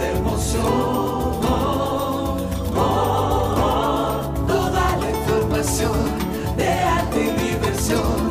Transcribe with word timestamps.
de 0.00 0.06
emoción. 0.18 1.40
Toda 4.46 4.96
la 5.02 5.10
información 5.10 5.98
de 6.56 6.68
arte 6.68 7.18
y 7.20 7.30
diversión, 7.48 8.28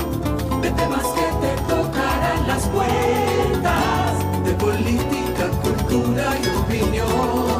de 0.61 0.69
temas 0.71 1.05
que 1.17 1.27
te 1.43 1.51
tocarán 1.73 2.47
las 2.47 2.63
puertas, 2.67 4.11
de 4.45 4.53
política, 4.53 5.45
cultura 5.63 6.25
y 6.43 6.45
opinión. 6.63 7.57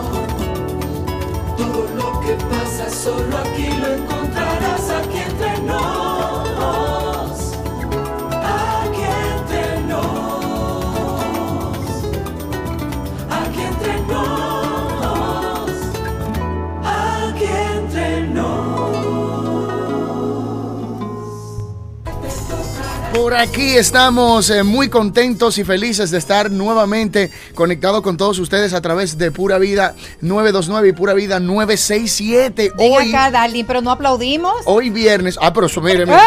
Todo 1.58 1.82
lo 2.00 2.08
que 2.22 2.34
pasa 2.52 2.90
solo 2.90 3.38
aquí 3.38 3.57
Por 23.28 23.36
aquí 23.36 23.76
estamos 23.76 24.50
eh, 24.50 24.64
muy 24.64 24.88
contentos 24.88 25.58
y 25.58 25.66
felices 25.66 26.12
de 26.12 26.18
estar 26.18 26.50
nuevamente 26.50 27.30
conectados 27.56 28.02
con 28.02 28.16
todos 28.16 28.40
ustedes 28.40 28.72
a 28.74 28.80
través 28.80 29.18
de 29.18 29.32
Pura 29.32 29.58
Vida 29.58 29.96
929 30.22 30.88
y 30.88 30.94
Pura 30.94 31.14
Vida 31.14 31.38
967. 31.42 32.72
Ven 32.78 32.94
Hoy, 32.94 33.10
acá, 33.10 33.30
Darling, 33.30 33.66
pero 33.66 33.82
no 33.82 33.92
aplaudimos. 33.92 34.54
hoy 34.64 34.92
viernes. 34.92 35.38
Ah, 35.42 35.52
pero 35.52 35.68
mire, 35.82 36.06
mire. 36.06 36.20
¡Eh! 36.20 36.22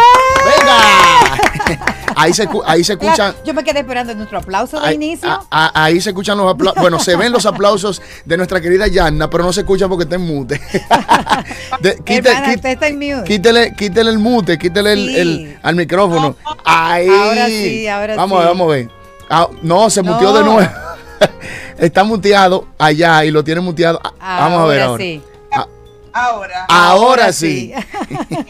¡Venga! 1.65 1.97
Ahí 2.17 2.33
se, 2.33 2.49
ahí 2.67 2.83
se 2.85 2.93
escuchan. 2.95 3.33
Claro, 3.33 3.39
yo 3.45 3.55
me 3.55 3.65
quedé 3.65 3.81
esperando 3.81 4.15
nuestro 4.15 4.39
aplauso 4.39 4.81
de 4.81 4.87
Ahí, 4.89 4.95
inicio. 4.97 5.29
a- 5.29 5.47
a- 5.51 5.85
ahí 5.85 6.01
se 6.01 6.11
escuchan 6.11 6.37
los 6.39 6.53
aplausos. 6.53 6.81
Bueno, 6.81 6.99
se 6.99 7.17
ven 7.17 7.33
los 7.33 7.47
aplausos 7.47 8.03
de 8.25 8.37
nuestra 8.37 8.61
querida 8.61 8.87
Yanna, 8.89 9.29
pero 9.31 9.45
no 9.45 9.53
se 9.53 9.61
escuchan 9.61 9.89
porque 9.89 10.05
está 10.05 10.17
en 10.17 10.23
mute. 10.23 10.61
De- 11.81 11.97
quite- 12.05 12.29
Hermana, 12.29 12.47
quite- 12.47 12.57
usted 12.57 12.69
está 12.71 12.87
en 12.89 12.99
mute. 12.99 13.25
Quítele, 13.25 13.75
quítele 13.77 14.11
el 14.11 14.19
mute, 14.19 14.59
quítele 14.59 14.93
el, 14.93 15.09
Sí. 15.09 15.17
el- 15.19 15.59
al 15.63 15.77
micrófono. 15.77 16.37
Ahí. 16.65 17.09
Ahora 17.09 17.47
sí, 17.47 17.89
ahora 17.89 18.17
vamos 18.17 18.37
a 18.37 18.41
ver, 18.41 18.49
vamos 18.49 18.65
a 18.67 18.71
ver. 18.75 18.91
Ah, 19.29 19.49
no, 19.63 19.89
se 19.91 20.03
No. 20.03 20.13
muteó 20.13 20.33
de 20.33 20.43
nuevo. 20.45 20.71
está 21.79 22.03
muteado 22.05 22.67
allá 22.79 23.25
y 23.25 23.31
lo 23.31 23.45
tiene 23.45 23.61
muteado. 23.61 24.01
Vamos 24.21 24.61
a 24.63 24.65
ver 24.67 24.83
ahora. 24.83 25.03
sí. 25.05 25.23
Ah, 25.53 25.67
Ahora, 26.13 26.67
ahora 26.69 27.33
sí. 27.33 27.73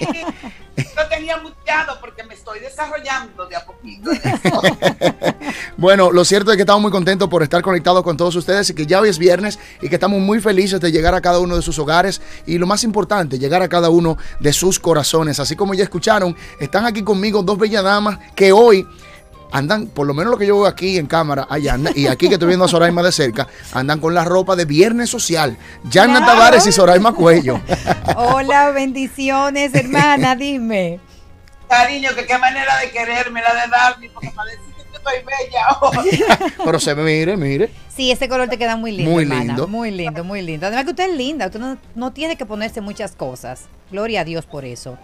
lo 0.97 1.09
tenía 1.09 1.37
muteado 1.37 1.99
porque 2.01 2.25
me 2.25 2.35
estoy 2.35 2.61
desarrollando 2.61 3.47
de 3.47 3.57
a 3.57 3.65
poquito. 3.65 4.11
Bueno, 5.77 6.13
lo 6.13 6.27
cierto 6.27 6.51
es 6.51 6.57
que 6.57 6.63
estamos 6.63 6.83
muy 6.83 6.91
contentos 6.91 7.29
por 7.29 7.43
estar 7.43 7.63
conectados 7.63 8.03
con 8.03 8.15
todos 8.15 8.37
ustedes 8.37 8.69
y 8.69 8.75
que 8.75 8.85
ya 8.85 9.01
hoy 9.01 9.09
es 9.09 9.19
viernes 9.19 9.59
y 9.81 9.89
que 9.89 9.95
estamos 9.95 10.21
muy 10.21 10.39
felices 10.39 10.79
de 10.79 10.93
llegar 10.93 11.15
a 11.15 11.23
cada 11.23 11.39
uno 11.39 11.57
de 11.57 11.63
sus 11.63 11.79
hogares 11.79 12.21
y 12.45 12.59
lo 12.59 12.67
más 12.67 12.85
importante, 12.85 13.39
llegar 13.39 13.63
a 13.63 13.69
cada 13.69 13.89
uno 13.89 14.19
de 14.41 14.53
sus 14.53 14.79
corazones. 14.79 15.41
Así 15.41 15.57
como 15.57 15.73
ya 15.73 15.85
escucharon, 15.85 16.37
están 16.59 16.85
aquí 16.85 17.03
conmigo 17.03 17.43
dos 17.43 17.59
bellas 17.59 17.83
damas 17.83 18.19
que 18.35 18.53
hoy 18.53 18.87
andan, 19.53 19.87
por 19.87 20.07
lo 20.07 20.15
menos 20.15 20.31
lo 20.31 20.39
que 20.39 20.47
yo 20.47 20.57
veo 20.61 20.67
aquí 20.67 20.99
en 20.99 21.07
cámara, 21.07 21.47
allá 21.51 21.77
y 21.95 22.07
aquí 22.07 22.29
que 22.29 22.35
estoy 22.35 22.49
viendo 22.49 22.65
a 22.65 22.69
Soraima 22.69 23.03
de 23.03 23.13
cerca, 23.13 23.49
andan 23.73 24.01
con 24.01 24.15
la 24.15 24.25
ropa 24.25 24.57
de 24.57 24.65
viernes 24.65 25.11
social. 25.11 25.57
Yanna 25.85 26.19
Claro. 26.19 26.33
Tavares 26.33 26.67
y 26.67 26.73
Soraima 26.73 27.13
Cuello. 27.15 27.61
Hola, 28.17 28.71
bendiciones, 28.71 29.75
hermana, 29.75 30.37
dime. 30.37 31.01
Cariño, 31.69 32.11
que 32.17 32.27
qué 32.27 32.37
manera 32.39 32.79
de 32.79 32.91
quererme 32.91 33.41
la 33.43 33.55
de 33.55 33.71
darme, 33.71 34.11
porque 34.13 34.31
para 34.35 34.51
decir 34.51 34.65
que 34.75 34.97
estoy 34.97 35.15
bella 35.25 35.79
hoy. 35.81 36.51
Pero 36.65 36.81
se 36.81 36.95
ve, 36.95 37.03
mire, 37.05 37.37
mire. 37.37 37.71
Sí, 37.95 38.11
ese 38.11 38.29
color 38.29 38.49
te 38.49 38.59
queda 38.59 38.77
muy 38.77 38.91
lindo, 38.93 39.11
Muy 39.13 39.23
hermana. 39.23 39.45
lindo. 39.45 39.69
Muy 39.69 39.91
lindo, 39.91 40.25
muy 40.25 40.43
lindo. 40.43 40.67
Además 40.67 40.85
que 40.85 40.91
usted 40.91 41.11
es 41.11 41.17
linda, 41.17 41.47
usted 41.47 41.61
no, 41.61 41.77
no 41.95 42.13
tiene 42.13 42.37
que 42.37 42.45
ponerse 42.47 42.81
muchas 42.81 43.13
cosas. 43.13 43.67
Gloria 43.93 44.23
a 44.23 44.25
Dios 44.25 44.47
por 44.47 44.65
eso. 44.65 44.99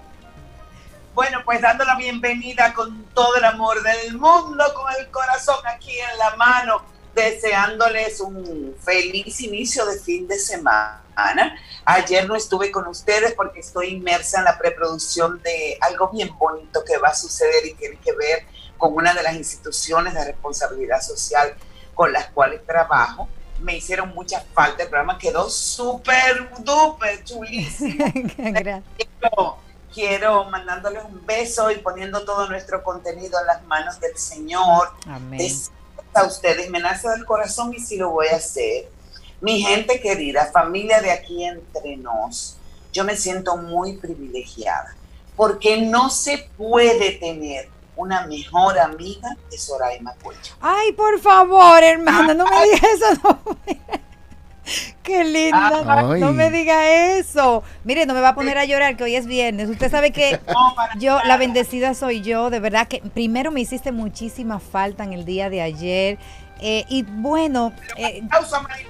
Bueno, 1.17 1.41
pues 1.47 1.63
dando 1.63 1.83
la 1.87 1.97
bienvenida 1.97 2.75
con 2.75 3.07
todo 3.15 3.37
el 3.37 3.45
amor 3.45 3.83
del 3.83 4.19
mundo, 4.19 4.63
con 4.75 4.93
el 5.01 5.11
corazón 5.11 5.57
aquí 5.67 5.99
en 5.99 6.19
la 6.19 6.37
mano, 6.37 6.83
deseándoles 7.15 8.21
un 8.21 8.77
feliz 8.79 9.41
inicio 9.41 9.87
de 9.87 9.99
fin 9.99 10.29
de 10.29 10.39
semana. 10.39 11.59
Ayer 11.87 12.29
no 12.29 12.37
estuve 12.37 12.71
con 12.71 12.87
ustedes 12.87 13.33
porque 13.33 13.61
estoy 13.61 13.95
inmersa 13.95 14.41
en 14.41 14.45
la 14.45 14.59
preproducción 14.59 15.41
de 15.41 15.79
algo 15.81 16.11
bien 16.11 16.37
bonito 16.37 16.85
que 16.85 16.99
va 16.99 17.09
a 17.09 17.15
suceder 17.15 17.65
y 17.65 17.73
tiene 17.73 17.97
que 17.97 18.13
ver 18.13 18.45
con 18.77 18.93
una 18.93 19.15
de 19.15 19.23
las 19.23 19.37
instituciones 19.37 20.13
de 20.13 20.23
responsabilidad 20.23 21.01
social 21.01 21.55
con 21.95 22.13
las 22.13 22.27
cuales 22.27 22.61
trabajo. 22.67 23.27
Me 23.61 23.79
hicieron 23.79 24.11
mucha 24.11 24.45
falta, 24.53 24.83
el 24.83 24.91
programa 24.91 25.17
quedó 25.17 25.49
súper, 25.49 26.47
duper 26.59 27.25
chulísimo 27.25 28.05
Gracias. 28.37 28.85
Quiero, 29.97 30.45
mandándoles 30.45 31.05
un 31.05 31.25
beso 31.25 31.71
y 31.71 31.77
poniendo 31.77 32.23
todo 32.27 32.47
nuestro 32.51 32.85
contenido 32.85 33.41
en 33.41 33.47
las 33.47 33.65
manos 33.65 33.99
del 33.99 34.15
Señor. 34.19 34.91
Amén. 35.09 35.41
A 36.13 36.25
ustedes, 36.25 36.69
me 36.71 36.81
nace 36.81 37.09
del 37.09 37.25
corazón 37.25 37.73
y 37.73 37.81
sí 37.81 37.97
lo 37.97 38.11
voy 38.11 38.27
a 38.29 38.37
hacer. 38.37 38.91
Mi 39.41 39.63
gente 39.63 39.99
querida, 40.01 40.51
familia 40.53 41.01
de 41.01 41.13
aquí 41.13 41.45
entre 41.45 41.97
nos, 41.97 42.59
yo 42.93 43.05
me 43.05 43.17
siento 43.17 43.57
muy 43.57 43.97
privilegiada 43.97 44.95
porque 45.35 45.81
no 45.81 46.11
se 46.11 46.51
puede 46.59 47.13
tener 47.13 47.71
una 47.97 48.27
mejor 48.27 48.79
amiga 48.79 49.35
de 49.51 49.57
Soraima 49.57 50.15
Cuello. 50.23 50.55
Ay, 50.61 50.93
por 50.93 51.19
favor, 51.21 51.83
hermana, 51.83 52.35
no 52.35 52.45
me 52.45 52.65
diga 52.65 52.89
eso. 52.95 53.21
no. 53.25 53.41
Qué 55.03 55.25
linda. 55.25 56.11
Ay. 56.13 56.21
No 56.21 56.33
me 56.33 56.51
diga 56.51 57.17
eso. 57.19 57.63
Mire, 57.85 58.07
no 58.07 58.15
me 58.15 58.21
va 58.21 58.31
a 58.31 58.35
poner 58.35 58.59
a 58.59 58.65
llorar 58.65 58.97
que 58.97 59.05
hoy 59.05 59.15
es 59.17 59.27
viernes. 59.27 59.69
Usted 59.69 59.91
sabe 59.91 60.11
que 60.11 60.41
yo, 60.99 61.19
la 61.25 61.37
bendecida 61.37 61.95
soy 61.95 62.23
yo. 62.23 62.51
De 62.51 62.61
verdad 62.61 62.89
que 62.89 63.01
primero 63.01 63.51
me 63.51 63.61
hiciste 63.61 63.93
muchísima 63.93 64.59
falta 64.59 65.05
en 65.05 65.13
el 65.13 65.25
día 65.25 65.51
de 65.51 65.63
ayer. 65.63 66.19
Eh, 66.59 66.87
y 66.89 67.03
bueno, 67.03 67.75
eh, 67.99 68.23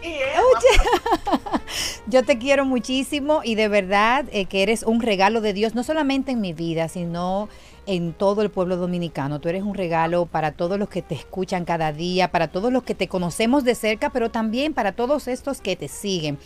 ¿eh? 0.02 0.40
yo 2.06 2.24
te 2.24 2.38
quiero 2.38 2.64
muchísimo 2.64 3.40
y 3.42 3.56
de 3.56 3.66
verdad 3.66 4.24
eh, 4.30 4.44
que 4.44 4.62
eres 4.62 4.84
un 4.84 5.02
regalo 5.02 5.40
de 5.40 5.52
Dios, 5.52 5.74
no 5.74 5.82
solamente 5.82 6.30
en 6.30 6.40
mi 6.40 6.52
vida, 6.52 6.86
sino 6.86 7.48
en 7.86 8.12
todo 8.12 8.42
el 8.42 8.50
pueblo 8.50 8.76
dominicano. 8.76 9.40
Tú 9.40 9.48
eres 9.48 9.62
un 9.62 9.74
regalo 9.74 10.26
para 10.26 10.52
todos 10.52 10.78
los 10.78 10.88
que 10.88 11.02
te 11.02 11.14
escuchan 11.14 11.64
cada 11.64 11.92
día, 11.92 12.30
para 12.30 12.48
todos 12.48 12.72
los 12.72 12.82
que 12.82 12.94
te 12.94 13.08
conocemos 13.08 13.64
de 13.64 13.74
cerca, 13.74 14.10
pero 14.10 14.30
también 14.30 14.74
para 14.74 14.92
todos 14.92 15.28
estos 15.28 15.60
que 15.60 15.76
te 15.76 15.88
siguen. 15.88 16.38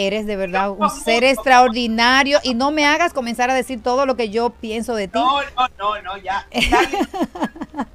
Eres 0.00 0.26
de 0.26 0.36
verdad 0.36 0.70
un 0.70 0.88
ser 0.90 1.24
extraordinario 1.24 2.38
y 2.44 2.54
no 2.54 2.70
me 2.70 2.86
hagas 2.86 3.12
comenzar 3.12 3.50
a 3.50 3.54
decir 3.54 3.82
todo 3.82 4.06
lo 4.06 4.14
que 4.14 4.30
yo 4.30 4.50
pienso 4.50 4.94
de 4.94 5.08
ti. 5.08 5.18
No, 5.18 5.40
no, 5.56 5.68
no, 5.76 6.02
no, 6.02 6.16
ya. 6.18 6.46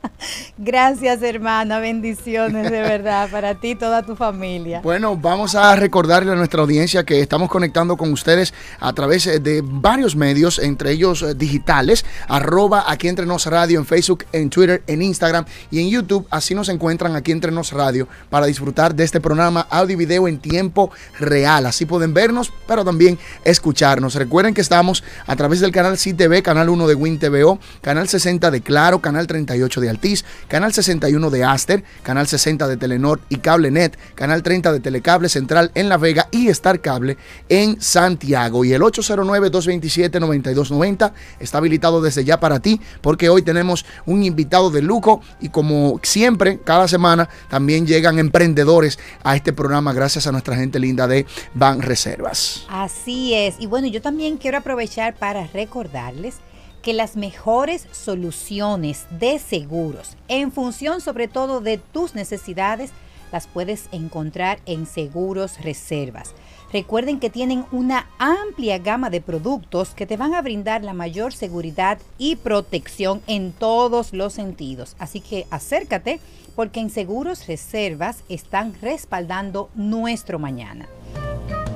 Gracias, 0.58 1.22
hermana. 1.22 1.80
Bendiciones 1.80 2.72
de 2.72 2.82
verdad 2.82 3.30
para 3.30 3.56
ti 3.56 3.72
y 3.72 3.76
toda 3.76 4.04
tu 4.04 4.16
familia. 4.16 4.82
Bueno, 4.82 5.18
vamos 5.18 5.56
a 5.56 5.76
recordarle 5.76 6.32
a 6.32 6.36
nuestra 6.36 6.62
audiencia 6.62 7.04
que 7.04 7.20
estamos 7.20 7.50
conectando 7.50 7.98
con 7.98 8.12
ustedes 8.12 8.54
a 8.80 8.94
través 8.94 9.28
eh, 9.28 9.40
de 9.40 9.62
varios 9.64 10.16
medios, 10.16 10.60
entre 10.60 10.92
ellos 10.92 11.22
eh, 11.24 11.34
digitales, 11.36 12.06
arroba 12.28 12.86
aquí 12.88 13.08
entre 13.08 13.26
nos 13.26 13.46
radio 13.46 13.80
en 13.80 13.86
Facebook, 13.86 14.26
en 14.32 14.50
Twitter, 14.50 14.84
en 14.88 15.02
Instagram 15.02 15.46
y 15.72 15.80
en 15.80 15.90
YouTube. 15.90 16.28
Así 16.30 16.56
nos 16.56 16.70
encuentran 16.70 17.16
aquí 17.16 17.32
entre 17.32 17.52
nos 17.52 17.72
radio 17.72 18.08
para 18.30 18.46
disfrutar 18.46 18.96
de 18.96 19.04
este 19.04 19.20
programa 19.20 19.68
audio 19.70 19.94
y 19.94 19.98
video 19.98 20.28
en 20.28 20.40
tiempo 20.40 20.92
real. 21.20 21.66
Así 21.66 21.86
pueden 21.94 22.16
vernos, 22.16 22.52
pero 22.66 22.84
también 22.84 23.20
escucharnos. 23.44 24.16
Recuerden 24.16 24.56
que 24.56 24.62
estamos 24.62 25.04
a 25.28 25.36
través 25.36 25.60
del 25.60 25.72
canal 25.72 25.96
CTV, 25.96 26.42
canal 26.42 26.70
1 26.70 26.88
de 26.88 26.96
Win 26.96 27.20
TVO, 27.20 27.60
canal 27.82 28.10
60 28.10 28.50
de 28.50 28.62
Claro, 28.62 29.00
canal 29.00 29.28
38 29.28 29.80
de 29.80 29.92
Altiz, 29.92 30.26
canal 30.48 30.74
61 30.74 31.30
de 31.30 31.44
Aster, 31.44 31.84
canal 32.02 32.26
60 32.26 32.68
de 32.68 32.78
Telenor 32.78 33.20
y 33.30 33.36
CableNet, 33.36 33.96
canal 34.16 34.42
30 34.42 34.74
de 34.74 34.80
Telecable 34.80 35.30
Central 35.30 35.70
en 35.76 35.88
La 35.88 35.98
Vega 35.98 36.30
y 36.32 36.48
Star 36.48 36.82
Cable 36.82 37.16
en 37.48 37.80
Santiago. 37.80 38.66
Y 38.66 38.74
el 38.74 38.82
809-227-9290 38.82 41.14
está 41.40 41.60
habilitado 41.60 42.02
desde 42.02 42.24
ya 42.24 42.40
para 42.40 42.60
ti 42.60 42.82
porque 43.02 43.30
hoy 43.30 43.44
tenemos 43.44 43.86
un 44.08 44.24
invitado 44.24 44.72
de 44.72 44.82
lujo 44.82 45.22
y 45.40 45.50
como 45.50 46.00
siempre, 46.02 46.60
cada 46.64 46.88
semana 46.88 47.30
también 47.52 47.86
llegan 47.86 48.18
emprendedores 48.18 48.98
a 49.24 49.36
este 49.36 49.54
programa 49.54 49.94
gracias 49.94 50.26
a 50.26 50.32
nuestra 50.32 50.56
gente 50.56 50.80
linda 50.80 51.04
de 51.08 51.28
Ban 51.54 51.83
Reservas. 51.84 52.66
Así 52.70 53.34
es. 53.34 53.56
Y 53.60 53.68
bueno, 53.68 53.88
yo 53.88 54.02
también 54.02 54.38
quiero 54.38 54.58
aprovechar 54.58 55.16
para 55.16 55.48
recordarles 55.48 56.38
que 56.82 56.94
las 56.94 57.16
mejores 57.16 57.88
soluciones 57.92 59.06
de 59.10 59.40
seguros, 59.40 60.18
en 60.28 60.52
función 60.52 61.00
sobre 61.00 61.28
todo 61.28 61.62
de 61.62 61.78
tus 61.78 62.14
necesidades, 62.14 62.92
las 63.32 63.48
puedes 63.48 63.88
encontrar 63.92 64.60
en 64.66 64.86
Seguros 64.86 65.60
Reservas. 65.62 66.34
Recuerden 66.72 67.20
que 67.20 67.30
tienen 67.30 67.66
una 67.72 68.08
amplia 68.18 68.80
gama 68.80 69.10
de 69.10 69.22
productos 69.22 69.90
que 69.96 70.06
te 70.06 70.18
van 70.18 70.34
a 70.34 70.42
brindar 70.42 70.84
la 70.84 70.94
mayor 70.94 71.34
seguridad 71.34 72.00
y 72.18 72.36
protección 72.36 73.22
en 73.28 73.52
todos 73.52 74.12
los 74.12 74.34
sentidos. 74.34 74.96
Así 75.00 75.20
que 75.20 75.48
acércate 75.52 76.20
porque 76.56 76.80
en 76.80 76.90
Seguros 76.90 77.48
Reservas 77.48 78.24
están 78.28 78.74
respaldando 78.82 79.70
nuestro 79.76 80.38
mañana. 80.38 80.88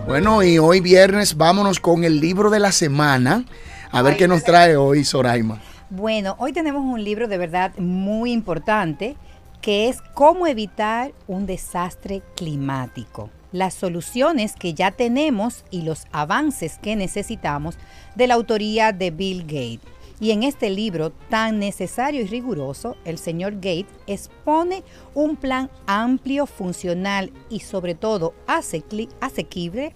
Bueno, 0.08 0.42
y 0.42 0.58
hoy 0.58 0.80
viernes 0.80 1.36
vámonos 1.36 1.82
con 1.82 2.06
el 2.06 2.22
libro 2.22 2.50
de 2.50 2.62
la 2.62 2.72
semana. 2.72 3.44
A 3.92 4.02
ver 4.02 4.16
qué 4.16 4.26
nos 4.26 4.42
trae 4.42 4.78
hoy 4.78 5.04
Soraima. 5.04 5.62
Bueno, 5.90 6.38
hoy 6.40 6.54
tenemos 6.54 6.82
un 6.82 7.04
libro 7.04 7.28
de 7.28 7.38
verdad 7.38 7.78
muy 7.78 8.32
importante 8.32 9.18
que 9.62 9.90
es 9.90 10.02
cómo 10.14 10.48
evitar 10.48 11.12
un 11.28 11.46
desastre 11.46 12.22
climático 12.38 13.30
las 13.52 13.74
soluciones 13.74 14.56
que 14.56 14.74
ya 14.74 14.92
tenemos 14.92 15.64
y 15.72 15.82
los 15.82 16.06
avances 16.12 16.78
que 16.82 16.96
necesitamos 16.96 17.78
de 18.16 18.28
la 18.28 18.36
autoría 18.36 18.92
de 18.92 19.12
Bill 19.12 19.44
Gates. 19.44 19.97
Y 20.20 20.32
en 20.32 20.42
este 20.42 20.72
libro 20.72 21.12
tan 21.30 21.60
necesario 21.60 22.22
y 22.22 22.28
riguroso, 22.28 22.98
el 23.06 23.20
señor 23.20 23.56
Gates 23.56 23.94
expone 24.08 24.84
un 25.14 25.36
plan 25.36 25.70
amplio, 25.86 26.48
funcional 26.48 27.32
y 27.50 27.60
sobre 27.60 27.94
todo 27.94 28.34
asequible 28.48 29.94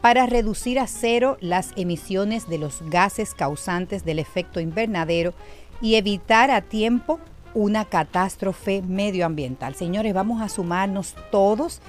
para 0.00 0.26
reducir 0.26 0.78
a 0.78 0.86
cero 0.86 1.36
las 1.40 1.72
emisiones 1.76 2.48
de 2.48 2.58
los 2.58 2.80
gases 2.88 3.34
causantes 3.34 4.04
del 4.04 4.20
efecto 4.20 4.58
invernadero 4.60 5.34
y 5.82 5.96
evitar 5.96 6.50
a 6.50 6.62
tiempo 6.62 7.20
una 7.52 7.84
catástrofe 7.84 8.82
medioambiental. 8.82 9.74
Señores, 9.74 10.14
vamos 10.14 10.40
a 10.40 10.48
sumarnos 10.48 11.14
todos 11.30 11.80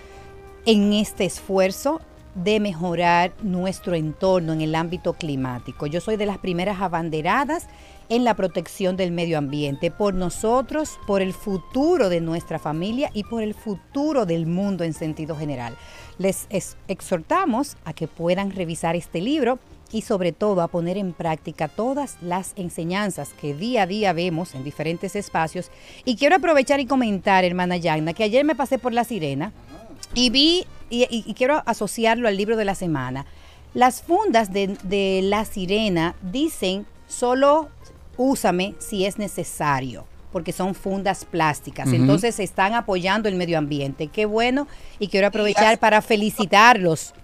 en 0.65 0.91
este 0.93 1.25
esfuerzo 1.25 2.01
de 2.35 2.59
mejorar 2.59 3.33
nuestro 3.41 3.95
entorno 3.95 4.53
en 4.53 4.61
el 4.61 4.75
ámbito 4.75 5.13
climático. 5.13 5.87
Yo 5.87 6.01
soy 6.01 6.15
de 6.15 6.25
las 6.25 6.37
primeras 6.37 6.81
abanderadas 6.81 7.67
en 8.09 8.23
la 8.23 8.33
protección 8.33 8.97
del 8.97 9.11
medio 9.11 9.37
ambiente, 9.37 9.91
por 9.91 10.13
nosotros, 10.13 10.99
por 11.05 11.21
el 11.21 11.33
futuro 11.33 12.09
de 12.09 12.21
nuestra 12.21 12.57
familia 12.57 13.11
y 13.13 13.23
por 13.23 13.43
el 13.43 13.53
futuro 13.53 14.25
del 14.25 14.47
mundo 14.47 14.83
en 14.83 14.93
sentido 14.93 15.35
general. 15.35 15.75
Les 16.17 16.47
exhortamos 16.87 17.77
a 17.85 17.93
que 17.93 18.07
puedan 18.07 18.51
revisar 18.51 18.95
este 18.95 19.21
libro 19.21 19.59
y 19.91 20.01
sobre 20.01 20.31
todo 20.31 20.61
a 20.61 20.67
poner 20.67 20.97
en 20.97 21.13
práctica 21.13 21.67
todas 21.67 22.17
las 22.21 22.53
enseñanzas 22.55 23.29
que 23.39 23.53
día 23.53 23.83
a 23.83 23.87
día 23.87 24.13
vemos 24.13 24.53
en 24.55 24.63
diferentes 24.63 25.15
espacios. 25.15 25.71
Y 26.05 26.15
quiero 26.15 26.35
aprovechar 26.35 26.79
y 26.79 26.85
comentar, 26.85 27.43
hermana 27.43 27.77
Yagna, 27.77 28.13
que 28.13 28.23
ayer 28.23 28.45
me 28.45 28.55
pasé 28.55 28.77
por 28.79 28.93
La 28.93 29.03
Sirena 29.03 29.51
y 30.13 30.29
vi, 30.29 30.65
y, 30.89 31.33
quiero 31.35 31.63
asociarlo 31.65 32.27
al 32.27 32.37
libro 32.37 32.57
de 32.57 32.65
la 32.65 32.75
semana, 32.75 33.25
las 33.73 34.01
fundas 34.01 34.51
de, 34.51 35.19
la 35.23 35.45
sirena 35.45 36.15
dicen 36.21 36.85
solo 37.07 37.69
úsame 38.17 38.75
si 38.79 39.05
es 39.05 39.17
necesario 39.17 40.05
porque 40.31 40.51
son 40.51 40.75
fundas 40.75 41.25
plásticas. 41.25 41.87
Entonces 41.87 42.39
están 42.39 42.75
apoyando 42.75 43.27
el 43.29 43.33
medio 43.33 43.57
ambiente. 43.57 44.09
Qué 44.09 44.27
bueno. 44.27 44.67
Y 44.99 45.07
quiero 45.07 45.25
aprovechar 45.25 45.79
para 45.79 46.03
felicitarlos. 46.03 47.15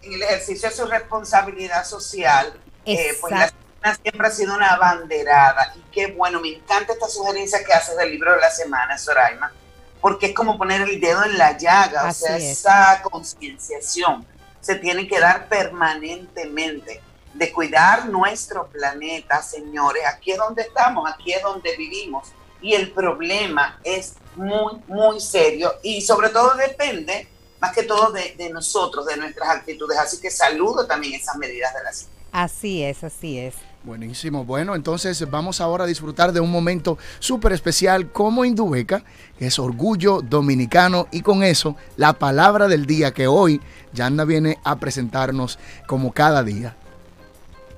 En 0.00 0.14
el 0.14 0.22
ejercicio 0.22 0.70
de 0.70 0.74
su 0.74 0.86
responsabilidad 0.86 1.84
social, 1.84 2.58
eh, 2.86 3.14
pues 3.20 3.32
la 3.32 3.48
semana 3.48 3.98
siempre 4.02 4.26
ha 4.26 4.30
sido 4.30 4.54
una 4.54 4.76
banderada. 4.76 5.74
Y 5.76 5.80
qué 5.92 6.06
bueno, 6.06 6.40
me 6.40 6.48
encanta 6.54 6.94
esta 6.94 7.06
sugerencia 7.06 7.62
que 7.64 7.72
haces 7.74 7.98
del 7.98 8.10
libro 8.10 8.32
de 8.32 8.40
la 8.40 8.50
semana, 8.50 8.96
Soraima, 8.96 9.52
porque 10.02 10.26
es 10.26 10.34
como 10.34 10.58
poner 10.58 10.82
el 10.82 11.00
dedo 11.00 11.24
en 11.24 11.38
la 11.38 11.56
llaga, 11.56 12.10
o 12.10 12.12
sea, 12.12 12.36
esa 12.36 13.00
concienciación 13.02 14.26
se 14.60 14.74
tiene 14.74 15.06
que 15.06 15.18
dar 15.20 15.48
permanentemente 15.48 17.00
de 17.32 17.52
cuidar 17.52 18.08
nuestro 18.08 18.66
planeta, 18.66 19.40
señores. 19.42 20.02
Aquí 20.06 20.32
es 20.32 20.38
donde 20.38 20.62
estamos, 20.62 21.08
aquí 21.10 21.32
es 21.32 21.40
donde 21.40 21.76
vivimos. 21.76 22.28
Y 22.60 22.74
el 22.74 22.90
problema 22.90 23.78
es 23.84 24.14
muy, 24.34 24.74
muy 24.88 25.20
serio 25.20 25.72
y 25.82 26.02
sobre 26.02 26.30
todo 26.30 26.54
depende 26.56 27.28
más 27.60 27.72
que 27.72 27.84
todo 27.84 28.10
de, 28.10 28.34
de 28.36 28.50
nosotros, 28.50 29.06
de 29.06 29.16
nuestras 29.16 29.48
actitudes. 29.50 29.98
Así 29.98 30.20
que 30.20 30.32
saludo 30.32 30.84
también 30.84 31.14
esas 31.14 31.36
medidas 31.36 31.72
de 31.74 31.82
la 31.82 31.92
ciencia. 31.92 32.22
Así 32.32 32.82
es, 32.82 33.04
así 33.04 33.38
es. 33.38 33.54
Buenísimo. 33.84 34.44
Bueno, 34.44 34.76
entonces 34.76 35.28
vamos 35.28 35.60
ahora 35.60 35.84
a 35.84 35.86
disfrutar 35.88 36.32
de 36.32 36.38
un 36.38 36.52
momento 36.52 36.98
súper 37.18 37.52
especial 37.52 38.12
como 38.12 38.44
Indubeca, 38.44 39.02
que 39.36 39.46
es 39.46 39.58
orgullo 39.58 40.20
dominicano, 40.22 41.08
y 41.10 41.22
con 41.22 41.42
eso 41.42 41.74
la 41.96 42.12
palabra 42.12 42.68
del 42.68 42.86
día 42.86 43.12
que 43.12 43.26
hoy 43.26 43.60
Yanda 43.92 44.24
viene 44.24 44.58
a 44.62 44.76
presentarnos 44.76 45.58
como 45.88 46.12
cada 46.12 46.44
día. 46.44 46.76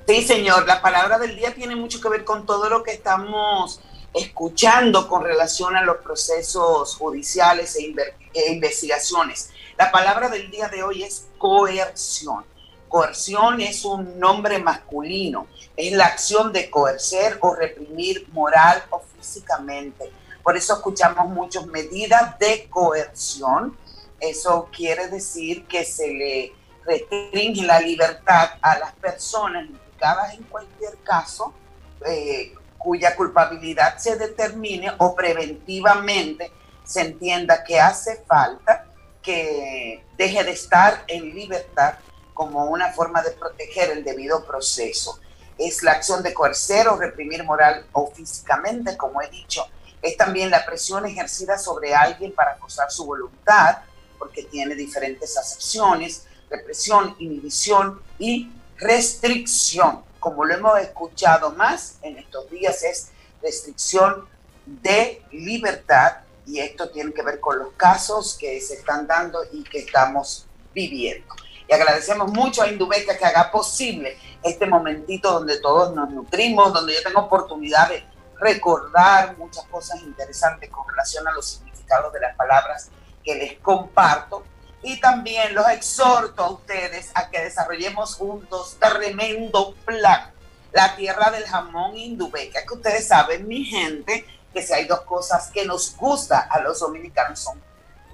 Sí, 0.06 0.23
señor, 0.23 0.67
la 0.67 0.83
palabra 0.83 1.19
del 1.19 1.37
día 1.37 1.55
tiene 1.55 1.75
mucho 1.75 2.03
que 2.03 2.11
ver 2.11 2.25
con 2.25 2.45
todo 2.45 2.69
lo 2.69 2.83
que 2.83 2.93
estamos 2.93 3.81
escuchando 4.12 5.09
con 5.09 5.25
relación 5.25 5.75
a 5.75 5.83
los 5.83 5.97
procesos 5.97 6.97
judiciales 6.97 7.77
e, 7.77 7.95
e 8.35 8.53
investigaciones. 8.53 9.51
La 9.79 9.91
palabra 9.91 10.29
del 10.29 10.51
día 10.51 10.69
de 10.69 10.83
hoy 10.83 11.03
es 11.03 11.29
coerción. 11.39 12.45
Coerción 12.94 13.61
es 13.61 13.85
un 13.85 14.20
nombre 14.20 14.61
masculino, 14.61 15.49
es 15.76 15.93
la 15.94 16.05
acción 16.05 16.52
de 16.52 16.70
coercer 16.70 17.38
o 17.41 17.52
reprimir 17.52 18.29
moral 18.31 18.85
o 18.91 19.00
físicamente. 19.00 20.12
Por 20.44 20.56
eso 20.56 20.75
escuchamos 20.75 21.29
muchas 21.29 21.67
medidas 21.67 22.38
de 22.38 22.69
coerción. 22.70 23.76
Eso 24.20 24.69
quiere 24.70 25.08
decir 25.08 25.67
que 25.67 25.85
se 25.85 26.06
le 26.06 26.52
restringe 26.87 27.67
la 27.67 27.81
libertad 27.81 28.50
a 28.62 28.79
las 28.79 28.93
personas 28.93 29.69
implicadas 29.69 30.35
en 30.35 30.44
cualquier 30.44 30.96
caso 30.99 31.52
eh, 32.06 32.55
cuya 32.79 33.17
culpabilidad 33.17 33.99
se 33.99 34.14
determine 34.14 34.93
o 34.99 35.17
preventivamente 35.17 36.52
se 36.85 37.00
entienda 37.00 37.64
que 37.64 37.81
hace 37.81 38.23
falta 38.25 38.87
que 39.20 40.05
deje 40.17 40.44
de 40.44 40.52
estar 40.52 41.02
en 41.08 41.35
libertad 41.35 41.94
como 42.35 42.67
una 42.67 42.93
forma 42.93 43.23
de 43.23 43.31
proteger 43.31 43.91
el 43.91 44.05
debido 44.05 44.45
proceso. 44.45 45.21
Es 45.57 45.83
la 45.83 45.93
acción 45.93 46.23
de 46.23 46.35
coercer 46.35 46.89
o 46.89 46.97
reprimir 46.97 47.45
moral 47.45 47.87
o 47.93 48.11
físicamente, 48.13 48.97
como 48.97 49.23
he 49.23 49.31
dicho. 49.31 49.65
Es 50.03 50.17
también 50.17 50.51
la 50.51 50.67
presión 50.67 51.07
ejercida 51.07 51.57
sobre 51.57 51.95
alguien 51.95 52.33
para 52.35 52.57
forzar 52.57 52.91
su 52.91 53.07
voluntad, 53.07 53.79
porque 54.19 54.43
tiene 54.43 54.75
diferentes 54.75 55.39
acepciones, 55.39 56.27
represión, 56.51 57.15
inhibición 57.19 58.03
y 58.19 58.53
restricción. 58.79 60.03
Como 60.19 60.45
lo 60.45 60.55
hemos 60.55 60.79
escuchado 60.81 61.53
más 61.53 61.99
en 62.03 62.19
estos 62.19 62.51
días, 62.51 62.83
es 62.83 63.09
restricción 63.41 64.27
de 64.67 65.23
libertad 65.31 66.17
y 66.47 66.61
esto 66.61 66.91
tiene 66.91 67.13
que 67.13 67.23
ver 67.23 67.41
con 67.41 67.59
los 67.59 67.73
casos 67.75 68.37
que 68.39 68.61
se 68.61 68.75
están 68.75 69.07
dando 69.07 69.41
y 69.53 69.63
que 69.65 69.79
estamos 69.79 70.47
viviendo. 70.75 71.35
Y 71.69 71.73
agradecemos 71.73 72.31
mucho 72.33 72.63
a 72.63 72.69
Indubeca 72.69 73.17
que 73.17 73.25
haga 73.25 73.51
posible 73.51 74.19
este 74.43 74.67
momentito 74.67 75.33
donde 75.33 75.59
todos 75.61 75.94
nos 75.94 76.11
nutrimos, 76.11 76.73
donde 76.73 76.94
yo 76.94 77.03
tengo 77.03 77.21
oportunidad 77.21 77.89
de 77.89 78.05
recordar 78.39 79.37
muchas 79.39 79.65
cosas 79.67 80.03
interesantes 80.03 80.71
con 80.71 80.87
relación 80.89 81.27
a 81.27 81.33
los 81.33 81.49
significados 81.49 82.13
de 82.13 82.21
las 82.21 82.37
palabras 82.37 82.91
que 83.25 83.35
les 83.35 83.59
comparto. 83.61 84.44
Y 84.83 85.01
también 85.01 85.55
los 85.55 85.67
exhorto 85.69 86.44
a 86.44 86.51
ustedes 86.51 87.11
a 87.15 87.31
que 87.31 87.41
desarrollemos 87.41 88.17
juntos 88.17 88.77
tremendo 88.79 89.75
plan. 89.87 90.31
La 90.73 90.94
tierra 90.97 91.31
del 91.31 91.44
jamón 91.44 91.97
Indubeca, 91.97 92.67
que 92.67 92.75
ustedes 92.75 93.06
saben, 93.06 93.49
mi 93.49 93.65
gente, 93.65 94.27
que 94.53 94.63
si 94.63 94.73
hay 94.75 94.85
dos 94.87 95.03
cosas 95.03 95.51
que 95.51 95.65
nos 95.65 95.97
gusta 95.97 96.41
a 96.41 96.61
los 96.61 96.81
dominicanos 96.81 97.41
son 97.41 97.63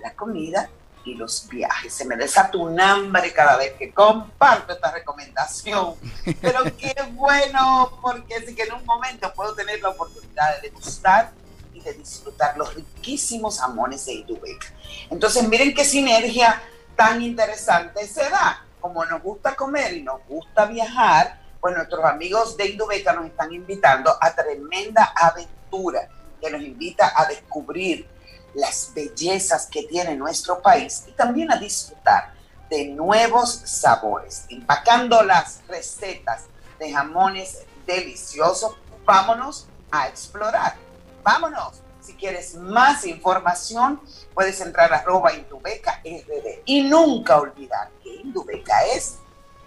la 0.02 0.14
comida 0.14 0.70
y 1.04 1.14
los 1.14 1.48
viajes. 1.48 1.92
Se 1.92 2.04
me 2.04 2.16
desata 2.16 2.58
un 2.58 2.80
hambre 2.80 3.32
cada 3.32 3.56
vez 3.56 3.74
que 3.74 3.92
comparto 3.92 4.72
esta 4.72 4.90
recomendación. 4.92 5.94
Pero 6.40 6.64
qué 6.76 6.94
bueno, 7.12 7.98
porque 8.02 8.44
sí 8.46 8.54
que 8.54 8.64
en 8.64 8.74
un 8.74 8.84
momento 8.84 9.32
puedo 9.34 9.54
tener 9.54 9.80
la 9.80 9.90
oportunidad 9.90 10.56
de 10.56 10.68
degustar 10.68 11.32
y 11.72 11.80
de 11.80 11.94
disfrutar 11.94 12.56
los 12.56 12.74
riquísimos 12.74 13.60
jamones 13.60 14.04
de 14.06 14.14
Indubeca. 14.14 14.66
Entonces, 15.10 15.48
miren 15.48 15.74
qué 15.74 15.84
sinergia 15.84 16.60
tan 16.96 17.22
interesante 17.22 18.06
se 18.06 18.28
da. 18.28 18.64
Como 18.80 19.04
nos 19.04 19.22
gusta 19.22 19.54
comer 19.54 19.92
y 19.94 20.02
nos 20.02 20.20
gusta 20.26 20.66
viajar, 20.66 21.40
pues 21.60 21.76
nuestros 21.76 22.04
amigos 22.04 22.56
de 22.56 22.68
Indubeca 22.68 23.12
nos 23.12 23.26
están 23.26 23.52
invitando 23.52 24.16
a 24.20 24.34
tremenda 24.34 25.12
aventura 25.14 26.08
que 26.40 26.50
nos 26.50 26.62
invita 26.62 27.12
a 27.14 27.26
descubrir 27.26 28.08
las 28.54 28.92
bellezas 28.94 29.66
que 29.66 29.84
tiene 29.84 30.16
nuestro 30.16 30.60
país 30.60 31.04
y 31.06 31.12
también 31.12 31.50
a 31.52 31.56
disfrutar 31.56 32.32
de 32.68 32.86
nuevos 32.86 33.50
sabores, 33.64 34.44
empacando 34.48 35.22
las 35.22 35.60
recetas 35.68 36.44
de 36.78 36.92
jamones 36.92 37.58
deliciosos. 37.86 38.74
Vámonos 39.04 39.66
a 39.90 40.08
explorar. 40.08 40.76
Vámonos 41.22 41.82
Si 42.00 42.14
quieres 42.14 42.54
más 42.54 43.04
información, 43.04 44.00
puedes 44.34 44.60
entrar 44.60 44.92
a 44.92 44.98
arroba 44.98 45.34
Indubeca 45.34 46.00
RD. 46.02 46.62
Y 46.64 46.82
nunca 46.82 47.36
olvidar 47.36 47.90
que 48.02 48.14
Indubeca 48.16 48.84
es 48.94 49.16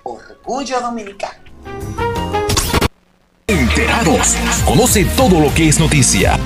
orgullo 0.04 0.82
dominicano. 0.82 1.44
Enterados. 3.48 4.36
Conoce 4.66 5.06
todo 5.16 5.40
lo 5.40 5.54
que 5.54 5.70
es 5.70 5.80
noticia. 5.80 6.40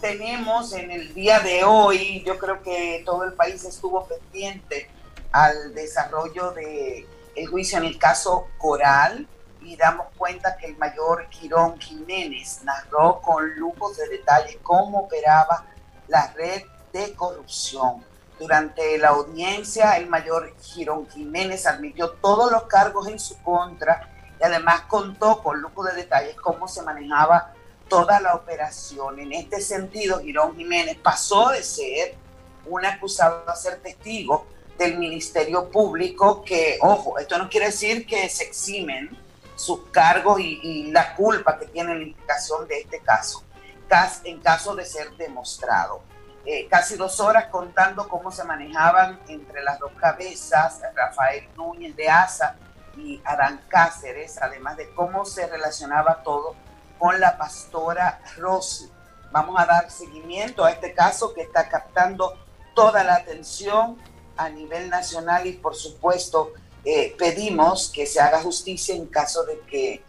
Tenemos 0.00 0.72
en 0.72 0.90
el 0.90 1.14
día 1.14 1.40
de 1.40 1.64
hoy. 1.64 2.22
Yo 2.26 2.38
creo 2.38 2.62
que 2.62 3.02
todo 3.06 3.24
el 3.24 3.32
país 3.32 3.64
estuvo 3.64 4.06
pendiente 4.06 4.90
al 5.32 5.74
desarrollo 5.74 6.50
de 6.52 7.06
el 7.36 7.46
juicio 7.46 7.78
en 7.78 7.84
el 7.84 7.98
caso 7.98 8.48
Coral 8.58 9.26
y 9.62 9.76
damos 9.76 10.08
cuenta 10.16 10.56
que 10.56 10.66
el 10.66 10.76
mayor 10.76 11.28
Quirón 11.28 11.78
Jiménez 11.78 12.60
narró 12.64 13.20
con 13.22 13.54
lujos 13.56 13.96
de 13.96 14.08
detalle 14.08 14.58
cómo 14.62 15.00
operaba 15.00 15.64
la 16.08 16.32
red 16.32 16.62
de 16.92 17.14
corrupción. 17.14 18.04
Durante 18.38 18.98
la 18.98 19.08
audiencia, 19.08 19.96
el 19.96 20.08
mayor 20.08 20.54
Girón 20.60 21.08
Jiménez 21.08 21.66
admitió 21.66 22.10
todos 22.10 22.50
los 22.50 22.64
cargos 22.64 23.06
en 23.06 23.18
su 23.18 23.40
contra 23.42 24.08
y 24.40 24.44
además 24.44 24.82
contó 24.82 25.42
con 25.42 25.60
lujo 25.60 25.84
de 25.84 25.94
detalles 25.94 26.36
cómo 26.36 26.66
se 26.66 26.82
manejaba 26.82 27.54
toda 27.90 28.20
la 28.20 28.34
operación. 28.34 29.18
En 29.18 29.34
este 29.34 29.60
sentido, 29.60 30.20
Girón 30.20 30.56
Jiménez 30.56 30.96
pasó 30.96 31.50
de 31.50 31.62
ser 31.62 32.14
un 32.64 32.86
acusado 32.86 33.46
a 33.50 33.54
ser 33.54 33.80
testigo 33.80 34.46
del 34.78 34.96
Ministerio 34.96 35.70
Público 35.70 36.42
que, 36.42 36.78
ojo, 36.80 37.18
esto 37.18 37.36
no 37.36 37.50
quiere 37.50 37.66
decir 37.66 38.06
que 38.06 38.26
se 38.30 38.44
eximen 38.44 39.10
sus 39.56 39.88
cargos 39.90 40.40
y, 40.40 40.58
y 40.62 40.90
la 40.90 41.14
culpa 41.14 41.58
que 41.58 41.66
tiene 41.66 41.94
la 41.94 42.02
implicación 42.02 42.66
de 42.66 42.80
este 42.80 43.00
caso, 43.00 43.44
en 44.24 44.40
caso 44.40 44.74
de 44.74 44.86
ser 44.86 45.10
demostrado. 45.16 46.00
Eh, 46.46 46.66
casi 46.70 46.96
dos 46.96 47.20
horas 47.20 47.46
contando 47.50 48.08
cómo 48.08 48.30
se 48.30 48.44
manejaban 48.44 49.20
entre 49.28 49.62
las 49.62 49.78
dos 49.78 49.92
cabezas, 50.00 50.80
Rafael 50.94 51.46
Núñez 51.56 51.94
de 51.96 52.08
Asa 52.08 52.56
y 52.96 53.20
Adán 53.24 53.60
Cáceres, 53.68 54.38
además 54.40 54.76
de 54.78 54.88
cómo 54.94 55.26
se 55.26 55.46
relacionaba 55.46 56.22
todo 56.22 56.54
con 57.00 57.18
la 57.18 57.36
pastora 57.36 58.20
Rosy. 58.36 58.88
Vamos 59.32 59.58
a 59.58 59.64
dar 59.64 59.90
seguimiento 59.90 60.64
a 60.64 60.70
este 60.70 60.92
caso 60.92 61.32
que 61.32 61.40
está 61.40 61.68
captando 61.68 62.36
toda 62.74 63.02
la 63.02 63.14
atención 63.14 63.96
a 64.36 64.50
nivel 64.50 64.90
nacional 64.90 65.46
y 65.46 65.54
por 65.54 65.74
supuesto 65.74 66.52
eh, 66.84 67.14
pedimos 67.18 67.90
que 67.90 68.06
se 68.06 68.20
haga 68.20 68.40
justicia 68.42 68.94
en 68.94 69.06
caso 69.06 69.44
de 69.44 69.60
que 69.60 70.02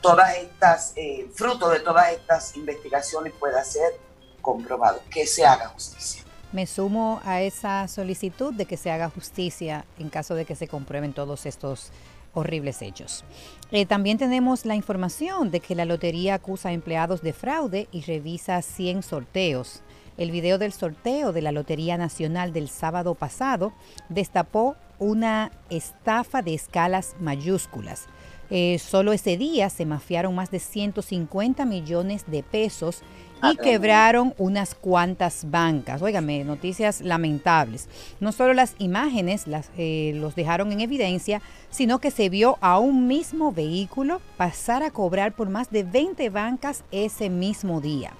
todas 0.00 0.36
estas, 0.36 0.92
eh, 0.96 1.28
fruto 1.34 1.68
de 1.68 1.80
todas 1.80 2.12
estas 2.12 2.56
investigaciones 2.56 3.32
pueda 3.38 3.62
ser 3.64 3.92
comprobado, 4.40 5.00
que 5.10 5.26
se 5.26 5.44
haga 5.44 5.68
justicia. 5.68 6.24
Me 6.52 6.66
sumo 6.66 7.20
a 7.24 7.42
esa 7.42 7.86
solicitud 7.88 8.54
de 8.54 8.66
que 8.66 8.76
se 8.76 8.90
haga 8.90 9.10
justicia 9.10 9.84
en 9.98 10.08
caso 10.10 10.34
de 10.34 10.44
que 10.44 10.54
se 10.54 10.68
comprueben 10.68 11.12
todos 11.12 11.46
estos 11.46 11.90
horribles 12.34 12.82
hechos. 12.82 13.24
Eh, 13.70 13.86
también 13.86 14.18
tenemos 14.18 14.66
la 14.66 14.74
información 14.74 15.50
de 15.50 15.60
que 15.60 15.74
la 15.74 15.84
lotería 15.84 16.34
acusa 16.34 16.70
a 16.70 16.72
empleados 16.72 17.22
de 17.22 17.32
fraude 17.32 17.88
y 17.92 18.02
revisa 18.02 18.60
100 18.62 19.02
sorteos. 19.02 19.82
El 20.16 20.30
video 20.30 20.58
del 20.58 20.72
sorteo 20.72 21.32
de 21.32 21.40
la 21.40 21.52
Lotería 21.52 21.96
Nacional 21.96 22.52
del 22.52 22.68
sábado 22.68 23.14
pasado 23.14 23.72
destapó 24.08 24.76
una 24.98 25.50
estafa 25.70 26.42
de 26.42 26.52
escalas 26.52 27.16
mayúsculas. 27.20 28.06
Eh, 28.50 28.78
solo 28.80 29.12
ese 29.12 29.36
día 29.36 29.70
se 29.70 29.86
mafiaron 29.86 30.34
más 30.34 30.50
de 30.50 30.58
150 30.58 31.64
millones 31.64 32.24
de 32.26 32.42
pesos 32.42 33.02
y 33.42 33.56
quebraron 33.56 34.34
unas 34.38 34.74
cuantas 34.74 35.50
bancas. 35.50 36.02
Óigame, 36.02 36.44
noticias 36.44 37.00
lamentables. 37.00 37.88
No 38.20 38.32
solo 38.32 38.52
las 38.52 38.74
imágenes 38.78 39.46
las, 39.46 39.70
eh, 39.76 40.12
los 40.16 40.34
dejaron 40.34 40.72
en 40.72 40.80
evidencia, 40.80 41.40
sino 41.70 41.98
que 41.98 42.10
se 42.10 42.28
vio 42.28 42.58
a 42.60 42.78
un 42.78 43.06
mismo 43.06 43.52
vehículo 43.52 44.20
pasar 44.36 44.82
a 44.82 44.90
cobrar 44.90 45.32
por 45.32 45.48
más 45.48 45.70
de 45.70 45.84
20 45.84 46.28
bancas 46.30 46.84
ese 46.90 47.30
mismo 47.30 47.80
día. 47.80 48.12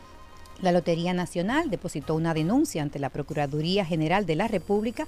La 0.60 0.72
Lotería 0.72 1.14
Nacional 1.14 1.70
depositó 1.70 2.14
una 2.14 2.34
denuncia 2.34 2.82
ante 2.82 2.98
la 2.98 3.08
Procuraduría 3.08 3.84
General 3.84 4.26
de 4.26 4.36
la 4.36 4.46
República 4.46 5.06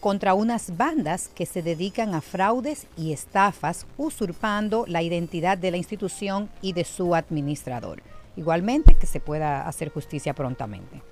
contra 0.00 0.34
unas 0.34 0.76
bandas 0.76 1.28
que 1.28 1.46
se 1.46 1.62
dedican 1.62 2.14
a 2.14 2.20
fraudes 2.20 2.86
y 2.96 3.12
estafas, 3.12 3.86
usurpando 3.96 4.84
la 4.88 5.02
identidad 5.02 5.58
de 5.58 5.70
la 5.70 5.76
institución 5.76 6.50
y 6.60 6.72
de 6.72 6.84
su 6.84 7.14
administrador 7.14 8.02
igualmente 8.36 8.94
que 8.94 9.06
se 9.06 9.20
pueda 9.20 9.66
hacer 9.66 9.90
justicia 9.90 10.34
prontamente. 10.34 11.02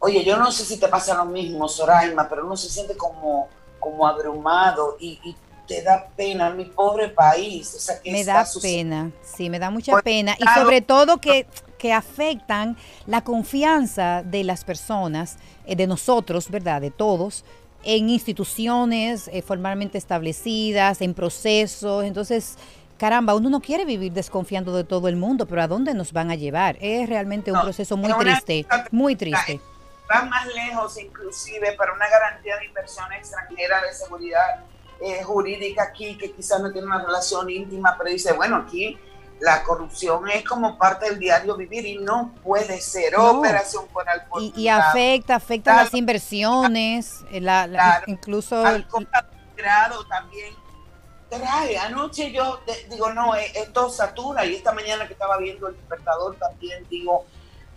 Oye, 0.00 0.24
yo 0.24 0.36
no 0.36 0.52
sé 0.52 0.64
si 0.64 0.78
te 0.78 0.88
pasa 0.88 1.14
lo 1.14 1.24
mismo, 1.24 1.68
Soraima, 1.68 2.28
pero 2.28 2.46
uno 2.46 2.56
se 2.56 2.68
siente 2.68 2.96
como, 2.96 3.48
como 3.80 4.06
abrumado 4.06 4.96
y, 5.00 5.36
te 5.66 5.82
da 5.82 6.08
pena, 6.16 6.48
mi 6.48 6.64
pobre 6.64 7.10
país. 7.10 7.74
O 7.74 7.78
sea, 7.78 8.00
me 8.06 8.24
da 8.24 8.46
pena, 8.62 9.10
sí, 9.22 9.50
me 9.50 9.58
da 9.58 9.68
mucha 9.68 9.92
pues, 9.92 10.02
pena. 10.02 10.34
Y 10.38 10.58
sobre 10.58 10.80
todo 10.80 11.18
que, 11.18 11.46
que 11.76 11.92
afectan 11.92 12.74
la 13.04 13.22
confianza 13.22 14.22
de 14.22 14.44
las 14.44 14.64
personas, 14.64 15.36
eh, 15.66 15.76
de 15.76 15.86
nosotros, 15.86 16.48
¿verdad? 16.48 16.80
De 16.80 16.90
todos, 16.90 17.44
en 17.84 18.08
instituciones 18.08 19.28
eh, 19.28 19.42
formalmente 19.42 19.98
establecidas, 19.98 21.00
en 21.00 21.14
procesos. 21.14 22.04
Entonces, 22.04 22.56
caramba, 22.98 23.34
uno 23.34 23.48
no 23.48 23.60
quiere 23.60 23.84
vivir 23.84 24.12
desconfiando 24.12 24.76
de 24.76 24.84
todo 24.84 25.08
el 25.08 25.16
mundo, 25.16 25.46
pero 25.46 25.62
¿a 25.62 25.68
dónde 25.68 25.94
nos 25.94 26.12
van 26.12 26.30
a 26.30 26.34
llevar? 26.34 26.76
Es 26.80 27.08
realmente 27.08 27.50
un 27.52 27.60
proceso 27.60 27.96
muy 27.96 28.12
triste, 28.12 28.66
muy 28.90 29.16
triste. 29.16 29.60
Van 30.08 30.28
más 30.28 30.46
lejos 30.46 30.98
inclusive 30.98 31.72
para 31.72 31.92
una 31.92 32.08
garantía 32.08 32.56
de 32.56 32.66
inversión 32.66 33.12
extranjera 33.12 33.82
de 33.82 33.92
seguridad 33.92 34.64
eh, 35.00 35.22
jurídica 35.22 35.84
aquí, 35.84 36.16
que 36.16 36.32
quizás 36.32 36.60
no 36.60 36.72
tiene 36.72 36.86
una 36.86 37.02
relación 37.02 37.48
íntima, 37.48 37.94
pero 37.96 38.10
dice, 38.10 38.32
bueno, 38.32 38.56
aquí 38.56 38.98
la 39.40 39.62
corrupción 39.62 40.28
es 40.28 40.44
como 40.44 40.76
parte 40.76 41.10
del 41.10 41.18
diario 41.18 41.56
vivir 41.56 41.86
y 41.86 41.98
no 41.98 42.34
puede 42.42 42.80
ser 42.80 43.16
operación 43.16 43.86
con 43.92 44.04
y, 44.40 44.52
y, 44.56 44.68
afecta, 44.68 45.36
afecta 45.36 45.76
las 45.76 45.94
inversiones, 45.94 47.24
eh, 47.30 47.40
la, 47.40 48.02
incluso... 48.06 48.64
Al 48.64 48.86
grado 49.56 50.04
también 50.06 50.54
trae. 51.28 51.78
Anoche 51.78 52.32
yo 52.32 52.60
digo, 52.90 53.12
no, 53.12 53.34
e, 53.36 53.46
esto 53.54 53.90
satura. 53.90 54.44
Y 54.44 54.54
esta 54.54 54.72
mañana 54.72 55.06
que 55.06 55.12
estaba 55.12 55.38
viendo 55.38 55.68
el 55.68 55.76
despertador 55.76 56.36
también 56.36 56.86
digo, 56.88 57.26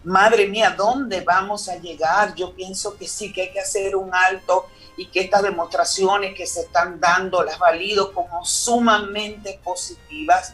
madre 0.03 0.47
mía, 0.47 0.73
¿dónde 0.77 1.21
vamos 1.21 1.69
a 1.69 1.77
llegar? 1.77 2.35
Yo 2.35 2.53
pienso 2.53 2.97
que 2.97 3.07
sí, 3.07 3.31
que 3.31 3.43
hay 3.43 3.51
que 3.51 3.59
hacer 3.59 3.95
un 3.95 4.13
alto 4.13 4.67
y 4.97 5.07
que 5.07 5.21
estas 5.21 5.43
demostraciones 5.43 6.35
que 6.35 6.45
se 6.45 6.61
están 6.61 6.99
dando 6.99 7.43
las 7.43 7.57
valido 7.59 8.13
como 8.13 8.43
sumamente 8.45 9.59
positivas, 9.63 10.53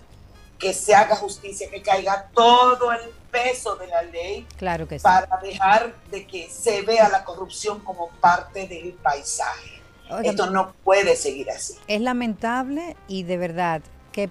que 0.59 0.73
se 0.73 0.95
haga 0.95 1.15
justicia, 1.15 1.69
que 1.69 1.81
caiga 1.81 2.29
todo 2.33 2.91
el 2.91 3.01
peso 3.31 3.75
de 3.75 3.87
la 3.87 4.01
ley 4.03 4.47
claro 4.57 4.87
que 4.87 4.99
para 4.99 5.37
dejar 5.41 5.93
de 6.09 6.25
que 6.25 6.49
se 6.49 6.81
vea 6.81 7.09
la 7.09 7.23
corrupción 7.23 7.79
como 7.81 8.09
parte 8.21 8.67
del 8.67 8.93
paisaje. 8.93 9.76
Esto 10.23 10.49
no 10.49 10.73
puede 10.83 11.15
seguir 11.15 11.49
así. 11.49 11.75
Es 11.87 12.01
lamentable 12.01 12.95
y 13.07 13.23
de 13.23 13.37
verdad, 13.37 13.81
qué, 14.11 14.29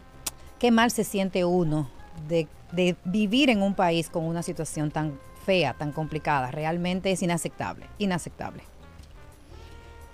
qué 0.58 0.70
mal 0.70 0.90
se 0.90 1.04
siente 1.04 1.44
uno 1.44 1.90
de, 2.28 2.48
de 2.72 2.96
vivir 3.04 3.50
en 3.50 3.62
un 3.62 3.74
país 3.74 4.08
con 4.10 4.24
una 4.24 4.42
situación 4.42 4.90
tan 4.90 5.18
fea, 5.44 5.74
tan 5.74 5.92
complicada. 5.92 6.50
Realmente 6.50 7.12
es 7.12 7.22
inaceptable, 7.22 7.86
inaceptable. 7.98 8.62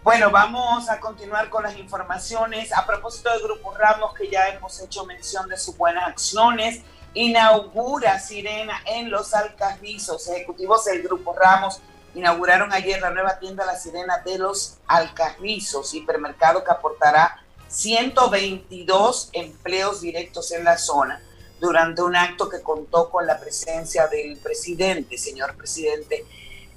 Bueno, 0.02 0.32
vamos 0.32 0.88
a 0.90 0.98
continuar 0.98 1.48
con 1.48 1.62
las 1.62 1.78
informaciones. 1.78 2.72
A 2.72 2.84
propósito 2.84 3.30
del 3.30 3.42
Grupo 3.42 3.72
Ramos, 3.72 4.14
que 4.14 4.28
ya 4.28 4.48
hemos 4.48 4.80
hecho 4.80 5.06
mención 5.06 5.48
de 5.48 5.56
sus 5.56 5.76
buenas 5.76 6.08
acciones, 6.08 6.82
inaugura 7.14 8.18
Sirena 8.18 8.80
en 8.84 9.12
Los 9.12 9.32
Alcarrizos. 9.32 10.26
Ejecutivos 10.28 10.84
del 10.86 11.02
Grupo 11.02 11.32
Ramos 11.34 11.80
inauguraron 12.14 12.72
ayer 12.72 13.00
la 13.00 13.10
nueva 13.10 13.38
tienda 13.38 13.64
La 13.64 13.76
Sirena 13.76 14.18
de 14.18 14.38
los 14.38 14.78
Alcarrizos, 14.86 15.94
hipermercado 15.94 16.64
que 16.64 16.70
aportará 16.70 17.42
122 17.68 19.30
empleos 19.32 20.00
directos 20.00 20.52
en 20.52 20.64
la 20.64 20.76
zona 20.76 21.22
durante 21.60 22.02
un 22.02 22.16
acto 22.16 22.48
que 22.48 22.60
contó 22.60 23.08
con 23.08 23.26
la 23.26 23.38
presencia 23.38 24.08
del 24.08 24.36
presidente, 24.36 25.16
señor 25.16 25.56
presidente 25.56 26.26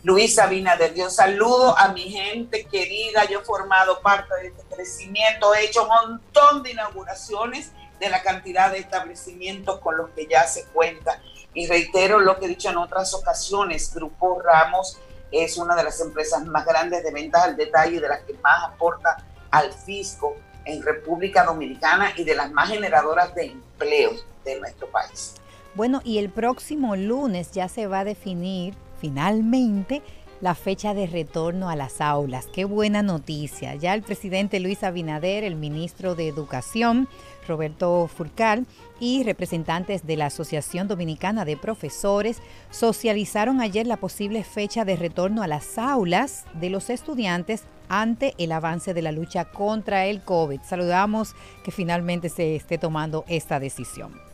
Luis 0.04 0.38
Abinader. 0.38 0.94
Yo 0.94 1.10
saludo 1.10 1.76
a 1.78 1.88
mi 1.92 2.12
gente 2.12 2.66
querida, 2.66 3.26
yo 3.26 3.40
he 3.40 3.44
formado 3.44 4.00
parte 4.02 4.36
de 4.36 4.48
este 4.50 4.64
crecimiento, 4.76 5.56
he 5.56 5.66
hecho 5.66 5.82
un 5.82 5.90
montón 5.90 6.62
de 6.62 6.72
inauguraciones 6.72 7.72
de 8.00 8.10
la 8.10 8.22
cantidad 8.22 8.72
de 8.72 8.78
establecimientos 8.78 9.80
con 9.80 9.98
los 9.98 10.12
que 10.12 10.28
ya 10.28 10.46
se 10.48 10.66
cuenta. 10.66 11.20
Y 11.56 11.66
reitero 11.66 12.20
lo 12.20 12.38
que 12.38 12.46
he 12.46 12.50
dicho 12.50 12.70
en 12.70 12.78
otras 12.78 13.16
ocasiones, 13.16 13.92
Grupo 13.94 14.40
Ramos 14.40 15.00
es 15.32 15.58
una 15.58 15.76
de 15.76 15.84
las 15.84 16.00
empresas 16.02 16.46
más 16.46 16.66
grandes 16.66 17.04
de 17.04 17.12
ventas 17.12 17.44
al 17.44 17.58
detalle, 17.58 18.00
de 18.00 18.08
las 18.08 18.22
que 18.22 18.34
más 18.36 18.64
aporta 18.66 19.18
al 19.52 19.72
fisco 19.72 20.36
en 20.66 20.82
República 20.82 21.44
Dominicana 21.44 22.12
y 22.18 22.24
de 22.24 22.36
las 22.36 22.52
más 22.52 22.70
generadoras 22.70 23.34
de 23.36 23.46
empleo 23.46 24.12
de 24.44 24.60
nuestro 24.60 24.88
país. 24.88 25.36
Bueno, 25.76 26.02
y 26.04 26.18
el 26.20 26.30
próximo 26.30 26.96
lunes 26.96 27.52
ya 27.52 27.68
se 27.68 27.88
va 27.88 28.00
a 28.00 28.06
definir 28.06 28.74
finalmente 29.00 30.02
la 30.42 30.56
fecha 30.56 30.94
de 30.94 31.08
retorno 31.08 31.70
a 31.70 31.76
las 31.76 32.02
aulas. 32.02 32.48
Qué 32.52 32.66
buena 32.66 33.02
noticia. 33.02 33.76
Ya 33.76 33.94
el 33.94 34.02
presidente 34.02 34.60
Luis 34.60 34.84
Abinader, 34.84 35.44
el 35.44 35.56
ministro 35.56 36.16
de 36.16 36.28
Educación, 36.28 37.08
Roberto 37.48 38.08
Furcal, 38.08 38.66
y 39.00 39.24
representantes 39.24 40.06
de 40.06 40.16
la 40.16 40.28
Asociación 40.28 40.88
Dominicana 40.88 41.46
de 41.46 41.58
Profesores 41.58 42.42
socializaron 42.72 43.62
ayer 43.62 43.86
la 43.88 43.98
posible 43.98 44.44
fecha 44.44 44.86
de 44.86 44.96
retorno 44.96 45.44
a 45.44 45.48
las 45.48 45.78
aulas 45.78 46.46
de 46.54 46.70
los 46.70 46.90
estudiantes 46.90 47.64
ante 47.90 48.34
el 48.38 48.52
avance 48.52 48.94
de 48.94 49.02
la 49.02 49.12
lucha 49.12 49.46
contra 49.46 50.06
el 50.06 50.22
COVID. 50.22 50.62
Saludamos 50.62 51.36
que 51.64 51.72
finalmente 51.72 52.30
se 52.30 52.56
esté 52.56 52.78
tomando 52.78 53.26
esta 53.28 53.60
decisión. 53.60 54.25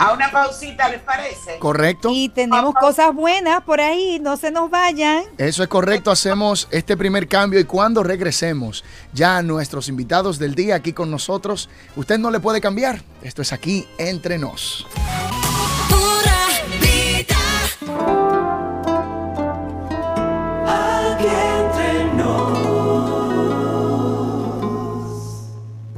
A 0.00 0.14
una 0.14 0.30
pausita, 0.30 0.88
¿les 0.88 1.02
parece? 1.02 1.58
Correcto. 1.58 2.08
Y 2.10 2.30
tenemos 2.30 2.74
cosas 2.74 3.14
buenas 3.14 3.60
por 3.64 3.82
ahí, 3.82 4.18
no 4.18 4.38
se 4.38 4.50
nos 4.50 4.70
vayan. 4.70 5.24
Eso 5.36 5.62
es 5.62 5.68
correcto, 5.68 6.10
hacemos 6.10 6.68
este 6.70 6.96
primer 6.96 7.28
cambio 7.28 7.60
y 7.60 7.64
cuando 7.64 8.02
regresemos, 8.02 8.82
ya 9.12 9.42
nuestros 9.42 9.88
invitados 9.88 10.38
del 10.38 10.54
día 10.54 10.76
aquí 10.76 10.94
con 10.94 11.10
nosotros, 11.10 11.68
usted 11.96 12.18
no 12.18 12.30
le 12.30 12.40
puede 12.40 12.62
cambiar. 12.62 13.02
Esto 13.22 13.42
es 13.42 13.52
aquí 13.52 13.86
entre 13.98 14.38
nos. 14.38 14.86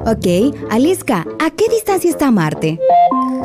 Ok, 0.04 0.56
Aliska, 0.70 1.24
¿a 1.38 1.50
qué 1.50 1.68
distancia 1.68 2.10
está 2.10 2.30
Marte? 2.32 2.78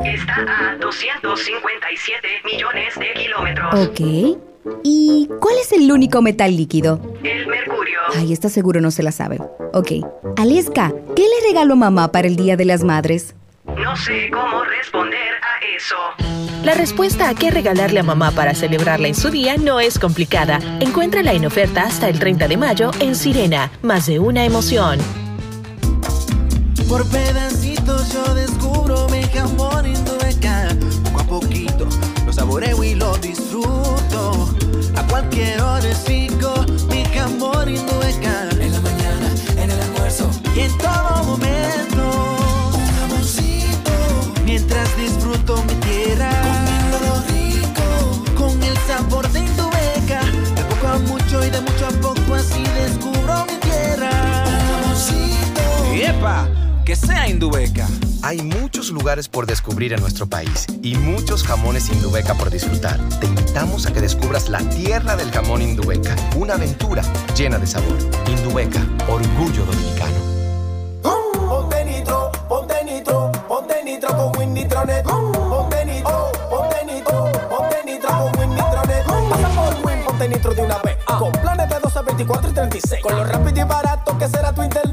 Está 0.04 0.72
a 0.72 0.76
257 0.78 2.28
millones 2.46 2.96
de 2.96 3.14
kilómetros. 3.14 3.88
Ok. 3.88 4.40
¿Y 4.84 5.30
cuál 5.40 5.56
es 5.62 5.72
el 5.72 5.92
único 5.92 6.22
metal 6.24 6.56
líquido? 6.56 7.00
El 7.24 7.46
mercurio. 7.48 8.00
Ay, 8.16 8.34
está 8.34 8.50
seguro 8.50 8.82
no 8.82 8.90
se 8.90 9.04
la 9.04 9.12
sabe. 9.12 9.40
Ok. 9.74 9.92
Aliska, 10.38 10.94
¿qué 11.16 11.24
le 11.24 11.48
regaló 11.48 11.76
mamá 11.76 12.12
para 12.12 12.28
el 12.28 12.36
Día 12.36 12.58
de 12.58 12.66
las 12.66 12.84
Madres? 12.84 13.36
No 13.66 13.96
sé 13.96 14.32
cómo 14.32 14.64
responder 14.64 15.34
a 15.36 15.76
eso. 15.76 15.96
La 16.64 16.74
respuesta 16.74 17.30
a 17.30 17.36
qué 17.36 17.52
regalarle 17.52 18.00
a 18.00 18.04
mamá 18.04 18.32
para 18.32 18.56
celebrarla 18.56 19.08
en 19.08 19.16
su 19.16 19.30
día 19.30 19.58
no 19.58 19.80
es 19.80 20.00
complicada. 20.00 20.60
Encuéntrala 20.80 21.34
en 21.34 21.46
oferta 21.46 21.84
hasta 21.84 22.10
el 22.10 22.18
30 22.18 22.48
de 22.48 22.58
mayo 22.58 22.92
en 23.00 23.16
Sirena. 23.16 23.72
Más 23.84 24.08
de 24.08 24.20
una 24.20 24.44
emoción. 24.44 25.00
Por 26.88 27.06
pedacitos 27.10 28.14
yo 28.14 28.34
descubro 28.34 29.08
mi 29.10 29.22
jamón 29.24 29.86
Indubeca. 29.86 30.70
Poco 31.04 31.20
a 31.20 31.24
poquito 31.26 31.88
lo 32.26 32.32
saboreo 32.32 32.82
y 32.82 32.96
lo 32.96 33.18
disfruto. 33.18 34.56
A 34.96 35.04
cualquier 35.08 35.62
hora 35.62 35.94
sigo 35.94 36.54
mi 36.90 37.04
jamón 37.06 37.70
Indubeca. 37.76 38.50
En 38.60 38.72
la 38.72 38.80
mañana, 38.80 39.32
en 39.58 39.70
el 39.70 39.82
almuerzo 39.82 40.30
y 40.56 40.62
en 40.62 40.78
todo 40.78 41.24
momento. 41.26 41.97
Que 56.88 56.96
sea 56.96 57.28
Indubeca. 57.28 57.86
Hay 58.24 58.42
muchos 58.42 58.92
lugares 58.92 59.28
por 59.28 59.46
descubrir 59.46 59.92
en 59.92 60.00
nuestro 60.00 60.26
país 60.26 60.66
y 60.82 60.96
muchos 60.96 61.44
jamones 61.44 61.90
Indubeca 61.90 62.34
por 62.34 62.50
disfrutar. 62.50 62.98
Te 63.20 63.26
invitamos 63.26 63.86
a 63.86 63.92
que 63.92 64.00
descubras 64.00 64.48
la 64.48 64.60
tierra 64.60 65.18
del 65.18 65.30
jamón 65.30 65.62
Indubeca, 65.62 66.16
una 66.38 66.54
aventura 66.54 67.04
llena 67.36 67.58
de 67.58 67.68
sabor. 67.68 67.98
Indubeca, 68.30 68.80
orgullo 69.10 69.66
dominicano. 69.66 70.16
Ponte 71.04 71.84
nitro, 71.84 72.32
ponte 72.48 72.82
nitro, 72.86 73.32
ponte 73.50 73.84
nitro 73.84 74.08
con 74.16 74.38
Win 74.38 74.54
Nitronet. 74.54 75.04
Ponte 75.04 75.86
nitro, 75.86 76.32
ponte 76.50 76.86
nitro, 76.86 77.32
ponte 77.50 77.84
nitro 77.86 78.10
con 78.10 78.40
Win 78.40 78.50
Nitronet. 78.56 79.06
Pasa 79.30 79.50
por 79.50 79.86
Win, 79.86 80.04
ponte 80.06 80.30
nitro 80.30 80.54
de 80.54 80.62
una 80.62 80.78
vez. 80.78 80.96
Con 81.06 81.34
planes 81.34 81.68
de 81.68 81.80
12, 81.82 82.02
24 82.02 82.50
y 82.50 82.54
36. 82.54 83.04
Con 83.04 83.14
lo 83.14 83.26
rápido 83.26 83.60
y 83.60 83.64
barato 83.66 84.18
que 84.18 84.30
será 84.30 84.54
tu 84.54 84.64
internet. 84.64 84.87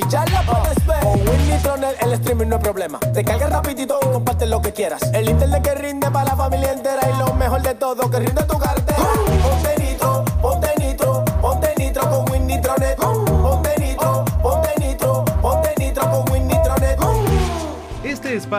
movie, 0.00 0.10
ya 0.10 0.24
la 0.26 0.42
puedes 0.42 0.86
ver. 0.86 1.00
Con 1.00 1.28
Win 1.28 1.50
Nitronet 1.50 2.02
el 2.02 2.12
streaming 2.14 2.46
no 2.46 2.56
es 2.56 2.62
problema. 2.62 2.98
Te 3.12 3.24
carga 3.24 3.48
rapidito 3.48 3.98
y 4.02 4.06
comparte 4.12 4.46
lo 4.46 4.60
que 4.60 4.72
quieras. 4.72 5.02
El 5.12 5.28
internet 5.28 5.62
que 5.62 5.74
rinde 5.74 6.10
para 6.10 6.24
la 6.30 6.36
familia 6.36 6.72
entera 6.72 7.02
y 7.08 7.18
lo 7.18 7.34
mejor 7.34 7.62
de 7.62 7.74
todo 7.74 8.10
que 8.10 8.18
rinde 8.18 8.42
tu 8.44 8.58
cartera. 8.58 8.89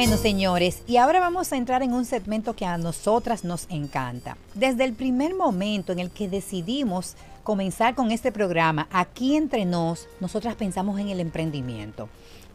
Bueno, 0.00 0.16
señores, 0.16 0.82
y 0.86 0.96
ahora 0.96 1.20
vamos 1.20 1.52
a 1.52 1.58
entrar 1.58 1.82
en 1.82 1.92
un 1.92 2.06
segmento 2.06 2.56
que 2.56 2.64
a 2.64 2.78
nosotras 2.78 3.44
nos 3.44 3.66
encanta. 3.68 4.38
Desde 4.54 4.84
el 4.84 4.94
primer 4.94 5.34
momento 5.34 5.92
en 5.92 5.98
el 5.98 6.10
que 6.10 6.26
decidimos 6.26 7.16
comenzar 7.44 7.94
con 7.94 8.10
este 8.10 8.32
programa, 8.32 8.88
aquí 8.90 9.36
entre 9.36 9.66
nos, 9.66 10.08
nosotras 10.18 10.54
pensamos 10.54 10.98
en 10.98 11.10
el 11.10 11.20
emprendimiento. 11.20 12.08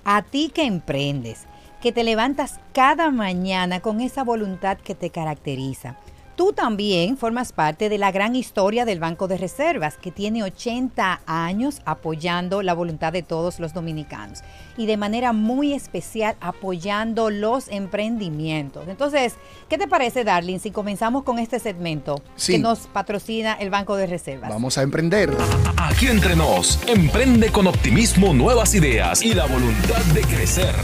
A 0.03 0.23
ti 0.23 0.49
que 0.51 0.65
emprendes, 0.65 1.43
que 1.83 1.91
te 1.91 2.03
levantas 2.03 2.59
cada 2.73 3.11
mañana 3.11 3.79
con 3.79 4.01
esa 4.01 4.23
voluntad 4.23 4.79
que 4.79 4.95
te 4.95 5.11
caracteriza. 5.11 5.97
Tú 6.35 6.51
también 6.51 7.15
formas 7.17 7.53
parte 7.53 7.87
de 7.87 7.97
la 7.97 8.11
gran 8.11 8.35
historia 8.35 8.83
del 8.83 8.99
Banco 8.99 9.29
de 9.29 9.37
Reservas, 9.37 9.95
que 9.95 10.11
tiene 10.11 10.43
80 10.43 11.21
años 11.25 11.81
apoyando 11.85 12.61
la 12.61 12.73
voluntad 12.73 13.13
de 13.13 13.23
todos 13.23 13.61
los 13.61 13.73
dominicanos 13.73 14.39
y 14.75 14.85
de 14.85 14.97
manera 14.97 15.31
muy 15.31 15.71
especial 15.71 16.35
apoyando 16.41 17.29
los 17.29 17.69
emprendimientos. 17.69 18.85
Entonces, 18.89 19.35
¿qué 19.69 19.77
te 19.77 19.87
parece, 19.87 20.25
Darling, 20.25 20.59
si 20.59 20.71
comenzamos 20.71 21.23
con 21.23 21.39
este 21.39 21.57
segmento 21.59 22.21
Sí. 22.35 22.53
que 22.53 22.59
nos 22.59 22.79
patrocina 22.87 23.53
el 23.53 23.69
Banco 23.69 23.95
de 23.95 24.05
Reservas? 24.05 24.49
Vamos 24.49 24.77
a 24.77 24.81
emprender. 24.81 25.33
Aquí 25.77 26.07
entre 26.07 26.35
nos, 26.35 26.85
emprende 26.85 27.49
con 27.49 27.65
optimismo 27.67 28.33
nuevas 28.33 28.75
ideas 28.75 29.23
y 29.23 29.33
la 29.33 29.45
voluntad 29.45 30.03
de 30.13 30.21
crecer. 30.23 30.75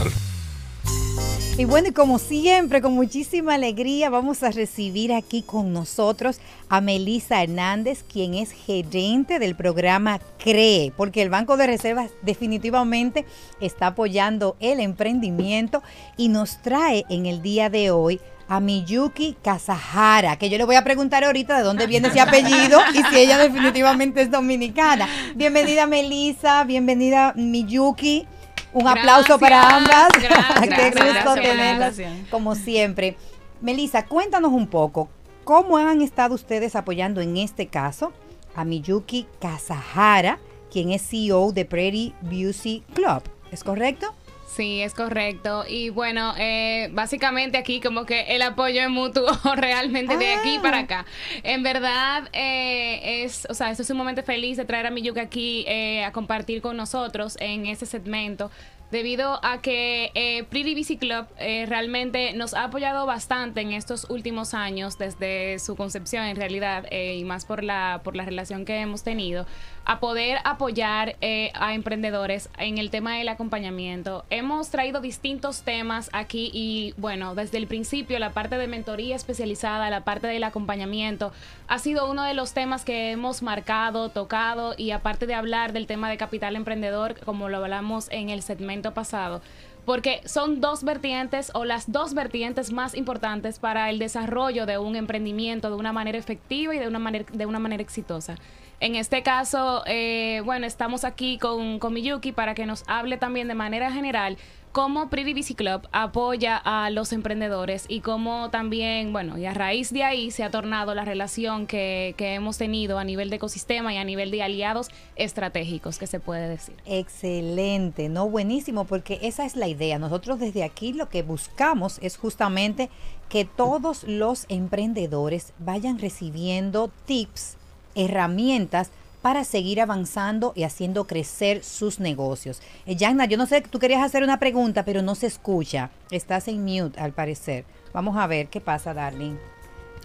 Y 1.58 1.66
bueno, 1.66 1.88
y 1.88 1.92
como 1.92 2.18
siempre, 2.18 2.80
con 2.80 2.94
muchísima 2.94 3.54
alegría, 3.54 4.08
vamos 4.08 4.42
a 4.42 4.50
recibir 4.50 5.12
aquí 5.12 5.42
con 5.42 5.74
nosotros 5.74 6.40
a 6.70 6.80
Melisa 6.80 7.42
Hernández, 7.42 8.04
quien 8.10 8.32
es 8.32 8.52
gerente 8.52 9.38
del 9.38 9.54
programa 9.54 10.18
CREE, 10.42 10.94
porque 10.96 11.20
el 11.20 11.28
Banco 11.28 11.58
de 11.58 11.66
Reservas 11.66 12.10
definitivamente 12.22 13.26
está 13.60 13.88
apoyando 13.88 14.56
el 14.60 14.80
emprendimiento 14.80 15.82
y 16.16 16.28
nos 16.28 16.62
trae 16.62 17.04
en 17.10 17.26
el 17.26 17.42
día 17.42 17.68
de 17.68 17.90
hoy 17.90 18.18
a 18.48 18.58
Miyuki 18.58 19.36
Kazahara, 19.42 20.36
que 20.36 20.48
yo 20.48 20.56
le 20.56 20.64
voy 20.64 20.76
a 20.76 20.84
preguntar 20.84 21.22
ahorita 21.22 21.58
de 21.58 21.64
dónde 21.64 21.86
viene 21.86 22.08
ese 22.08 22.20
apellido 22.20 22.80
y 22.94 23.02
si 23.04 23.18
ella 23.18 23.36
definitivamente 23.36 24.22
es 24.22 24.30
dominicana. 24.30 25.06
Bienvenida 25.36 25.86
Melisa, 25.86 26.64
bienvenida 26.64 27.34
Miyuki. 27.36 28.26
Un 28.72 28.88
aplauso 28.88 29.38
para 29.38 29.76
ambas. 29.76 30.08
Gracias, 30.20 30.94
Qué 30.94 31.12
gusto 31.12 31.34
tenerlas, 31.34 31.96
como 32.30 32.54
siempre. 32.54 33.16
Melissa, 33.60 34.06
cuéntanos 34.06 34.52
un 34.52 34.66
poco, 34.66 35.08
¿cómo 35.44 35.76
han 35.76 36.00
estado 36.00 36.34
ustedes 36.34 36.74
apoyando 36.74 37.20
en 37.20 37.36
este 37.36 37.68
caso 37.68 38.12
a 38.56 38.64
Miyuki 38.64 39.26
Kazahara, 39.40 40.38
quien 40.70 40.90
es 40.90 41.02
CEO 41.08 41.52
de 41.52 41.64
Pretty 41.64 42.14
Beauty 42.22 42.82
Club? 42.94 43.22
¿Es 43.50 43.62
correcto? 43.62 44.14
Sí, 44.54 44.82
es 44.82 44.92
correcto. 44.92 45.64
Y 45.66 45.88
bueno, 45.88 46.34
eh, 46.36 46.90
básicamente 46.92 47.56
aquí 47.56 47.80
como 47.80 48.04
que 48.04 48.36
el 48.36 48.42
apoyo 48.42 48.82
es 48.82 48.90
mutuo 48.90 49.26
realmente 49.56 50.18
de 50.18 50.34
aquí 50.34 50.58
para 50.58 50.80
acá. 50.80 51.06
En 51.42 51.62
verdad, 51.62 52.28
eh, 52.34 53.24
es, 53.24 53.46
o 53.48 53.54
sea, 53.54 53.70
estoy 53.70 53.86
sumamente 53.86 54.22
feliz 54.22 54.58
de 54.58 54.66
traer 54.66 54.86
a 54.86 54.90
Miyuki 54.90 55.20
aquí 55.20 55.64
eh, 55.66 56.04
a 56.04 56.12
compartir 56.12 56.60
con 56.60 56.76
nosotros 56.76 57.38
en 57.40 57.64
ese 57.64 57.86
segmento. 57.86 58.50
Debido 58.92 59.40
a 59.42 59.62
que 59.62 60.12
eh, 60.14 60.44
Pretty 60.50 60.74
Busy 60.74 60.98
Club 60.98 61.24
eh, 61.38 61.64
realmente 61.66 62.34
nos 62.34 62.52
ha 62.52 62.64
apoyado 62.64 63.06
bastante 63.06 63.62
en 63.62 63.72
estos 63.72 64.04
últimos 64.10 64.52
años, 64.52 64.98
desde 64.98 65.58
su 65.60 65.76
concepción 65.76 66.26
en 66.26 66.36
realidad, 66.36 66.84
eh, 66.90 67.16
y 67.16 67.24
más 67.24 67.46
por 67.46 67.64
la, 67.64 68.02
por 68.04 68.16
la 68.16 68.26
relación 68.26 68.66
que 68.66 68.78
hemos 68.82 69.02
tenido, 69.02 69.46
a 69.84 69.98
poder 69.98 70.38
apoyar 70.44 71.16
eh, 71.22 71.50
a 71.54 71.72
emprendedores 71.72 72.50
en 72.58 72.76
el 72.76 72.90
tema 72.90 73.16
del 73.16 73.30
acompañamiento. 73.30 74.24
Hemos 74.28 74.68
traído 74.68 75.00
distintos 75.00 75.62
temas 75.62 76.10
aquí 76.12 76.50
y 76.52 76.92
bueno, 76.98 77.34
desde 77.34 77.56
el 77.58 77.66
principio 77.66 78.18
la 78.18 78.34
parte 78.34 78.58
de 78.58 78.66
mentoría 78.66 79.16
especializada, 79.16 79.88
la 79.88 80.04
parte 80.04 80.26
del 80.26 80.44
acompañamiento, 80.44 81.32
ha 81.72 81.78
sido 81.78 82.10
uno 82.10 82.24
de 82.24 82.34
los 82.34 82.52
temas 82.52 82.84
que 82.84 83.12
hemos 83.12 83.40
marcado, 83.40 84.10
tocado 84.10 84.74
y 84.76 84.90
aparte 84.90 85.26
de 85.26 85.32
hablar 85.32 85.72
del 85.72 85.86
tema 85.86 86.10
de 86.10 86.18
capital 86.18 86.54
emprendedor, 86.54 87.18
como 87.24 87.48
lo 87.48 87.56
hablamos 87.56 88.08
en 88.10 88.28
el 88.28 88.42
segmento 88.42 88.92
pasado. 88.92 89.40
Porque 89.86 90.20
son 90.26 90.60
dos 90.60 90.84
vertientes 90.84 91.50
o 91.54 91.64
las 91.64 91.90
dos 91.90 92.12
vertientes 92.12 92.72
más 92.72 92.94
importantes 92.94 93.58
para 93.58 93.88
el 93.88 93.98
desarrollo 93.98 94.66
de 94.66 94.76
un 94.76 94.96
emprendimiento 94.96 95.70
de 95.70 95.76
una 95.76 95.94
manera 95.94 96.18
efectiva 96.18 96.74
y 96.74 96.78
de 96.78 96.88
una 96.88 96.98
manera, 96.98 97.24
de 97.32 97.46
una 97.46 97.58
manera 97.58 97.82
exitosa. 97.82 98.36
En 98.78 98.94
este 98.94 99.22
caso, 99.22 99.82
eh, 99.86 100.42
bueno, 100.44 100.66
estamos 100.66 101.04
aquí 101.04 101.38
con, 101.38 101.78
con 101.78 101.94
Miyuki 101.94 102.32
para 102.32 102.54
que 102.54 102.66
nos 102.66 102.84
hable 102.86 103.16
también 103.16 103.48
de 103.48 103.54
manera 103.54 103.90
general 103.90 104.36
cómo 104.72 105.10
Pretty 105.10 105.34
Busy 105.34 105.54
Club 105.54 105.86
apoya 105.92 106.56
a 106.56 106.88
los 106.90 107.12
emprendedores 107.12 107.84
y 107.88 108.00
cómo 108.00 108.50
también, 108.50 109.12
bueno, 109.12 109.36
y 109.36 109.44
a 109.44 109.54
raíz 109.54 109.92
de 109.92 110.02
ahí 110.02 110.30
se 110.30 110.42
ha 110.42 110.50
tornado 110.50 110.94
la 110.94 111.04
relación 111.04 111.66
que, 111.66 112.14
que 112.16 112.34
hemos 112.34 112.56
tenido 112.56 112.98
a 112.98 113.04
nivel 113.04 113.30
de 113.30 113.36
ecosistema 113.36 113.92
y 113.92 113.98
a 113.98 114.04
nivel 114.04 114.30
de 114.30 114.42
aliados 114.42 114.88
estratégicos, 115.16 115.98
que 115.98 116.06
se 116.06 116.20
puede 116.20 116.48
decir. 116.48 116.74
Excelente, 116.86 118.08
no 118.08 118.28
buenísimo, 118.28 118.84
porque 118.86 119.18
esa 119.22 119.44
es 119.44 119.56
la 119.56 119.68
idea. 119.68 119.98
Nosotros 119.98 120.40
desde 120.40 120.64
aquí 120.64 120.94
lo 120.94 121.08
que 121.08 121.22
buscamos 121.22 121.98
es 122.00 122.16
justamente 122.16 122.88
que 123.28 123.44
todos 123.44 124.04
los 124.04 124.46
emprendedores 124.48 125.52
vayan 125.58 125.98
recibiendo 125.98 126.90
tips, 127.06 127.56
herramientas 127.94 128.90
para 129.22 129.44
seguir 129.44 129.80
avanzando 129.80 130.52
y 130.56 130.64
haciendo 130.64 131.06
crecer 131.06 131.62
sus 131.64 132.00
negocios. 132.00 132.60
Eh, 132.86 132.96
Yagna, 132.96 133.24
yo 133.26 133.36
no 133.38 133.46
sé, 133.46 133.60
tú 133.62 133.78
querías 133.78 134.02
hacer 134.02 134.22
una 134.24 134.38
pregunta, 134.38 134.84
pero 134.84 135.00
no 135.00 135.14
se 135.14 135.28
escucha. 135.28 135.90
Estás 136.10 136.48
en 136.48 136.64
mute, 136.64 137.00
al 137.00 137.12
parecer. 137.12 137.64
Vamos 137.94 138.16
a 138.16 138.26
ver 138.26 138.48
qué 138.48 138.60
pasa, 138.60 138.92
darling. 138.92 139.36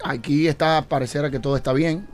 Aquí 0.04 0.46
está, 0.46 0.82
pareciera 0.88 1.30
que 1.30 1.40
todo 1.40 1.56
está 1.56 1.72
bien. 1.72 2.06